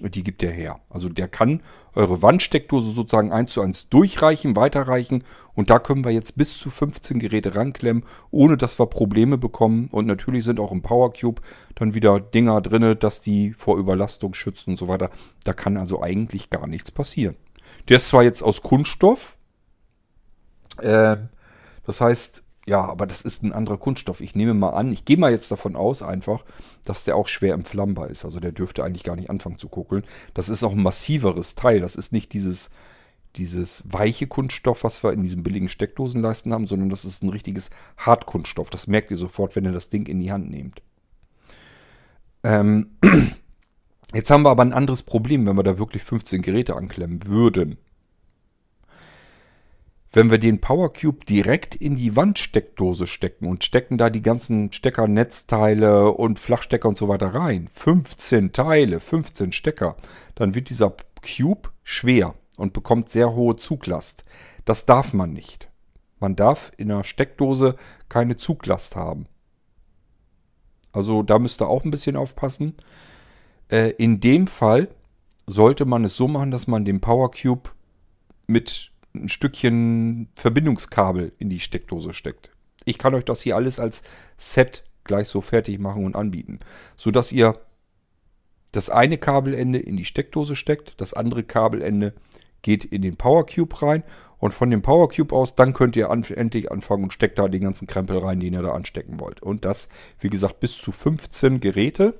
die 0.00 0.22
gibt 0.22 0.42
der 0.42 0.52
her. 0.52 0.80
Also 0.88 1.08
der 1.08 1.28
kann 1.28 1.62
eure 1.94 2.22
Wandsteckdose 2.22 2.92
sozusagen 2.92 3.32
eins 3.32 3.52
zu 3.52 3.62
eins 3.62 3.88
durchreichen, 3.88 4.56
weiterreichen 4.56 5.24
und 5.54 5.70
da 5.70 5.78
können 5.78 6.04
wir 6.04 6.12
jetzt 6.12 6.36
bis 6.36 6.56
zu 6.58 6.70
15 6.70 7.18
Geräte 7.18 7.56
ranklemmen, 7.56 8.04
ohne 8.30 8.56
dass 8.56 8.78
wir 8.78 8.86
Probleme 8.86 9.38
bekommen. 9.38 9.88
Und 9.90 10.06
natürlich 10.06 10.44
sind 10.44 10.60
auch 10.60 10.72
im 10.72 10.82
Power 10.82 11.12
Cube 11.12 11.42
dann 11.74 11.94
wieder 11.94 12.20
Dinger 12.20 12.60
drin, 12.60 12.96
dass 12.98 13.20
die 13.20 13.52
vor 13.52 13.78
Überlastung 13.78 14.34
schützen 14.34 14.70
und 14.70 14.76
so 14.78 14.88
weiter. 14.88 15.10
Da 15.44 15.52
kann 15.52 15.76
also 15.76 16.02
eigentlich 16.02 16.50
gar 16.50 16.66
nichts 16.66 16.90
passieren. 16.90 17.36
Der 17.88 17.96
ist 17.96 18.08
zwar 18.08 18.22
jetzt 18.22 18.42
aus 18.42 18.62
Kunststoff, 18.62 19.36
äh, 20.78 21.16
das 21.84 22.00
heißt, 22.00 22.42
Ja, 22.68 22.84
aber 22.84 23.06
das 23.06 23.22
ist 23.22 23.42
ein 23.42 23.54
anderer 23.54 23.78
Kunststoff. 23.78 24.20
Ich 24.20 24.34
nehme 24.34 24.52
mal 24.52 24.68
an, 24.68 24.92
ich 24.92 25.06
gehe 25.06 25.16
mal 25.16 25.30
jetzt 25.30 25.50
davon 25.50 25.74
aus 25.74 26.02
einfach, 26.02 26.44
dass 26.84 27.04
der 27.04 27.16
auch 27.16 27.26
schwer 27.26 27.54
entflammbar 27.54 28.10
ist. 28.10 28.26
Also 28.26 28.40
der 28.40 28.52
dürfte 28.52 28.84
eigentlich 28.84 29.04
gar 29.04 29.16
nicht 29.16 29.30
anfangen 29.30 29.58
zu 29.58 29.70
kuckeln. 29.70 30.04
Das 30.34 30.50
ist 30.50 30.62
auch 30.62 30.72
ein 30.72 30.82
massiveres 30.82 31.54
Teil. 31.54 31.80
Das 31.80 31.96
ist 31.96 32.12
nicht 32.12 32.34
dieses, 32.34 32.68
dieses 33.36 33.84
weiche 33.86 34.26
Kunststoff, 34.26 34.84
was 34.84 35.02
wir 35.02 35.14
in 35.14 35.22
diesen 35.22 35.42
billigen 35.42 35.70
Steckdosenleisten 35.70 36.52
haben, 36.52 36.66
sondern 36.66 36.90
das 36.90 37.06
ist 37.06 37.22
ein 37.22 37.30
richtiges 37.30 37.70
Hartkunststoff. 37.96 38.68
Das 38.68 38.86
merkt 38.86 39.10
ihr 39.10 39.16
sofort, 39.16 39.56
wenn 39.56 39.64
ihr 39.64 39.72
das 39.72 39.88
Ding 39.88 40.04
in 40.04 40.20
die 40.20 40.30
Hand 40.30 40.50
nehmt. 40.50 40.82
Ähm, 42.42 42.98
jetzt 44.12 44.30
haben 44.30 44.42
wir 44.42 44.50
aber 44.50 44.62
ein 44.62 44.74
anderes 44.74 45.04
Problem, 45.04 45.46
wenn 45.46 45.56
wir 45.56 45.62
da 45.62 45.78
wirklich 45.78 46.02
15 46.02 46.42
Geräte 46.42 46.76
anklemmen 46.76 47.26
würden. 47.26 47.78
Wenn 50.18 50.32
wir 50.32 50.38
den 50.38 50.60
Power 50.60 50.92
Cube 50.92 51.24
direkt 51.26 51.76
in 51.76 51.94
die 51.94 52.16
Wandsteckdose 52.16 53.06
stecken 53.06 53.46
und 53.46 53.62
stecken 53.62 53.98
da 53.98 54.10
die 54.10 54.20
ganzen 54.20 54.72
Steckernetzteile 54.72 56.10
und 56.10 56.40
Flachstecker 56.40 56.88
und 56.88 56.98
so 56.98 57.06
weiter 57.06 57.34
rein, 57.34 57.68
15 57.72 58.52
Teile, 58.52 58.98
15 58.98 59.52
Stecker, 59.52 59.96
dann 60.34 60.56
wird 60.56 60.70
dieser 60.70 60.92
Cube 61.22 61.70
schwer 61.84 62.34
und 62.56 62.72
bekommt 62.72 63.12
sehr 63.12 63.32
hohe 63.32 63.54
Zuglast. 63.54 64.24
Das 64.64 64.86
darf 64.86 65.12
man 65.12 65.32
nicht. 65.32 65.70
Man 66.18 66.34
darf 66.34 66.72
in 66.76 66.90
einer 66.90 67.04
Steckdose 67.04 67.76
keine 68.08 68.36
Zuglast 68.36 68.96
haben. 68.96 69.26
Also 70.90 71.22
da 71.22 71.38
müsst 71.38 71.62
ihr 71.62 71.68
auch 71.68 71.84
ein 71.84 71.92
bisschen 71.92 72.16
aufpassen. 72.16 72.74
Äh, 73.68 73.90
in 73.90 74.18
dem 74.18 74.48
Fall 74.48 74.88
sollte 75.46 75.84
man 75.84 76.04
es 76.04 76.16
so 76.16 76.26
machen, 76.26 76.50
dass 76.50 76.66
man 76.66 76.84
den 76.84 77.00
Power 77.00 77.30
Cube 77.30 77.70
mit 78.48 78.90
ein 79.14 79.28
Stückchen 79.28 80.28
Verbindungskabel 80.34 81.32
in 81.38 81.50
die 81.50 81.60
Steckdose 81.60 82.12
steckt. 82.12 82.50
Ich 82.84 82.98
kann 82.98 83.14
euch 83.14 83.24
das 83.24 83.42
hier 83.42 83.56
alles 83.56 83.78
als 83.78 84.02
Set 84.36 84.84
gleich 85.04 85.28
so 85.28 85.40
fertig 85.40 85.78
machen 85.78 86.04
und 86.04 86.16
anbieten, 86.16 86.60
sodass 86.96 87.32
ihr 87.32 87.58
das 88.72 88.90
eine 88.90 89.18
Kabelende 89.18 89.78
in 89.78 89.96
die 89.96 90.04
Steckdose 90.04 90.54
steckt, 90.54 91.00
das 91.00 91.14
andere 91.14 91.42
Kabelende 91.42 92.12
geht 92.62 92.84
in 92.84 93.02
den 93.02 93.16
Power 93.16 93.46
Cube 93.46 93.82
rein 93.82 94.02
und 94.38 94.52
von 94.52 94.70
dem 94.70 94.82
Power 94.82 95.08
Cube 95.08 95.34
aus, 95.34 95.54
dann 95.54 95.72
könnt 95.72 95.96
ihr 95.96 96.10
an, 96.10 96.22
endlich 96.24 96.70
anfangen 96.70 97.04
und 97.04 97.12
steckt 97.12 97.38
da 97.38 97.48
den 97.48 97.62
ganzen 97.62 97.86
Krempel 97.86 98.18
rein, 98.18 98.40
den 98.40 98.52
ihr 98.52 98.62
da 98.62 98.72
anstecken 98.72 99.20
wollt. 99.20 99.42
Und 99.42 99.64
das, 99.64 99.88
wie 100.20 100.30
gesagt, 100.30 100.60
bis 100.60 100.76
zu 100.76 100.92
15 100.92 101.60
Geräte 101.60 102.14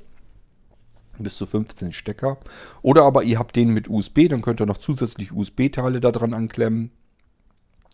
bis 1.23 1.37
zu 1.37 1.47
15 1.47 1.93
Stecker. 1.93 2.39
Oder 2.83 3.05
aber 3.05 3.23
ihr 3.23 3.39
habt 3.39 3.57
den 3.57 3.73
mit 3.73 3.89
USB, 3.89 4.29
dann 4.29 4.43
könnt 4.43 4.61
ihr 4.61 4.67
noch 4.67 4.79
zusätzlich 4.79 5.33
USB-Teile 5.33 6.01
da 6.01 6.13
dran 6.13 6.35
anklemmen. 6.35 6.91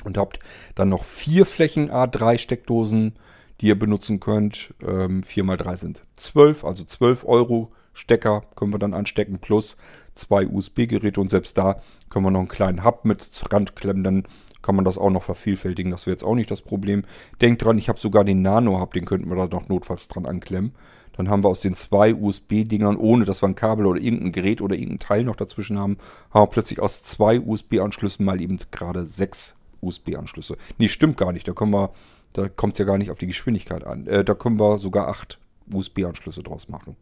Und 0.05 0.19
habt 0.19 0.39
dann 0.75 0.89
noch 0.89 1.05
vier 1.05 1.47
Flächen 1.47 1.91
A3 1.91 2.39
Steckdosen, 2.39 3.15
die 3.61 3.69
ihr 3.69 3.79
benutzen 3.79 4.21
könnt. 4.21 4.75
Ähm, 4.87 5.23
4 5.23 5.45
mal 5.45 5.57
3 5.57 5.77
sind 5.77 6.03
12, 6.17 6.65
also 6.65 6.85
12 6.85 7.25
Euro 7.25 7.73
Stecker 7.95 8.43
können 8.57 8.73
wir 8.73 8.79
dann 8.79 8.93
anstecken, 8.93 9.39
plus 9.39 9.77
zwei 10.15 10.47
USB-Geräte. 10.47 11.21
Und 11.21 11.31
selbst 11.31 11.57
da 11.57 11.81
können 12.11 12.27
wir 12.27 12.31
noch 12.31 12.41
einen 12.41 12.49
kleinen 12.49 12.85
Hub 12.85 13.05
mit 13.05 13.43
Rand 13.51 13.77
klemmen, 13.77 14.05
dann 14.05 14.25
kann 14.63 14.77
man 14.77 14.85
das 14.85 14.99
auch 14.99 15.11
noch 15.11 15.23
vervielfältigen. 15.23 15.93
Das 15.93 16.07
wäre 16.07 16.15
jetzt 16.15 16.25
auch 16.25 16.35
nicht 16.35 16.51
das 16.51 16.63
Problem. 16.63 17.05
Denkt 17.41 17.65
dran, 17.65 17.79
ich 17.79 17.89
habe 17.89 18.01
sogar 18.01 18.25
den 18.25 18.43
Nano-Hub, 18.43 18.93
den 18.95 19.05
könnten 19.05 19.29
wir 19.29 19.37
da 19.37 19.47
noch 19.47 19.69
notfalls 19.69 20.09
dran 20.09 20.27
anklemmen. 20.27 20.75
Dann 21.17 21.29
haben 21.29 21.45
wir 21.45 21.49
aus 21.49 21.61
den 21.61 21.77
zwei 21.77 22.15
USB-Dingern, 22.15 22.97
ohne 22.97 23.25
dass 23.25 23.43
wir 23.43 23.49
ein 23.49 23.55
Kabel 23.55 23.87
oder 23.87 24.01
irgendein 24.01 24.33
Gerät 24.33 24.61
oder 24.61 24.75
irgendein 24.75 24.99
Teil 24.99 25.25
noch 25.25 25.37
dazwischen 25.37 25.79
haben, 25.79 25.99
haben 26.31 26.43
wir 26.43 26.49
plötzlich 26.49 26.81
aus 26.81 27.03
zwei 27.03 27.41
USB-Anschlüssen 27.41 28.25
mal 28.25 28.41
eben 28.41 28.59
gerade 28.71 29.07
sechs 29.07 29.57
USB-Anschlüsse. 29.81 30.57
Nee, 30.79 30.89
stimmt 30.89 31.17
gar 31.17 31.33
nicht. 31.33 31.47
Da 31.47 31.53
kommen 31.53 31.73
wir, 31.73 31.93
da 32.33 32.49
kommt 32.49 32.75
es 32.75 32.79
ja 32.79 32.85
gar 32.85 32.99
nicht 32.99 33.11
auf 33.11 33.19
die 33.19 33.27
Geschwindigkeit 33.27 33.85
an. 33.85 34.07
Äh, 34.07 34.25
da 34.25 34.35
können 34.35 34.59
wir 34.59 34.79
sogar 34.79 35.09
acht 35.09 35.39
USB-Anschlüsse 35.73 36.43
draus 36.43 36.69
machen. 36.69 36.97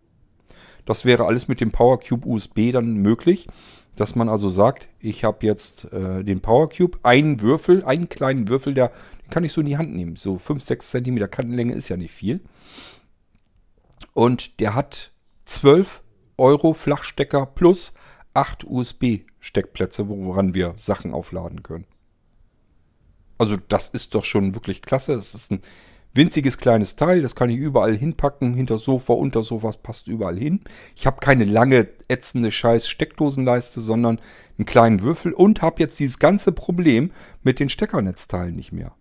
Das 0.84 1.04
wäre 1.04 1.26
alles 1.26 1.48
mit 1.48 1.60
dem 1.60 1.70
PowerCube 1.70 2.26
USB 2.26 2.72
dann 2.72 2.96
möglich, 2.96 3.46
dass 3.96 4.14
man 4.14 4.28
also 4.28 4.50
sagt, 4.50 4.88
ich 5.00 5.24
habe 5.24 5.46
jetzt 5.46 5.92
äh, 5.92 6.24
den 6.24 6.40
PowerCube, 6.40 6.98
einen 7.02 7.40
Würfel, 7.40 7.84
einen 7.84 8.08
kleinen 8.08 8.48
Würfel, 8.48 8.74
der, 8.74 8.88
den 9.22 9.30
kann 9.30 9.44
ich 9.44 9.52
so 9.52 9.60
in 9.60 9.66
die 9.66 9.76
Hand 9.76 9.94
nehmen. 9.94 10.16
So 10.16 10.38
5, 10.38 10.62
6 10.62 10.90
cm 10.90 11.30
Kantenlänge 11.30 11.74
ist 11.74 11.88
ja 11.88 11.96
nicht 11.96 12.12
viel. 12.12 12.40
Und 14.14 14.60
der 14.60 14.74
hat 14.74 15.12
12 15.46 16.02
Euro 16.36 16.74
Flachstecker 16.74 17.46
plus 17.46 17.94
8 18.34 18.64
USB-Steckplätze, 18.64 20.08
woran 20.08 20.54
wir 20.54 20.74
Sachen 20.76 21.14
aufladen 21.14 21.62
können. 21.62 21.86
Also 23.38 23.56
das 23.68 23.88
ist 23.88 24.14
doch 24.14 24.24
schon 24.24 24.54
wirklich 24.54 24.82
klasse. 24.82 25.14
Das 25.14 25.34
ist 25.34 25.50
ein 25.50 25.62
winziges 26.14 26.58
kleines 26.58 26.96
Teil, 26.96 27.22
das 27.22 27.34
kann 27.34 27.50
ich 27.50 27.56
überall 27.56 27.96
hinpacken, 27.96 28.54
hinter 28.54 28.78
Sofa, 28.78 29.14
unter 29.14 29.42
Sofa, 29.42 29.72
passt 29.82 30.08
überall 30.08 30.38
hin. 30.38 30.60
Ich 30.94 31.06
habe 31.06 31.20
keine 31.20 31.44
lange 31.44 31.88
ätzende 32.08 32.52
scheiß 32.52 32.88
Steckdosenleiste, 32.88 33.80
sondern 33.80 34.20
einen 34.58 34.66
kleinen 34.66 35.02
Würfel 35.02 35.32
und 35.32 35.62
habe 35.62 35.80
jetzt 35.80 35.98
dieses 36.00 36.18
ganze 36.18 36.52
Problem 36.52 37.10
mit 37.42 37.60
den 37.60 37.68
Steckernetzteilen 37.68 38.54
nicht 38.54 38.72
mehr. 38.72 38.94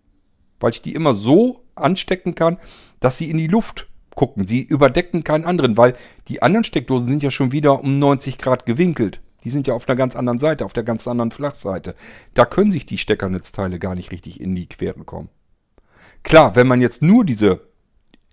Weil 0.59 0.71
ich 0.71 0.81
die 0.81 0.93
immer 0.93 1.13
so 1.13 1.63
anstecken 1.75 2.35
kann, 2.35 2.57
dass 2.99 3.17
sie 3.17 3.29
in 3.29 3.37
die 3.37 3.47
Luft 3.47 3.87
gucken. 4.15 4.47
Sie 4.47 4.61
überdecken 4.61 5.23
keinen 5.23 5.45
anderen, 5.45 5.77
weil 5.77 5.95
die 6.27 6.41
anderen 6.41 6.63
Steckdosen 6.63 7.07
sind 7.07 7.23
ja 7.23 7.31
schon 7.31 7.51
wieder 7.51 7.81
um 7.81 7.99
90 7.99 8.37
Grad 8.37 8.65
gewinkelt. 8.65 9.21
Die 9.43 9.49
sind 9.49 9.67
ja 9.67 9.73
auf 9.73 9.87
einer 9.87 9.95
ganz 9.95 10.15
anderen 10.15 10.39
Seite, 10.39 10.65
auf 10.65 10.73
der 10.73 10.83
ganz 10.83 11.07
anderen 11.07 11.31
Flachseite. 11.31 11.95
Da 12.33 12.45
können 12.45 12.71
sich 12.71 12.85
die 12.85 12.97
Steckernetzteile 12.97 13.79
gar 13.79 13.95
nicht 13.95 14.11
richtig 14.11 14.39
in 14.39 14.55
die 14.55 14.67
Quere 14.67 15.03
kommen. 15.03 15.29
Klar, 16.23 16.55
wenn 16.55 16.67
man 16.67 16.81
jetzt 16.81 17.01
nur 17.01 17.25
diese 17.25 17.61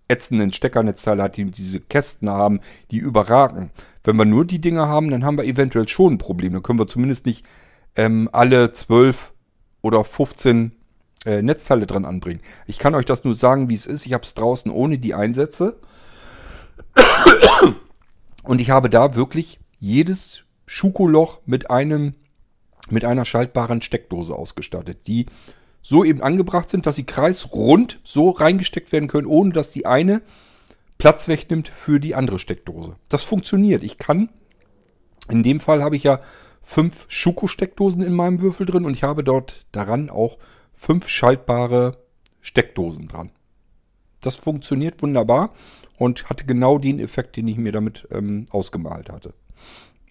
ätzenden 0.09 0.53
Steckernetzteile 0.53 1.23
hat, 1.23 1.37
die 1.37 1.45
diese 1.47 1.81
Kästen 1.81 2.29
haben, 2.31 2.61
die 2.91 2.99
überragen. 2.99 3.71
Wenn 4.05 4.17
wir 4.17 4.25
nur 4.25 4.45
die 4.45 4.61
Dinger 4.61 4.89
haben, 4.89 5.11
dann 5.11 5.25
haben 5.25 5.39
wir 5.39 5.45
eventuell 5.45 5.89
schon 5.89 6.15
ein 6.15 6.19
Problem. 6.19 6.55
Dann 6.55 6.63
können 6.63 6.79
wir 6.79 6.89
zumindest 6.89 7.27
nicht 7.27 7.45
ähm, 7.97 8.29
alle 8.33 8.73
12 8.73 9.33
oder 9.83 10.05
15 10.05 10.73
äh, 11.25 11.43
Netzteile 11.43 11.87
dran 11.87 12.05
anbringen. 12.05 12.41
Ich 12.67 12.79
kann 12.79 12.95
euch 12.95 13.05
das 13.05 13.25
nur 13.25 13.35
sagen, 13.35 13.69
wie 13.69 13.75
es 13.75 13.87
ist. 13.87 14.07
Ich 14.07 14.13
habe 14.13 14.25
es 14.25 14.35
draußen 14.35 14.71
ohne 14.71 14.99
die 14.99 15.15
Einsätze. 15.15 15.79
Und 18.43 18.61
ich 18.61 18.71
habe 18.71 18.89
da 18.89 19.15
wirklich 19.15 19.61
jedes 19.79 20.43
Schukoloch 20.67 21.41
mit 21.45 21.67
mit 22.91 23.05
einer 23.05 23.25
schaltbaren 23.25 23.83
Steckdose 23.83 24.35
ausgestattet, 24.35 25.07
die 25.07 25.27
so 25.83 26.05
eben 26.05 26.23
angebracht 26.23 26.71
sind, 26.71 26.87
dass 26.87 26.97
sie 26.97 27.05
kreisrund 27.05 28.01
so 28.05 28.31
reingesteckt 28.31 28.93
werden 28.93 29.09
können, 29.09 29.27
ohne 29.27 29.53
dass 29.53 29.71
die 29.71 29.87
eine 29.87 30.23
Platz 30.99 31.29
wegnimmt 31.29 31.69
für 31.69 32.01
die 32.01 32.15
andere 32.15 32.39
Steckdose. 32.39 32.97
Das 33.09 33.23
funktioniert. 33.23 33.85
Ich 33.85 33.99
kann, 33.99 34.31
in 35.31 35.43
dem 35.43 35.61
Fall 35.61 35.83
habe 35.83 35.97
ich 35.97 36.03
ja 36.03 36.21
fünf 36.61 37.07
Schuko-Steckdosen 37.09 38.03
in 38.03 38.15
meinem 38.15 38.41
Würfel 38.41 38.67
drin 38.67 38.85
und 38.85 38.93
ich 38.93 39.05
habe 39.05 39.25
dort 39.25 39.67
daran 39.73 40.11
auch 40.11 40.39
fünf 40.79 41.09
schaltbare 41.09 41.99
Steckdosen 42.41 43.09
dran. 43.09 43.31
Das 44.21 44.37
funktioniert 44.37 45.03
wunderbar 45.03 45.53
und 45.99 46.31
hatte 46.31 46.47
genau 46.47 46.79
den 46.79 47.01
Effekt, 47.01 47.37
den 47.37 47.49
ich 47.49 47.59
mir 47.59 47.73
damit 47.73 48.09
ähm, 48.11 48.47
ausgemalt 48.51 49.11
hatte. 49.11 49.35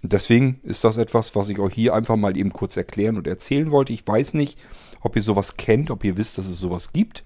Deswegen 0.04 0.60
ist 0.64 0.84
das 0.84 0.98
etwas, 0.98 1.36
was 1.36 1.50
ich 1.50 1.58
euch 1.60 1.74
hier 1.74 1.96
einfach 1.96 2.16
mal 2.16 2.38
eben 2.38 2.54
kurz 2.54 2.78
erklären 2.78 3.18
und 3.18 3.26
erzählen 3.26 3.72
wollte. 3.72 3.94
Ich 3.94 4.06
weiß 4.06 4.36
nicht, 4.36 4.60
ob 5.02 5.16
ihr 5.16 5.22
sowas 5.22 5.58
kennt, 5.58 5.90
ob 5.90 6.04
ihr 6.04 6.18
wisst, 6.18 6.38
dass 6.38 6.48
es 6.48 6.60
sowas 6.60 6.94
gibt, 6.94 7.24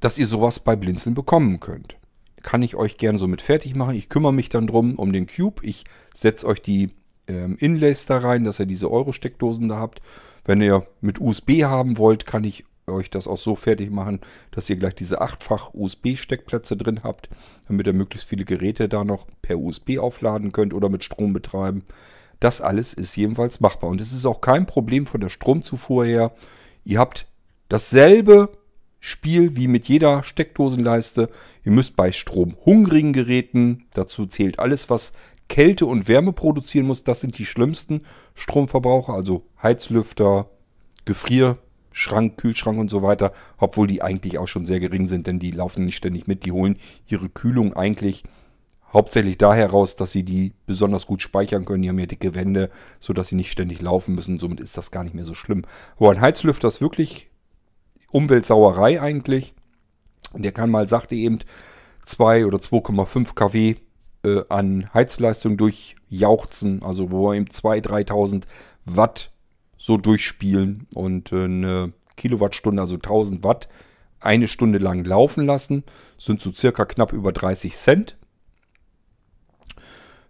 dass 0.00 0.18
ihr 0.18 0.26
sowas 0.26 0.58
bei 0.58 0.74
Blinzeln 0.74 1.14
bekommen 1.14 1.60
könnt. 1.60 1.96
Kann 2.42 2.62
ich 2.62 2.74
euch 2.76 2.98
gerne 2.98 3.18
so 3.18 3.28
mit 3.28 3.42
fertig 3.42 3.74
machen. 3.74 3.94
Ich 3.94 4.08
kümmere 4.08 4.32
mich 4.32 4.48
dann 4.48 4.66
drum 4.66 4.96
um 4.96 5.12
den 5.12 5.26
Cube. 5.26 5.64
Ich 5.64 5.84
setze 6.14 6.46
euch 6.46 6.60
die 6.60 6.90
ähm, 7.28 7.56
Inlays 7.58 8.06
da 8.06 8.18
rein, 8.18 8.44
dass 8.44 8.58
ihr 8.58 8.66
diese 8.66 8.90
Euro-Steckdosen 8.90 9.68
da 9.68 9.78
habt. 9.78 10.00
Wenn 10.44 10.60
ihr 10.60 10.82
mit 11.00 11.20
USB 11.20 11.62
haben 11.64 11.98
wollt, 11.98 12.26
kann 12.26 12.44
ich 12.44 12.64
euch 12.86 13.10
das 13.10 13.26
auch 13.26 13.38
so 13.38 13.56
fertig 13.56 13.90
machen, 13.90 14.20
dass 14.50 14.68
ihr 14.68 14.76
gleich 14.76 14.94
diese 14.94 15.20
achtfach 15.20 15.72
USB-Steckplätze 15.72 16.76
drin 16.76 17.00
habt, 17.02 17.28
damit 17.68 17.86
ihr 17.86 17.92
möglichst 17.92 18.28
viele 18.28 18.44
Geräte 18.44 18.88
da 18.88 19.04
noch 19.04 19.26
per 19.42 19.58
USB 19.58 19.98
aufladen 19.98 20.52
könnt 20.52 20.74
oder 20.74 20.88
mit 20.88 21.02
Strom 21.02 21.32
betreiben. 21.32 21.84
Das 22.40 22.60
alles 22.60 22.92
ist 22.92 23.16
jedenfalls 23.16 23.60
machbar. 23.60 23.90
Und 23.90 24.00
es 24.00 24.12
ist 24.12 24.26
auch 24.26 24.40
kein 24.40 24.66
Problem 24.66 25.06
von 25.06 25.20
der 25.20 25.30
Stromzufuhr 25.30 26.04
her. 26.04 26.32
Ihr 26.84 26.98
habt 26.98 27.26
dasselbe 27.68 28.50
Spiel 29.00 29.54
wie 29.56 29.68
mit 29.68 29.86
jeder 29.86 30.22
Steckdosenleiste. 30.22 31.28
Ihr 31.62 31.72
müsst 31.72 31.94
bei 31.94 32.10
stromhungrigen 32.10 33.12
Geräten, 33.12 33.84
dazu 33.92 34.26
zählt 34.26 34.58
alles, 34.58 34.88
was 34.88 35.12
Kälte 35.48 35.86
und 35.86 36.08
Wärme 36.08 36.32
produzieren 36.32 36.86
muss, 36.86 37.04
das 37.04 37.20
sind 37.20 37.38
die 37.38 37.44
schlimmsten 37.44 38.02
Stromverbraucher, 38.34 39.12
also 39.12 39.46
Heizlüfter, 39.62 40.48
Gefrierschrank, 41.04 42.36
Kühlschrank 42.36 42.78
und 42.78 42.90
so 42.90 43.02
weiter, 43.02 43.32
obwohl 43.58 43.86
die 43.86 44.02
eigentlich 44.02 44.38
auch 44.38 44.48
schon 44.48 44.64
sehr 44.64 44.80
gering 44.80 45.06
sind, 45.06 45.26
denn 45.26 45.38
die 45.38 45.50
laufen 45.50 45.84
nicht 45.84 45.96
ständig 45.96 46.26
mit, 46.26 46.44
die 46.46 46.52
holen 46.52 46.76
ihre 47.06 47.28
Kühlung 47.28 47.74
eigentlich 47.74 48.24
hauptsächlich 48.94 49.36
daher 49.36 49.70
raus, 49.70 49.96
dass 49.96 50.12
sie 50.12 50.22
die 50.22 50.52
besonders 50.66 51.06
gut 51.06 51.20
speichern 51.20 51.64
können. 51.64 51.82
Die 51.82 51.88
haben 51.88 51.98
ja 51.98 52.06
dicke 52.06 52.34
Wände, 52.34 52.70
sodass 53.00 53.28
sie 53.28 53.34
nicht 53.34 53.50
ständig 53.50 53.82
laufen 53.82 54.14
müssen. 54.14 54.38
Somit 54.38 54.60
ist 54.60 54.78
das 54.78 54.92
gar 54.92 55.02
nicht 55.02 55.14
mehr 55.14 55.24
so 55.24 55.34
schlimm. 55.34 55.62
Aber 55.96 56.12
ein 56.12 56.20
Heizlüfter 56.20 56.68
ist 56.68 56.80
wirklich 56.80 57.28
Umweltsauerei 58.12 59.02
eigentlich. 59.02 59.54
Der 60.32 60.52
kann 60.52 60.70
mal, 60.70 60.86
sagte 60.86 61.16
eben, 61.16 61.40
2 62.06 62.46
oder 62.46 62.58
2,5 62.58 63.34
kW 63.34 63.76
äh, 64.24 64.44
an 64.48 64.92
Heizleistung 64.92 65.56
durchjauchzen, 65.56 66.82
also 66.82 67.10
wo 67.10 67.28
wir 67.28 67.36
eben 67.36 67.46
2.000, 67.46 68.08
3.000 68.08 68.42
Watt 68.84 69.30
so 69.76 69.96
durchspielen 69.96 70.86
und 70.94 71.32
äh, 71.32 71.44
eine 71.44 71.92
Kilowattstunde, 72.16 72.80
also 72.80 72.96
1000 72.96 73.44
Watt, 73.44 73.68
eine 74.20 74.48
Stunde 74.48 74.78
lang 74.78 75.04
laufen 75.04 75.44
lassen, 75.46 75.84
sind 76.16 76.40
so 76.40 76.52
circa 76.52 76.84
knapp 76.84 77.12
über 77.12 77.32
30 77.32 77.76
Cent. 77.76 78.16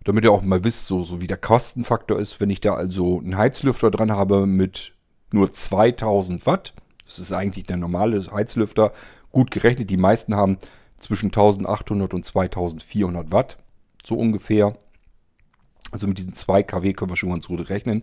Damit 0.03 0.25
ihr 0.25 0.33
auch 0.33 0.43
mal 0.43 0.65
wisst, 0.65 0.87
so, 0.87 1.03
so 1.03 1.21
wie 1.21 1.27
der 1.27 1.37
Kostenfaktor 1.37 2.19
ist, 2.19 2.41
wenn 2.41 2.51
ich 2.51 2.61
da 2.61 2.75
also 2.75 3.21
einen 3.21 3.37
Heizlüfter 3.37 3.91
dran 3.91 4.13
habe 4.13 4.47
mit 4.47 4.93
nur 5.33 5.53
2000 5.53 6.47
Watt, 6.47 6.75
das 7.07 7.19
ist 7.19 7.33
eigentlich 7.33 7.65
der 7.65 7.77
normale 7.77 8.27
Heizlüfter, 8.33 8.93
gut 9.31 9.51
gerechnet, 9.51 9.91
die 9.91 9.97
meisten 9.97 10.35
haben 10.35 10.59
zwischen 10.99 11.27
1800 11.27 12.15
und 12.15 12.27
2400 12.27 13.33
Watt, 13.33 13.59
so 14.05 14.17
ungefähr. 14.17 14.77
Also 15.91 16.07
mit 16.07 16.19
diesen 16.19 16.35
2 16.35 16.63
kW 16.63 16.93
können 16.93 17.11
wir 17.11 17.17
schon 17.17 17.31
ganz 17.31 17.47
gut 17.47 17.69
rechnen. 17.69 18.03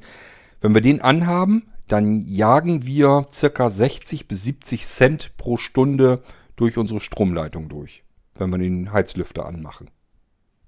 Wenn 0.62 0.74
wir 0.74 0.82
den 0.82 1.02
anhaben, 1.02 1.72
dann 1.88 2.26
jagen 2.28 2.86
wir 2.86 3.28
circa 3.32 3.70
60 3.70 4.28
bis 4.28 4.44
70 4.44 4.86
Cent 4.86 5.38
pro 5.38 5.58
Stunde 5.58 6.24
durch 6.56 6.78
unsere 6.78 7.00
Stromleitung 7.00 7.68
durch, 7.70 8.04
wenn 8.36 8.50
wir 8.50 8.60
den 8.60 8.94
Heizlüfter 8.94 9.46
anmachen. 9.46 9.90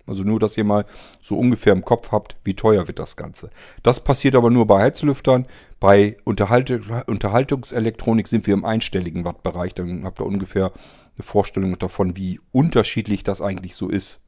Also 0.05 0.23
nur, 0.23 0.39
dass 0.39 0.57
ihr 0.57 0.65
mal 0.65 0.85
so 1.21 1.37
ungefähr 1.37 1.71
im 1.71 1.85
Kopf 1.85 2.11
habt, 2.11 2.35
wie 2.43 2.55
teuer 2.55 2.87
wird 2.87 2.99
das 2.99 3.15
Ganze. 3.15 3.49
Das 3.83 4.03
passiert 4.03 4.35
aber 4.35 4.49
nur 4.49 4.67
bei 4.67 4.81
Heizlüftern. 4.81 5.45
Bei 5.79 6.17
Unterhalt 6.25 6.69
Unterhaltungselektronik 7.07 8.27
sind 8.27 8.45
wir 8.45 8.53
im 8.53 8.65
einstelligen 8.65 9.23
Wattbereich. 9.23 9.73
Dann 9.75 10.03
habt 10.03 10.19
ihr 10.19 10.25
ungefähr 10.25 10.73
eine 11.15 11.23
Vorstellung 11.23 11.79
davon, 11.79 12.17
wie 12.17 12.41
unterschiedlich 12.51 13.23
das 13.23 13.41
eigentlich 13.41 13.75
so 13.75 13.87
ist. 13.87 14.19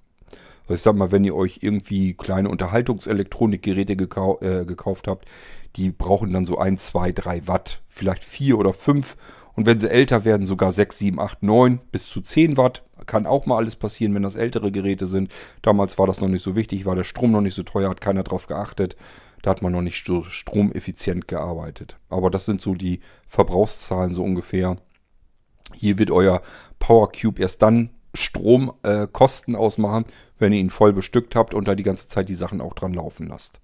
Ich 0.67 0.81
sag 0.81 0.95
mal, 0.95 1.11
wenn 1.11 1.23
ihr 1.23 1.35
euch 1.35 1.59
irgendwie 1.61 2.13
kleine 2.13 2.49
Unterhaltungselektronikgeräte 2.49 3.95
gekau 3.95 4.39
äh, 4.41 4.65
gekauft 4.65 5.07
habt, 5.07 5.25
die 5.75 5.91
brauchen 5.91 6.31
dann 6.31 6.45
so 6.45 6.57
1, 6.57 6.87
2, 6.87 7.11
3 7.11 7.47
Watt, 7.47 7.81
vielleicht 7.87 8.23
4 8.23 8.57
oder 8.57 8.73
5. 8.73 9.15
Und 9.55 9.65
wenn 9.65 9.79
sie 9.79 9.89
älter 9.89 10.25
werden, 10.25 10.45
sogar 10.45 10.71
6, 10.71 10.97
7, 10.97 11.19
8, 11.19 11.43
9 11.43 11.79
bis 11.91 12.09
zu 12.09 12.21
10 12.21 12.57
Watt. 12.57 12.83
Kann 13.05 13.25
auch 13.27 13.45
mal 13.45 13.57
alles 13.57 13.75
passieren, 13.75 14.15
wenn 14.15 14.23
das 14.23 14.35
ältere 14.35 14.71
Geräte 14.71 15.05
sind. 15.05 15.31
Damals 15.61 15.99
war 15.99 16.07
das 16.07 16.21
noch 16.21 16.27
nicht 16.27 16.43
so 16.43 16.55
wichtig, 16.55 16.85
war 16.85 16.95
der 16.95 17.03
Strom 17.03 17.31
noch 17.31 17.41
nicht 17.41 17.53
so 17.53 17.63
teuer, 17.63 17.89
hat 17.89 18.01
keiner 18.01 18.23
drauf 18.23 18.47
geachtet. 18.47 18.95
Da 19.43 19.51
hat 19.51 19.61
man 19.61 19.73
noch 19.73 19.81
nicht 19.81 20.03
so 20.05 20.23
stromeffizient 20.23 21.27
gearbeitet. 21.27 21.97
Aber 22.09 22.31
das 22.31 22.45
sind 22.45 22.61
so 22.61 22.73
die 22.73 23.01
Verbrauchszahlen 23.27 24.15
so 24.15 24.23
ungefähr. 24.23 24.77
Hier 25.73 25.99
wird 25.99 26.09
euer 26.09 26.41
Power 26.79 27.11
Cube 27.11 27.41
erst 27.41 27.61
dann 27.61 27.91
Stromkosten 28.15 29.55
äh, 29.55 29.57
ausmachen, 29.57 30.05
wenn 30.39 30.53
ihr 30.53 30.59
ihn 30.59 30.69
voll 30.69 30.93
bestückt 30.93 31.35
habt 31.35 31.53
und 31.53 31.67
da 31.67 31.75
die 31.75 31.83
ganze 31.83 32.07
Zeit 32.07 32.29
die 32.29 32.35
Sachen 32.35 32.61
auch 32.61 32.73
dran 32.73 32.93
laufen 32.93 33.27
lasst. 33.27 33.59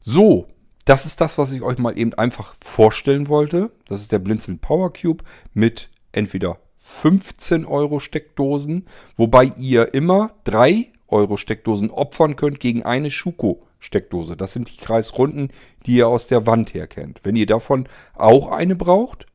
So, 0.00 0.46
das 0.84 1.06
ist 1.06 1.20
das, 1.20 1.38
was 1.38 1.52
ich 1.52 1.62
euch 1.62 1.78
mal 1.78 1.98
eben 1.98 2.14
einfach 2.14 2.54
vorstellen 2.62 3.28
wollte. 3.28 3.70
Das 3.86 4.00
ist 4.00 4.12
der 4.12 4.18
Blinzeln 4.18 4.58
Power 4.58 4.92
Cube 4.92 5.24
mit 5.54 5.90
entweder 6.12 6.58
15 6.76 7.64
Euro 7.64 8.00
Steckdosen, 8.00 8.86
wobei 9.16 9.44
ihr 9.56 9.94
immer 9.94 10.34
3 10.44 10.92
Euro 11.08 11.36
Steckdosen 11.36 11.90
opfern 11.90 12.36
könnt 12.36 12.60
gegen 12.60 12.82
eine 12.82 13.10
Schuko 13.10 13.66
Steckdose. 13.78 14.36
Das 14.36 14.52
sind 14.52 14.70
die 14.70 14.76
Kreisrunden, 14.76 15.48
die 15.86 15.96
ihr 15.96 16.08
aus 16.08 16.26
der 16.26 16.46
Wand 16.46 16.74
her 16.74 16.86
kennt. 16.86 17.20
Wenn 17.22 17.36
ihr 17.36 17.46
davon 17.46 17.88
auch 18.14 18.48
eine 18.48 18.76
braucht, 18.76 19.26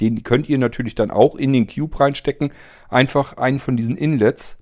den 0.00 0.22
könnt 0.22 0.48
ihr 0.48 0.58
natürlich 0.58 0.94
dann 0.94 1.10
auch 1.10 1.34
in 1.34 1.52
den 1.52 1.66
Cube 1.66 1.98
reinstecken. 1.98 2.50
Einfach 2.88 3.36
einen 3.36 3.58
von 3.58 3.76
diesen 3.76 3.96
Inlets, 3.96 4.58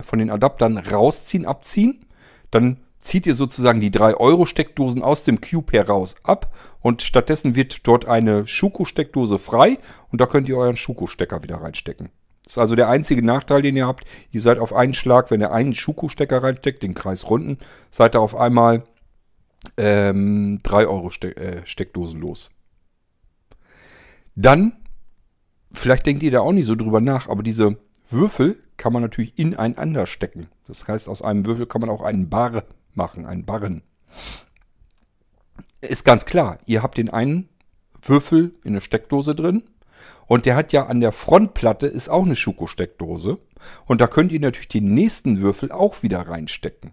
von 0.00 0.18
den 0.18 0.30
Adaptern 0.30 0.78
rausziehen, 0.78 1.46
abziehen. 1.46 2.04
Dann 2.50 2.78
zieht 3.00 3.26
ihr 3.26 3.34
sozusagen 3.34 3.80
die 3.80 3.90
3-Euro-Steckdosen 3.90 5.02
aus 5.02 5.22
dem 5.22 5.40
Cube 5.40 5.72
heraus 5.72 6.16
ab 6.22 6.54
und 6.80 7.02
stattdessen 7.02 7.54
wird 7.54 7.86
dort 7.86 8.06
eine 8.06 8.46
Schuko-Steckdose 8.46 9.38
frei 9.38 9.78
und 10.10 10.20
da 10.20 10.26
könnt 10.26 10.48
ihr 10.48 10.58
euren 10.58 10.76
Schuko-Stecker 10.76 11.42
wieder 11.42 11.56
reinstecken. 11.56 12.10
Das 12.44 12.54
ist 12.54 12.58
also 12.58 12.76
der 12.76 12.88
einzige 12.88 13.22
Nachteil, 13.22 13.62
den 13.62 13.76
ihr 13.76 13.86
habt. 13.86 14.04
Ihr 14.30 14.40
seid 14.40 14.58
auf 14.58 14.72
einen 14.72 14.94
Schlag, 14.94 15.30
wenn 15.30 15.40
ihr 15.40 15.52
einen 15.52 15.74
Schuko-Stecker 15.74 16.42
reinsteckt, 16.42 16.82
den 16.82 16.94
Kreis 16.94 17.28
runden, 17.30 17.58
seid 17.90 18.14
ihr 18.14 18.20
auf 18.20 18.36
einmal 18.36 18.84
ähm, 19.76 20.60
3 20.62 20.86
Euro 20.86 21.10
Ste 21.10 21.36
äh, 21.36 21.66
Steckdosen 21.66 22.20
los. 22.20 22.50
Dann, 24.40 24.72
vielleicht 25.72 26.06
denkt 26.06 26.22
ihr 26.22 26.30
da 26.30 26.40
auch 26.40 26.52
nicht 26.52 26.66
so 26.66 26.76
drüber 26.76 27.00
nach, 27.00 27.28
aber 27.28 27.42
diese 27.42 27.76
Würfel 28.08 28.62
kann 28.76 28.92
man 28.92 29.02
natürlich 29.02 29.36
ineinander 29.36 30.06
stecken. 30.06 30.46
Das 30.64 30.86
heißt, 30.86 31.08
aus 31.08 31.22
einem 31.22 31.44
Würfel 31.44 31.66
kann 31.66 31.80
man 31.80 31.90
auch 31.90 32.02
einen 32.02 32.30
Bar 32.30 32.62
machen, 32.94 33.26
einen 33.26 33.44
Barren. 33.44 33.82
Ist 35.80 36.04
ganz 36.04 36.24
klar, 36.24 36.60
ihr 36.66 36.84
habt 36.84 36.98
den 36.98 37.10
einen 37.10 37.48
Würfel 38.00 38.54
in 38.62 38.74
eine 38.74 38.80
Steckdose 38.80 39.34
drin 39.34 39.64
und 40.28 40.46
der 40.46 40.54
hat 40.54 40.72
ja 40.72 40.86
an 40.86 41.00
der 41.00 41.10
Frontplatte 41.10 41.88
ist 41.88 42.08
auch 42.08 42.24
eine 42.24 42.36
Schuko-Steckdose 42.36 43.38
und 43.86 44.00
da 44.00 44.06
könnt 44.06 44.30
ihr 44.30 44.38
natürlich 44.38 44.68
den 44.68 44.94
nächsten 44.94 45.42
Würfel 45.42 45.72
auch 45.72 46.04
wieder 46.04 46.20
reinstecken. 46.20 46.92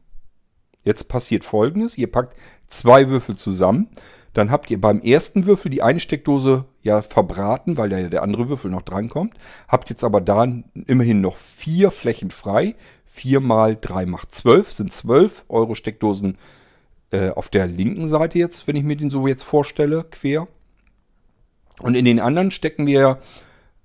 Jetzt 0.85 1.09
passiert 1.09 1.43
folgendes, 1.43 1.97
ihr 1.97 2.09
packt 2.09 2.37
zwei 2.67 3.09
Würfel 3.09 3.35
zusammen, 3.35 3.89
dann 4.33 4.51
habt 4.51 4.69
ihr 4.69 4.79
beim 4.79 5.01
ersten 5.01 5.45
Würfel 5.45 5.71
die 5.71 5.81
eine 5.81 5.99
Steckdose 5.99 6.65
ja 6.81 7.01
verbraten, 7.01 7.77
weil 7.77 7.91
ja 7.91 8.07
der 8.07 8.21
andere 8.21 8.49
Würfel 8.49 8.69
noch 8.69 8.83
drankommt. 8.83 9.33
Habt 9.67 9.89
jetzt 9.89 10.03
aber 10.03 10.21
da 10.21 10.45
immerhin 10.87 11.21
noch 11.21 11.37
vier 11.37 11.89
Flächen 11.89 12.31
frei. 12.31 12.75
Vier 13.05 13.39
mal 13.39 13.77
drei 13.79 14.05
macht 14.05 14.35
zwölf, 14.35 14.73
sind 14.73 14.93
zwölf 14.93 15.45
Euro 15.47 15.73
Steckdosen 15.73 16.37
äh, 17.11 17.29
auf 17.29 17.49
der 17.49 17.65
linken 17.65 18.09
Seite 18.09 18.37
jetzt, 18.37 18.67
wenn 18.67 18.75
ich 18.75 18.83
mir 18.83 18.97
den 18.97 19.09
so 19.09 19.25
jetzt 19.25 19.43
vorstelle, 19.43 20.03
quer. 20.03 20.49
Und 21.79 21.95
in 21.95 22.05
den 22.05 22.19
anderen 22.19 22.51
stecken 22.51 22.85
wir 22.87 23.19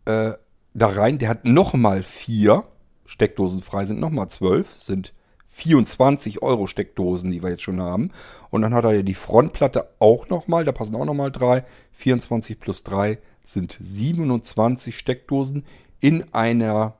äh, 0.04 0.32
da 0.74 0.88
rein, 0.88 1.18
der 1.18 1.28
hat 1.28 1.44
nochmal 1.44 2.02
vier 2.02 2.64
Steckdosen 3.06 3.62
frei, 3.62 3.86
sind 3.86 4.00
nochmal 4.00 4.28
zwölf, 4.28 4.74
sind 4.78 5.12
24 5.50 6.42
Euro 6.42 6.66
Steckdosen, 6.66 7.30
die 7.30 7.42
wir 7.42 7.50
jetzt 7.50 7.62
schon 7.62 7.80
haben. 7.80 8.10
Und 8.50 8.62
dann 8.62 8.72
hat 8.72 8.84
er 8.84 8.94
ja 8.94 9.02
die 9.02 9.14
Frontplatte 9.14 9.90
auch 9.98 10.28
nochmal, 10.28 10.64
da 10.64 10.72
passen 10.72 10.94
auch 10.94 11.04
nochmal 11.04 11.32
drei. 11.32 11.64
24 11.92 12.58
plus 12.58 12.84
3 12.84 13.18
sind 13.44 13.76
27 13.80 14.96
Steckdosen 14.96 15.64
in 15.98 16.32
einer, 16.32 16.96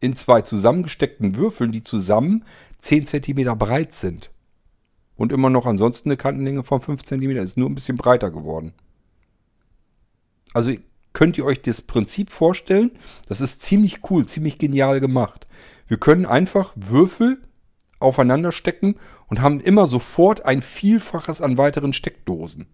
in 0.00 0.16
zwei 0.16 0.42
zusammengesteckten 0.42 1.34
Würfeln, 1.34 1.72
die 1.72 1.82
zusammen 1.82 2.44
10 2.80 3.06
cm 3.06 3.58
breit 3.58 3.94
sind. 3.94 4.30
Und 5.16 5.32
immer 5.32 5.50
noch 5.50 5.66
ansonsten 5.66 6.10
eine 6.10 6.16
Kantenlänge 6.18 6.62
von 6.62 6.80
5 6.80 7.02
cm, 7.02 7.30
ist 7.38 7.56
nur 7.56 7.70
ein 7.70 7.74
bisschen 7.74 7.96
breiter 7.96 8.30
geworden. 8.30 8.74
Also 10.52 10.72
könnt 11.14 11.38
ihr 11.38 11.46
euch 11.46 11.62
das 11.62 11.82
Prinzip 11.82 12.30
vorstellen? 12.30 12.92
Das 13.28 13.40
ist 13.40 13.62
ziemlich 13.62 14.00
cool, 14.10 14.26
ziemlich 14.26 14.58
genial 14.58 15.00
gemacht. 15.00 15.46
Wir 15.88 15.98
können 15.98 16.26
einfach 16.26 16.72
Würfel 16.76 17.42
aufeinander 17.98 18.52
stecken 18.52 18.94
und 19.26 19.40
haben 19.42 19.60
immer 19.60 19.86
sofort 19.86 20.44
ein 20.44 20.62
Vielfaches 20.62 21.40
an 21.40 21.58
weiteren 21.58 21.92
Steckdosen. 21.92 22.68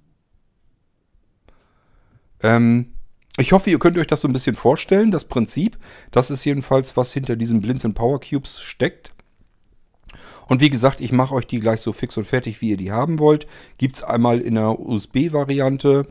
Ähm, 2.42 2.92
ich 3.36 3.52
hoffe, 3.52 3.70
ihr 3.70 3.78
könnt 3.78 3.98
euch 3.98 4.06
das 4.06 4.20
so 4.20 4.28
ein 4.28 4.32
bisschen 4.32 4.54
vorstellen, 4.54 5.10
das 5.10 5.24
Prinzip. 5.24 5.78
Das 6.10 6.30
ist 6.30 6.44
jedenfalls, 6.44 6.96
was 6.96 7.12
hinter 7.12 7.36
diesen 7.36 7.60
Blinzeln 7.60 7.94
Power 7.94 8.20
Cubes 8.20 8.60
steckt. 8.60 9.12
Und 10.46 10.60
wie 10.60 10.70
gesagt, 10.70 11.00
ich 11.00 11.10
mache 11.10 11.34
euch 11.34 11.46
die 11.46 11.58
gleich 11.58 11.80
so 11.80 11.92
fix 11.92 12.16
und 12.16 12.26
fertig, 12.26 12.60
wie 12.60 12.70
ihr 12.70 12.76
die 12.76 12.92
haben 12.92 13.18
wollt. 13.18 13.46
Gibt 13.78 13.96
es 13.96 14.02
einmal 14.02 14.40
in 14.40 14.54
der 14.54 14.78
USB-Variante. 14.78 16.06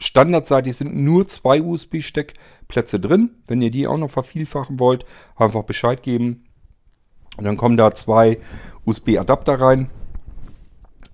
Standardseitig 0.00 0.76
sind 0.76 0.96
nur 0.96 1.28
zwei 1.28 1.60
USB-Steckplätze 1.60 2.98
drin. 2.98 3.30
Wenn 3.46 3.60
ihr 3.60 3.70
die 3.70 3.86
auch 3.86 3.98
noch 3.98 4.10
vervielfachen 4.10 4.80
wollt, 4.80 5.04
einfach 5.36 5.62
Bescheid 5.64 6.02
geben. 6.02 6.44
Und 7.36 7.44
dann 7.44 7.58
kommen 7.58 7.76
da 7.76 7.94
zwei 7.94 8.38
USB-Adapter 8.86 9.60
rein. 9.60 9.90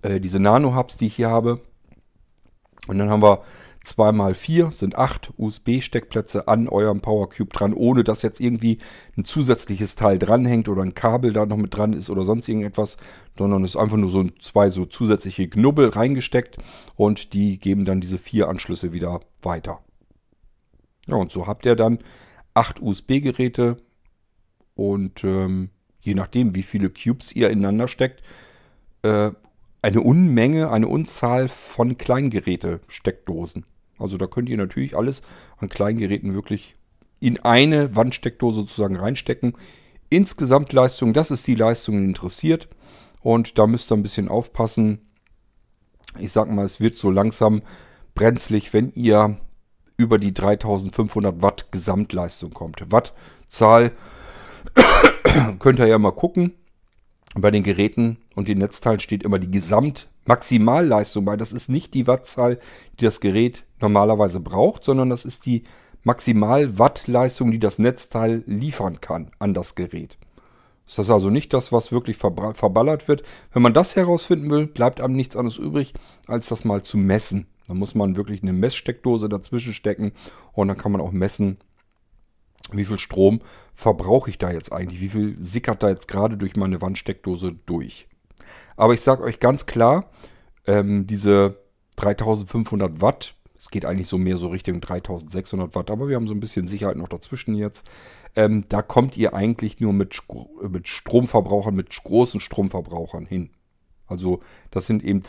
Äh, 0.03 0.21
diese 0.21 0.39
Nano-Hubs, 0.39 0.97
die 0.97 1.07
ich 1.07 1.17
hier 1.17 1.31
habe. 1.31 1.61
Und 2.87 2.99
dann 2.99 3.11
haben 3.11 3.23
wir 3.23 3.43
2x4 3.87 4.73
sind 4.73 4.97
8 4.97 5.33
USB-Steckplätze 5.37 6.49
an 6.49 6.69
eurem 6.69 7.01
Power 7.01 7.29
Cube 7.29 7.53
dran, 7.53 7.73
ohne 7.73 8.05
dass 8.05 8.23
jetzt 8.23 8.41
irgendwie 8.41 8.79
ein 9.17 9.25
zusätzliches 9.25 9.95
Teil 9.95 10.19
dranhängt 10.19 10.69
oder 10.69 10.83
ein 10.83 10.95
Kabel 10.95 11.33
da 11.33 11.47
noch 11.47 11.57
mit 11.57 11.77
dran 11.77 11.93
ist 11.93 12.11
oder 12.11 12.25
sonst 12.25 12.49
irgendetwas, 12.49 12.97
sondern 13.39 13.65
es 13.65 13.73
ist 13.73 13.77
einfach 13.77 13.97
nur 13.97 14.11
so 14.11 14.25
zwei 14.41 14.71
so 14.71 14.85
zusätzliche 14.85 15.49
Knubbel 15.49 15.89
reingesteckt 15.89 16.59
und 16.97 17.33
die 17.33 17.59
geben 17.59 17.85
dann 17.85 18.01
diese 18.01 18.19
vier 18.19 18.49
Anschlüsse 18.49 18.93
wieder 18.93 19.21
weiter. 19.41 19.81
Ja, 21.07 21.17
und 21.17 21.31
so 21.31 21.47
habt 21.47 21.65
ihr 21.65 21.77
dann 21.77 22.01
8 22.55 22.83
USB-Geräte 22.83 23.77
und 24.75 25.23
ähm, 25.23 25.71
je 26.01 26.15
nachdem, 26.15 26.55
wie 26.55 26.63
viele 26.63 26.91
Cubes 26.91 27.33
ihr 27.33 27.51
ineinander 27.51 27.87
steckt, 27.89 28.23
äh, 29.03 29.31
eine 29.83 30.01
Unmenge, 30.01 30.71
eine 30.71 30.89
Unzahl 30.89 31.49
von 31.49 31.97
Kleingeräte-Steckdosen. 31.97 33.65
Also 33.99 34.17
da 34.17 34.27
könnt 34.27 34.49
ihr 34.49 34.57
natürlich 34.57 34.97
alles 34.97 35.23
an 35.59 35.69
kleinen 35.69 35.99
Geräten 35.99 36.35
wirklich 36.35 36.77
in 37.21 37.41
eine 37.41 37.97
Wandsteckdose 37.97 38.61
sozusagen 38.61 38.97
reinstecken. 38.97 39.55
Insgesamt 40.11 40.73
Leistung, 40.73 41.13
das 41.13 41.31
ist 41.31 41.47
die 41.47 41.55
Leistung, 41.55 41.99
die 41.99 42.05
interessiert. 42.05 42.69
Und 43.23 43.59
da 43.59 43.67
müsst 43.67 43.91
ihr 43.91 43.97
ein 43.97 44.03
bisschen 44.03 44.29
aufpassen. 44.29 45.01
Ich 46.19 46.33
sag 46.33 46.51
mal, 46.51 46.65
es 46.65 46.81
wird 46.81 46.95
so 46.95 47.11
langsam 47.11 47.63
brenzlig, 48.15 48.73
wenn 48.73 48.93
ihr 48.95 49.39
über 49.97 50.19
die 50.19 50.35
3500 50.35 51.43
Watt 51.43 51.73
Gesamtleistung 51.73 52.51
kommt. 52.51 52.83
Wattzahl 52.91 53.93
könnt 55.59 55.79
ihr 55.79 55.87
ja 55.87 55.99
mal 55.99 56.13
gucken. 56.13 56.53
Bei 57.35 57.51
den 57.51 57.63
Geräten 57.63 58.19
und 58.35 58.49
den 58.49 58.59
Netzteilen 58.59 59.01
steht 59.01 59.23
immer 59.23 59.39
die 59.39 59.51
Gesamtmaximalleistung 60.27 61.25
bei. 61.25 61.37
Das 61.37 61.53
ist 61.53 61.69
nicht 61.69 61.95
die 61.95 62.07
Wattzahl, 62.07 62.59
die 62.99 63.05
das 63.05 63.21
Gerät 63.21 63.65
normalerweise 63.81 64.41
braucht, 64.41 64.85
sondern 64.85 65.11
das 65.11 65.25
ist 65.25 65.47
die 65.47 65.63
Maximal-Watt-Leistung, 66.03 67.51
die 67.51 67.59
das 67.59 67.79
Netzteil 67.79 68.43
liefern 68.47 69.01
kann 69.01 69.31
an 69.39 69.55
das 69.55 69.75
Gerät. 69.75 70.19
Das 70.87 70.99
ist 70.99 71.11
also 71.11 71.31
nicht 71.31 71.53
das, 71.53 71.73
was 71.73 71.91
wirklich 71.91 72.17
verballert 72.17 73.09
wird. 73.09 73.25
Wenn 73.53 73.63
man 73.63 73.75
das 73.75 73.97
herausfinden 73.97 74.51
will, 74.51 74.69
bleibt 74.69 75.01
einem 75.01 75.17
nichts 75.17 75.37
anderes 75.37 75.59
übrig, 75.59 75.95
als 76.29 76.49
das 76.49 76.65
mal 76.65 76.83
zu 76.83 76.97
messen. 76.97 77.47
Da 77.67 77.75
muss 77.75 77.97
man 77.97 78.15
wirklich 78.15 78.43
eine 78.43 78.53
Messsteckdose 78.53 79.29
dazwischen 79.29 79.73
stecken 79.73 80.13
und 80.53 80.69
dann 80.69 80.77
kann 80.77 80.93
man 80.93 81.01
auch 81.01 81.11
messen, 81.11 81.57
wie 82.71 82.85
viel 82.85 83.01
Strom 83.01 83.41
verbrauche 83.75 84.31
ich 84.31 84.39
da 84.39 84.53
jetzt 84.53 84.73
eigentlich, 84.73 85.01
wie 85.01 85.09
viel 85.09 85.37
sickert 85.41 85.83
da 85.83 85.89
jetzt 85.89 86.07
gerade 86.07 86.37
durch 86.37 86.57
meine 86.57 86.81
Wandsteckdose 86.81 87.57
durch. 87.67 88.07
Aber 88.77 88.95
ich 88.95 89.01
sage 89.01 89.23
euch 89.23 89.41
ganz 89.41 89.67
klar, 89.67 90.11
ähm, 90.67 91.07
diese 91.07 91.59
3500 91.97 93.01
Watt 93.01 93.37
es 93.67 93.71
geht 93.71 93.85
eigentlich 93.85 94.07
so 94.07 94.17
mehr 94.17 94.37
so 94.37 94.47
Richtung 94.47 94.81
3600 94.81 95.75
Watt, 95.75 95.91
aber 95.91 96.09
wir 96.09 96.15
haben 96.15 96.29
so 96.29 96.35
ein 96.35 96.41
bisschen 96.41 96.69
Sicherheit 96.69 96.97
noch 96.97 97.09
dazwischen 97.09 97.57
jetzt. 97.57 97.89
Ähm, 98.37 98.65
da 98.69 98.81
kommt 98.81 99.17
ihr 99.17 99.35
eigentlich 99.35 99.81
nur 99.81 99.93
mit, 99.93 100.23
mit 100.71 100.87
Stromverbrauchern, 100.87 101.75
mit 101.75 101.91
großen 102.05 102.39
Stromverbrauchern 102.39 103.27
hin. 103.27 103.51
Also 104.07 104.41
das 104.71 104.87
sind 104.87 105.03
eben 105.03 105.23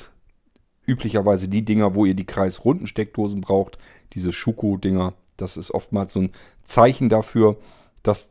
üblicherweise 0.85 1.47
die 1.47 1.65
Dinger, 1.65 1.95
wo 1.95 2.05
ihr 2.05 2.13
die 2.13 2.27
kreisrunden 2.27 2.85
Steckdosen 2.85 3.41
braucht, 3.41 3.79
diese 4.13 4.31
Schuko-Dinger. 4.31 5.13
Das 5.35 5.57
ist 5.57 5.71
oftmals 5.71 6.13
so 6.13 6.21
ein 6.21 6.31
Zeichen 6.63 7.09
dafür, 7.09 7.57
dass 8.03 8.29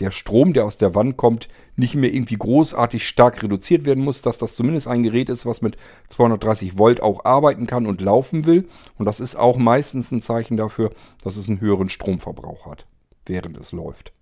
der 0.00 0.10
Strom, 0.10 0.52
der 0.52 0.64
aus 0.64 0.78
der 0.78 0.94
Wand 0.94 1.16
kommt, 1.16 1.48
nicht 1.76 1.94
mehr 1.94 2.12
irgendwie 2.12 2.36
großartig 2.36 3.06
stark 3.06 3.42
reduziert 3.42 3.84
werden 3.84 4.04
muss, 4.04 4.22
dass 4.22 4.38
das 4.38 4.54
zumindest 4.54 4.88
ein 4.88 5.02
Gerät 5.02 5.28
ist, 5.28 5.46
was 5.46 5.62
mit 5.62 5.76
230 6.08 6.78
Volt 6.78 7.00
auch 7.00 7.24
arbeiten 7.24 7.66
kann 7.66 7.86
und 7.86 8.00
laufen 8.00 8.46
will. 8.46 8.68
Und 8.96 9.06
das 9.06 9.20
ist 9.20 9.36
auch 9.36 9.56
meistens 9.56 10.10
ein 10.10 10.22
Zeichen 10.22 10.56
dafür, 10.56 10.92
dass 11.22 11.36
es 11.36 11.48
einen 11.48 11.60
höheren 11.60 11.88
Stromverbrauch 11.88 12.66
hat, 12.66 12.86
während 13.26 13.56
es 13.56 13.72
läuft. 13.72 14.12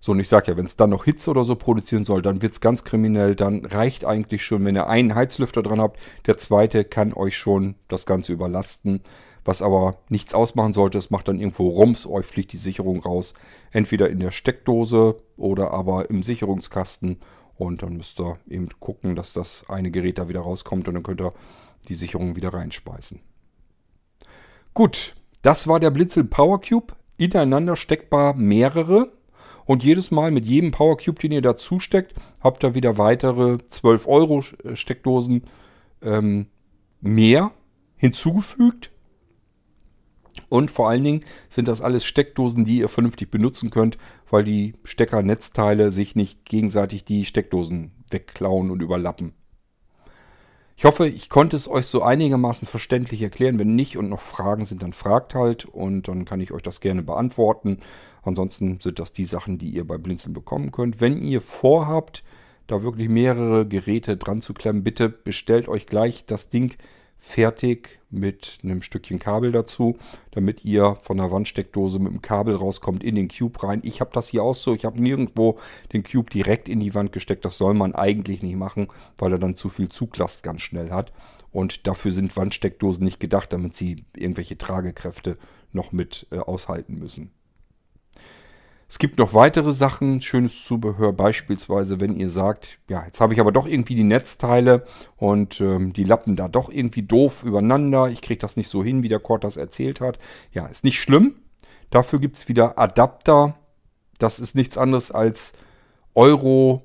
So, 0.00 0.12
und 0.12 0.20
ich 0.20 0.28
sage 0.28 0.52
ja, 0.52 0.56
wenn 0.56 0.66
es 0.66 0.76
dann 0.76 0.90
noch 0.90 1.04
Hitze 1.04 1.30
oder 1.30 1.44
so 1.44 1.56
produzieren 1.56 2.04
soll, 2.04 2.22
dann 2.22 2.40
wird 2.40 2.52
es 2.52 2.60
ganz 2.60 2.84
kriminell. 2.84 3.34
Dann 3.34 3.64
reicht 3.64 4.04
eigentlich 4.04 4.44
schon, 4.44 4.64
wenn 4.64 4.76
ihr 4.76 4.86
einen 4.86 5.14
Heizlüfter 5.14 5.62
dran 5.62 5.80
habt. 5.80 5.98
Der 6.26 6.38
zweite 6.38 6.84
kann 6.84 7.12
euch 7.12 7.36
schon 7.36 7.74
das 7.88 8.06
Ganze 8.06 8.32
überlasten. 8.32 9.02
Was 9.48 9.62
aber 9.62 9.96
nichts 10.10 10.34
ausmachen 10.34 10.74
sollte, 10.74 10.98
es 10.98 11.08
macht 11.08 11.26
dann 11.26 11.40
irgendwo 11.40 11.70
Rums, 11.70 12.06
euch 12.06 12.26
fliegt 12.26 12.52
die 12.52 12.58
Sicherung 12.58 13.00
raus. 13.00 13.32
Entweder 13.70 14.10
in 14.10 14.20
der 14.20 14.30
Steckdose 14.30 15.16
oder 15.38 15.70
aber 15.70 16.10
im 16.10 16.22
Sicherungskasten. 16.22 17.16
Und 17.56 17.82
dann 17.82 17.96
müsst 17.96 18.20
ihr 18.20 18.36
eben 18.46 18.68
gucken, 18.78 19.16
dass 19.16 19.32
das 19.32 19.64
eine 19.70 19.90
Gerät 19.90 20.18
da 20.18 20.28
wieder 20.28 20.40
rauskommt 20.40 20.86
und 20.86 20.92
dann 20.92 21.02
könnt 21.02 21.22
ihr 21.22 21.32
die 21.88 21.94
Sicherung 21.94 22.36
wieder 22.36 22.52
reinspeisen. 22.52 23.20
Gut, 24.74 25.14
das 25.40 25.66
war 25.66 25.80
der 25.80 25.92
Blitzel 25.92 26.24
Power 26.24 26.60
Cube. 26.60 26.92
Ineinander 27.16 27.76
steckbar 27.76 28.34
mehrere. 28.34 29.14
Und 29.64 29.82
jedes 29.82 30.10
Mal 30.10 30.30
mit 30.30 30.44
jedem 30.44 30.72
Power 30.72 30.98
Cube, 30.98 31.20
den 31.20 31.32
ihr 31.32 31.40
dazu 31.40 31.80
steckt, 31.80 32.12
habt 32.42 32.64
ihr 32.64 32.74
wieder 32.74 32.98
weitere 32.98 33.56
12 33.66 34.08
Euro 34.08 34.42
Steckdosen 34.74 35.44
ähm, 36.02 36.48
mehr 37.00 37.52
hinzugefügt. 37.96 38.90
Und 40.48 40.70
vor 40.70 40.88
allen 40.88 41.04
Dingen 41.04 41.24
sind 41.48 41.68
das 41.68 41.80
alles 41.80 42.04
Steckdosen, 42.04 42.64
die 42.64 42.78
ihr 42.78 42.88
vernünftig 42.88 43.30
benutzen 43.30 43.70
könnt, 43.70 43.98
weil 44.30 44.44
die 44.44 44.74
Steckernetzteile 44.84 45.92
sich 45.92 46.16
nicht 46.16 46.44
gegenseitig 46.44 47.04
die 47.04 47.24
Steckdosen 47.24 47.92
wegklauen 48.10 48.70
und 48.70 48.82
überlappen. 48.82 49.34
Ich 50.78 50.84
hoffe, 50.84 51.08
ich 51.08 51.28
konnte 51.28 51.56
es 51.56 51.68
euch 51.68 51.86
so 51.86 52.02
einigermaßen 52.02 52.68
verständlich 52.68 53.20
erklären. 53.20 53.58
Wenn 53.58 53.74
nicht 53.74 53.96
und 53.96 54.08
noch 54.08 54.20
Fragen 54.20 54.64
sind, 54.64 54.80
dann 54.80 54.92
fragt 54.92 55.34
halt 55.34 55.64
und 55.64 56.06
dann 56.06 56.24
kann 56.24 56.40
ich 56.40 56.52
euch 56.52 56.62
das 56.62 56.80
gerne 56.80 57.02
beantworten. 57.02 57.78
Ansonsten 58.22 58.78
sind 58.80 59.00
das 59.00 59.10
die 59.10 59.24
Sachen, 59.24 59.58
die 59.58 59.70
ihr 59.70 59.84
bei 59.84 59.98
Blinzeln 59.98 60.34
bekommen 60.34 60.70
könnt. 60.70 61.00
Wenn 61.00 61.20
ihr 61.20 61.40
vorhabt, 61.40 62.22
da 62.68 62.84
wirklich 62.84 63.08
mehrere 63.08 63.66
Geräte 63.66 64.16
dran 64.16 64.40
zu 64.40 64.54
klemmen, 64.54 64.84
bitte 64.84 65.08
bestellt 65.08 65.66
euch 65.66 65.86
gleich 65.86 66.26
das 66.26 66.48
Ding 66.48 66.76
fertig 67.18 67.98
mit 68.10 68.58
einem 68.62 68.80
Stückchen 68.82 69.18
Kabel 69.18 69.52
dazu, 69.52 69.98
damit 70.30 70.64
ihr 70.64 70.96
von 71.02 71.18
der 71.18 71.30
Wandsteckdose 71.30 71.98
mit 71.98 72.12
dem 72.12 72.22
Kabel 72.22 72.54
rauskommt 72.54 73.02
in 73.02 73.16
den 73.16 73.28
Cube 73.28 73.62
rein. 73.62 73.80
Ich 73.82 74.00
habe 74.00 74.10
das 74.14 74.28
hier 74.28 74.42
auch 74.42 74.54
so. 74.54 74.74
Ich 74.74 74.84
habe 74.84 75.02
nirgendwo 75.02 75.58
den 75.92 76.04
Cube 76.04 76.30
direkt 76.30 76.68
in 76.68 76.80
die 76.80 76.94
Wand 76.94 77.12
gesteckt. 77.12 77.44
Das 77.44 77.58
soll 77.58 77.74
man 77.74 77.94
eigentlich 77.94 78.42
nicht 78.42 78.56
machen, 78.56 78.88
weil 79.18 79.32
er 79.32 79.38
dann 79.38 79.56
zu 79.56 79.68
viel 79.68 79.88
Zuglast 79.88 80.42
ganz 80.42 80.62
schnell 80.62 80.90
hat. 80.90 81.12
Und 81.50 81.86
dafür 81.86 82.12
sind 82.12 82.36
Wandsteckdosen 82.36 83.04
nicht 83.04 83.20
gedacht, 83.20 83.52
damit 83.52 83.74
sie 83.74 84.04
irgendwelche 84.14 84.58
Tragekräfte 84.58 85.38
noch 85.72 85.92
mit 85.92 86.26
äh, 86.30 86.38
aushalten 86.38 86.98
müssen. 86.98 87.32
Es 88.90 88.98
gibt 88.98 89.18
noch 89.18 89.34
weitere 89.34 89.72
Sachen, 89.72 90.22
schönes 90.22 90.64
Zubehör, 90.64 91.12
beispielsweise, 91.12 92.00
wenn 92.00 92.16
ihr 92.16 92.30
sagt, 92.30 92.78
ja, 92.88 93.04
jetzt 93.04 93.20
habe 93.20 93.34
ich 93.34 93.40
aber 93.40 93.52
doch 93.52 93.68
irgendwie 93.68 93.94
die 93.94 94.02
Netzteile 94.02 94.86
und 95.16 95.60
ähm, 95.60 95.92
die 95.92 96.04
lappen 96.04 96.36
da 96.36 96.48
doch 96.48 96.70
irgendwie 96.70 97.02
doof 97.02 97.42
übereinander. 97.44 98.08
Ich 98.08 98.22
kriege 98.22 98.38
das 98.38 98.56
nicht 98.56 98.68
so 98.68 98.82
hin, 98.82 99.02
wie 99.02 99.08
der 99.08 99.20
Cord 99.20 99.44
das 99.44 99.58
erzählt 99.58 100.00
hat. 100.00 100.18
Ja, 100.52 100.66
ist 100.66 100.84
nicht 100.84 101.00
schlimm. 101.00 101.34
Dafür 101.90 102.18
gibt 102.18 102.38
es 102.38 102.48
wieder 102.48 102.78
Adapter. 102.78 103.56
Das 104.18 104.40
ist 104.40 104.54
nichts 104.54 104.78
anderes 104.78 105.10
als 105.10 105.52
Euro 106.14 106.82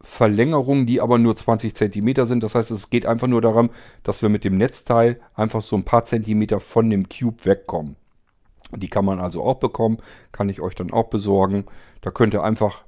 Verlängerungen, 0.00 0.86
die 0.86 1.00
aber 1.00 1.18
nur 1.18 1.34
20 1.34 1.74
cm 1.74 2.26
sind. 2.26 2.42
Das 2.42 2.54
heißt, 2.54 2.70
es 2.70 2.90
geht 2.90 3.06
einfach 3.06 3.26
nur 3.26 3.40
darum, 3.40 3.70
dass 4.02 4.20
wir 4.20 4.28
mit 4.28 4.44
dem 4.44 4.58
Netzteil 4.58 5.20
einfach 5.34 5.62
so 5.62 5.74
ein 5.74 5.84
paar 5.84 6.04
Zentimeter 6.04 6.60
von 6.60 6.88
dem 6.90 7.08
Cube 7.08 7.44
wegkommen. 7.46 7.96
Die 8.76 8.88
kann 8.88 9.04
man 9.04 9.20
also 9.20 9.42
auch 9.42 9.56
bekommen, 9.56 9.98
kann 10.32 10.48
ich 10.48 10.60
euch 10.60 10.74
dann 10.74 10.92
auch 10.92 11.08
besorgen. 11.08 11.64
Da 12.00 12.10
könnt 12.10 12.34
ihr 12.34 12.42
einfach 12.42 12.84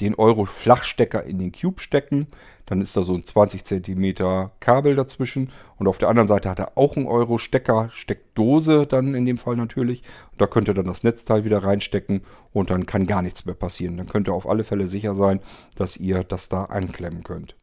den 0.00 0.14
Euro 0.14 0.44
Flachstecker 0.44 1.24
in 1.24 1.38
den 1.38 1.52
Cube 1.52 1.80
stecken. 1.80 2.26
Dann 2.66 2.80
ist 2.80 2.96
da 2.96 3.02
so 3.02 3.14
ein 3.14 3.24
20 3.24 3.64
cm 3.64 4.14
Kabel 4.60 4.94
dazwischen. 4.94 5.50
Und 5.78 5.88
auf 5.88 5.98
der 5.98 6.08
anderen 6.08 6.28
Seite 6.28 6.50
hat 6.50 6.58
er 6.58 6.76
auch 6.76 6.96
einen 6.96 7.06
Euro 7.06 7.38
Stecker, 7.38 7.88
Steckdose 7.90 8.86
dann 8.86 9.14
in 9.14 9.24
dem 9.24 9.38
Fall 9.38 9.56
natürlich. 9.56 10.02
Und 10.32 10.40
da 10.40 10.46
könnt 10.46 10.68
ihr 10.68 10.74
dann 10.74 10.84
das 10.84 11.02
Netzteil 11.02 11.44
wieder 11.44 11.64
reinstecken 11.64 12.22
und 12.52 12.70
dann 12.70 12.86
kann 12.86 13.06
gar 13.06 13.22
nichts 13.22 13.46
mehr 13.46 13.54
passieren. 13.54 13.96
Dann 13.96 14.08
könnt 14.08 14.28
ihr 14.28 14.34
auf 14.34 14.48
alle 14.48 14.64
Fälle 14.64 14.86
sicher 14.86 15.14
sein, 15.14 15.40
dass 15.76 15.96
ihr 15.96 16.24
das 16.24 16.48
da 16.48 16.64
anklemmen 16.64 17.22
könnt. 17.22 17.56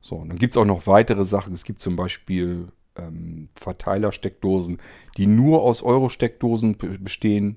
So, 0.00 0.16
und 0.16 0.28
dann 0.28 0.38
gibt 0.38 0.54
es 0.54 0.60
auch 0.60 0.66
noch 0.66 0.86
weitere 0.86 1.24
Sachen. 1.24 1.54
Es 1.54 1.64
gibt 1.64 1.80
zum 1.80 1.96
Beispiel 1.96 2.68
ähm, 2.96 3.48
Verteilersteckdosen, 3.54 4.78
die 5.16 5.26
nur 5.26 5.62
aus 5.62 5.82
Euro-Steckdosen 5.82 6.76
bestehen, 7.00 7.56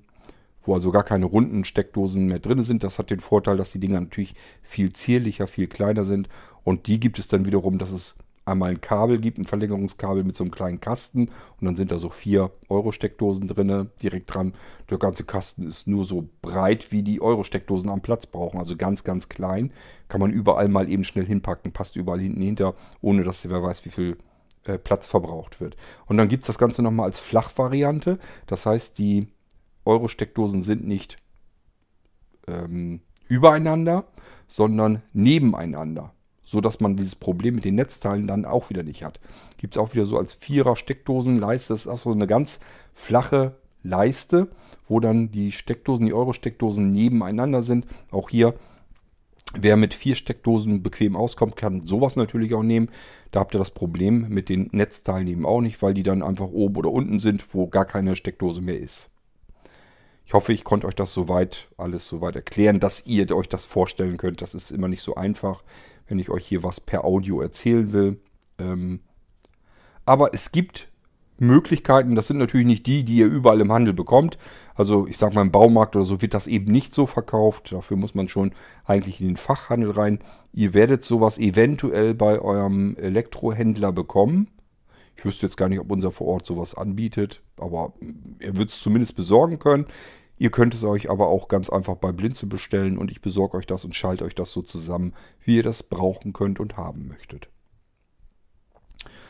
wo 0.63 0.73
also 0.73 0.91
gar 0.91 1.03
keine 1.03 1.25
runden 1.25 1.65
Steckdosen 1.65 2.27
mehr 2.27 2.39
drin 2.39 2.63
sind. 2.63 2.83
Das 2.83 2.99
hat 2.99 3.09
den 3.09 3.19
Vorteil, 3.19 3.57
dass 3.57 3.71
die 3.71 3.79
Dinger 3.79 4.01
natürlich 4.01 4.35
viel 4.61 4.91
zierlicher, 4.93 5.47
viel 5.47 5.67
kleiner 5.67 6.05
sind. 6.05 6.27
Und 6.63 6.87
die 6.87 6.99
gibt 6.99 7.19
es 7.19 7.27
dann 7.27 7.45
wiederum, 7.45 7.77
dass 7.77 7.91
es 7.91 8.15
einmal 8.45 8.71
ein 8.71 8.81
Kabel 8.81 9.19
gibt, 9.19 9.37
ein 9.37 9.45
Verlängerungskabel 9.45 10.23
mit 10.23 10.35
so 10.35 10.43
einem 10.43 10.51
kleinen 10.51 10.79
Kasten 10.79 11.29
und 11.59 11.65
dann 11.65 11.75
sind 11.75 11.91
da 11.91 11.97
so 11.97 12.09
vier 12.09 12.51
Euro-Steckdosen 12.69 13.47
drin, 13.47 13.89
direkt 14.01 14.33
dran. 14.33 14.53
Der 14.89 14.99
ganze 14.99 15.23
Kasten 15.23 15.65
ist 15.65 15.87
nur 15.87 16.05
so 16.05 16.29
breit, 16.41 16.91
wie 16.91 17.01
die 17.01 17.21
Euro-Steckdosen 17.21 17.89
am 17.89 18.01
Platz 18.01 18.27
brauchen, 18.27 18.59
also 18.59 18.75
ganz, 18.75 19.03
ganz 19.03 19.29
klein. 19.29 19.71
Kann 20.07 20.21
man 20.21 20.31
überall 20.31 20.67
mal 20.67 20.89
eben 20.89 21.03
schnell 21.03 21.25
hinpacken, 21.25 21.71
passt 21.71 21.95
überall 21.95 22.19
hinten 22.19 22.41
hinter, 22.41 22.75
ohne 23.01 23.23
dass 23.23 23.49
wer 23.49 23.63
weiß, 23.63 23.83
wie 23.85 23.89
viel 23.89 24.17
äh, 24.65 24.77
Platz 24.77 25.07
verbraucht 25.07 25.61
wird. 25.61 25.75
Und 26.07 26.17
dann 26.17 26.27
gibt 26.27 26.43
es 26.43 26.47
das 26.47 26.57
Ganze 26.57 26.81
nochmal 26.81 27.05
als 27.05 27.19
Flachvariante. 27.19 28.19
Das 28.47 28.65
heißt, 28.65 28.97
die 28.97 29.27
Euro-Steckdosen 29.85 30.63
sind 30.63 30.85
nicht 30.85 31.17
ähm, 32.47 33.01
übereinander, 33.27 34.05
sondern 34.47 35.03
nebeneinander. 35.13 36.13
So 36.43 36.61
dass 36.61 36.79
man 36.79 36.95
dieses 36.95 37.15
Problem 37.15 37.55
mit 37.55 37.65
den 37.65 37.75
Netzteilen 37.75 38.27
dann 38.27 38.45
auch 38.45 38.69
wieder 38.69 38.83
nicht 38.83 39.03
hat. 39.03 39.19
Gibt 39.57 39.75
es 39.75 39.81
auch 39.81 39.93
wieder 39.93 40.05
so 40.05 40.17
als 40.17 40.35
Vierer-Steckdosenleiste. 40.35 41.73
Das 41.73 41.81
ist 41.81 41.87
auch 41.87 41.97
so 41.97 42.11
eine 42.11 42.27
ganz 42.27 42.59
flache 42.93 43.55
Leiste, 43.81 44.47
wo 44.87 44.99
dann 44.99 45.31
die 45.31 45.51
Steckdosen, 45.51 46.05
die 46.05 46.13
Euro-Steckdosen 46.13 46.91
nebeneinander 46.91 47.63
sind. 47.63 47.85
Auch 48.11 48.29
hier 48.29 48.53
Wer 49.53 49.77
mit 49.77 49.93
vier 49.93 50.15
Steckdosen 50.15 50.83
bequem 50.83 51.15
auskommt, 51.15 51.55
kann 51.55 51.85
sowas 51.87 52.15
natürlich 52.15 52.53
auch 52.53 52.63
nehmen. 52.63 52.89
Da 53.31 53.39
habt 53.39 53.55
ihr 53.55 53.59
das 53.59 53.71
Problem 53.71 54.27
mit 54.29 54.49
den 54.49 54.69
Netzteilen 54.71 55.27
eben 55.27 55.45
auch 55.45 55.61
nicht, 55.61 55.81
weil 55.81 55.93
die 55.93 56.03
dann 56.03 56.23
einfach 56.23 56.47
oben 56.47 56.75
oder 56.77 56.91
unten 56.91 57.19
sind, 57.19 57.53
wo 57.53 57.67
gar 57.67 57.85
keine 57.85 58.15
Steckdose 58.15 58.61
mehr 58.61 58.79
ist. 58.79 59.09
Ich 60.25 60.33
hoffe, 60.33 60.53
ich 60.53 60.63
konnte 60.63 60.87
euch 60.87 60.95
das 60.95 61.13
soweit 61.13 61.67
alles 61.77 62.07
soweit 62.07 62.35
erklären, 62.35 62.79
dass 62.79 63.05
ihr 63.05 63.31
euch 63.35 63.47
das 63.47 63.63
vorstellen 63.63 64.17
könnt. 64.17 64.41
Das 64.41 64.55
ist 64.55 64.71
immer 64.71 64.87
nicht 64.87 65.03
so 65.03 65.15
einfach, 65.15 65.63
wenn 66.07 66.19
ich 66.19 66.29
euch 66.29 66.45
hier 66.45 66.63
was 66.63 66.81
per 66.81 67.05
Audio 67.05 67.41
erzählen 67.41 67.93
will. 67.93 68.17
Ähm, 68.57 69.01
aber 70.05 70.33
es 70.33 70.51
gibt 70.51 70.87
Möglichkeiten, 71.37 72.15
das 72.15 72.27
sind 72.27 72.37
natürlich 72.37 72.65
nicht 72.65 72.87
die, 72.87 73.03
die 73.03 73.17
ihr 73.17 73.27
überall 73.27 73.61
im 73.61 73.71
Handel 73.71 73.93
bekommt. 73.93 74.37
Also 74.73 75.07
ich 75.07 75.17
sage 75.17 75.35
mal 75.35 75.41
im 75.41 75.51
Baumarkt 75.51 75.95
oder 75.95 76.05
so 76.05 76.21
wird 76.21 76.33
das 76.33 76.47
eben 76.47 76.71
nicht 76.71 76.93
so 76.93 77.05
verkauft. 77.05 77.71
Dafür 77.71 77.97
muss 77.97 78.15
man 78.15 78.29
schon 78.29 78.51
eigentlich 78.85 79.21
in 79.21 79.27
den 79.27 79.37
Fachhandel 79.37 79.91
rein. 79.91 80.19
Ihr 80.53 80.73
werdet 80.73 81.03
sowas 81.03 81.37
eventuell 81.37 82.13
bei 82.13 82.39
eurem 82.39 82.95
Elektrohändler 82.97 83.91
bekommen. 83.91 84.47
Ich 85.17 85.25
wüsste 85.25 85.45
jetzt 85.45 85.57
gar 85.57 85.69
nicht, 85.69 85.79
ob 85.79 85.91
unser 85.91 86.11
vor 86.11 86.27
Ort 86.27 86.45
sowas 86.45 86.75
anbietet, 86.75 87.41
aber 87.57 87.93
er 88.39 88.55
wird 88.57 88.69
es 88.69 88.81
zumindest 88.81 89.15
besorgen 89.15 89.59
können. 89.59 89.85
Ihr 90.37 90.49
könnt 90.49 90.73
es 90.73 90.83
euch 90.83 91.09
aber 91.09 91.27
auch 91.27 91.47
ganz 91.47 91.69
einfach 91.69 91.95
bei 91.95 92.11
Blinze 92.11 92.45
bestellen 92.47 92.97
und 92.97 93.09
ich 93.09 93.21
besorge 93.21 93.57
euch 93.57 93.65
das 93.65 93.85
und 93.85 93.95
schalte 93.95 94.25
euch 94.25 94.35
das 94.35 94.51
so 94.51 94.61
zusammen, 94.61 95.13
wie 95.41 95.57
ihr 95.57 95.63
das 95.63 95.83
brauchen 95.83 96.33
könnt 96.33 96.59
und 96.59 96.75
haben 96.75 97.07
möchtet. 97.07 97.47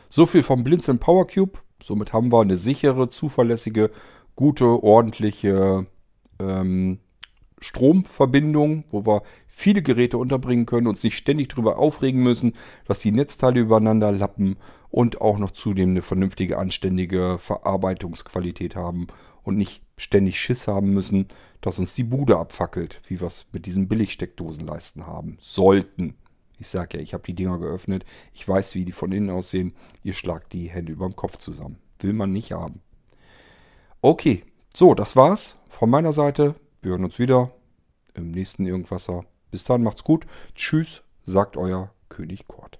So 0.10 0.26
viel 0.26 0.42
vom 0.44 0.64
Blinzeln 0.64 0.98
Power 0.98 1.28
Cube. 1.28 1.60
Somit 1.82 2.14
haben 2.14 2.32
wir 2.32 2.42
eine 2.42 2.58
sichere, 2.58 3.10
zuverlässige, 3.10 3.92
gute, 4.36 4.84
ordentliche 4.84 5.88
ähm, 6.40 7.00
Stromverbindung, 7.60 8.84
wo 8.92 9.06
wir 9.06 9.24
viele 9.48 9.82
Geräte 9.82 10.18
unterbringen 10.18 10.66
können, 10.66 10.88
uns 10.88 11.04
nicht 11.04 11.18
ständig 11.18 11.50
darüber 11.50 11.80
aufregen 11.80 12.22
müssen, 12.22 12.54
dass 12.86 13.00
die 13.00 13.12
Netzteile 13.12 13.62
übereinander 13.62 14.12
lappen 14.12 14.58
und 14.90 15.22
auch 15.22 15.38
noch 15.38 15.52
zudem 15.52 15.92
eine 15.92 16.02
vernünftige, 16.02 16.58
anständige 16.58 17.38
Verarbeitungsqualität 17.40 18.76
haben 18.76 19.08
und 19.44 19.58
nicht 19.58 19.84
ständig 19.98 20.40
Schiss 20.40 20.68
haben 20.68 20.94
müssen, 20.94 21.28
dass 21.62 21.80
uns 21.80 21.94
die 21.94 22.04
Bude 22.04 22.38
abfackelt, 22.38 23.02
wie 23.08 23.20
wir 23.20 23.28
es 23.28 23.48
mit 23.52 23.66
diesen 23.66 23.88
Billigsteckdosenleisten 23.88 25.08
haben 25.08 25.38
sollten. 25.40 26.16
Ich 26.58 26.68
sage 26.68 26.98
ja, 26.98 27.04
ich 27.04 27.14
habe 27.14 27.24
die 27.24 27.34
Dinger 27.34 27.60
geöffnet. 27.60 28.06
Ich 28.34 28.48
weiß, 28.48 28.76
wie 28.76 28.86
die 28.86 28.92
von 28.92 29.12
innen 29.12 29.30
aussehen. 29.30 29.74
Ihr 30.04 30.14
schlagt 30.14 30.54
die 30.54 30.70
Hände 30.70 30.94
über 30.94 31.08
dem 31.08 31.16
Kopf 31.16 31.38
zusammen. 31.38 31.78
Will 32.00 32.14
man 32.14 32.32
nicht 32.32 32.52
haben. 32.52 32.82
Okay, 34.02 34.44
so, 34.76 34.94
das 34.94 35.16
war's 35.16 35.58
von 35.70 35.90
meiner 35.90 36.14
Seite. 36.14 36.56
Wir 36.82 36.92
hören 36.92 37.06
uns 37.06 37.20
wieder 37.20 37.52
im 38.14 38.32
nächsten 38.32 38.66
Irgendwasser. 38.66 39.26
Bis 39.52 39.64
dann, 39.64 39.84
macht's 39.84 40.04
gut. 40.04 40.26
Tschüss, 40.54 41.04
sagt 41.24 41.58
euer 41.58 41.92
König 42.10 42.48
Kort. 42.48 42.80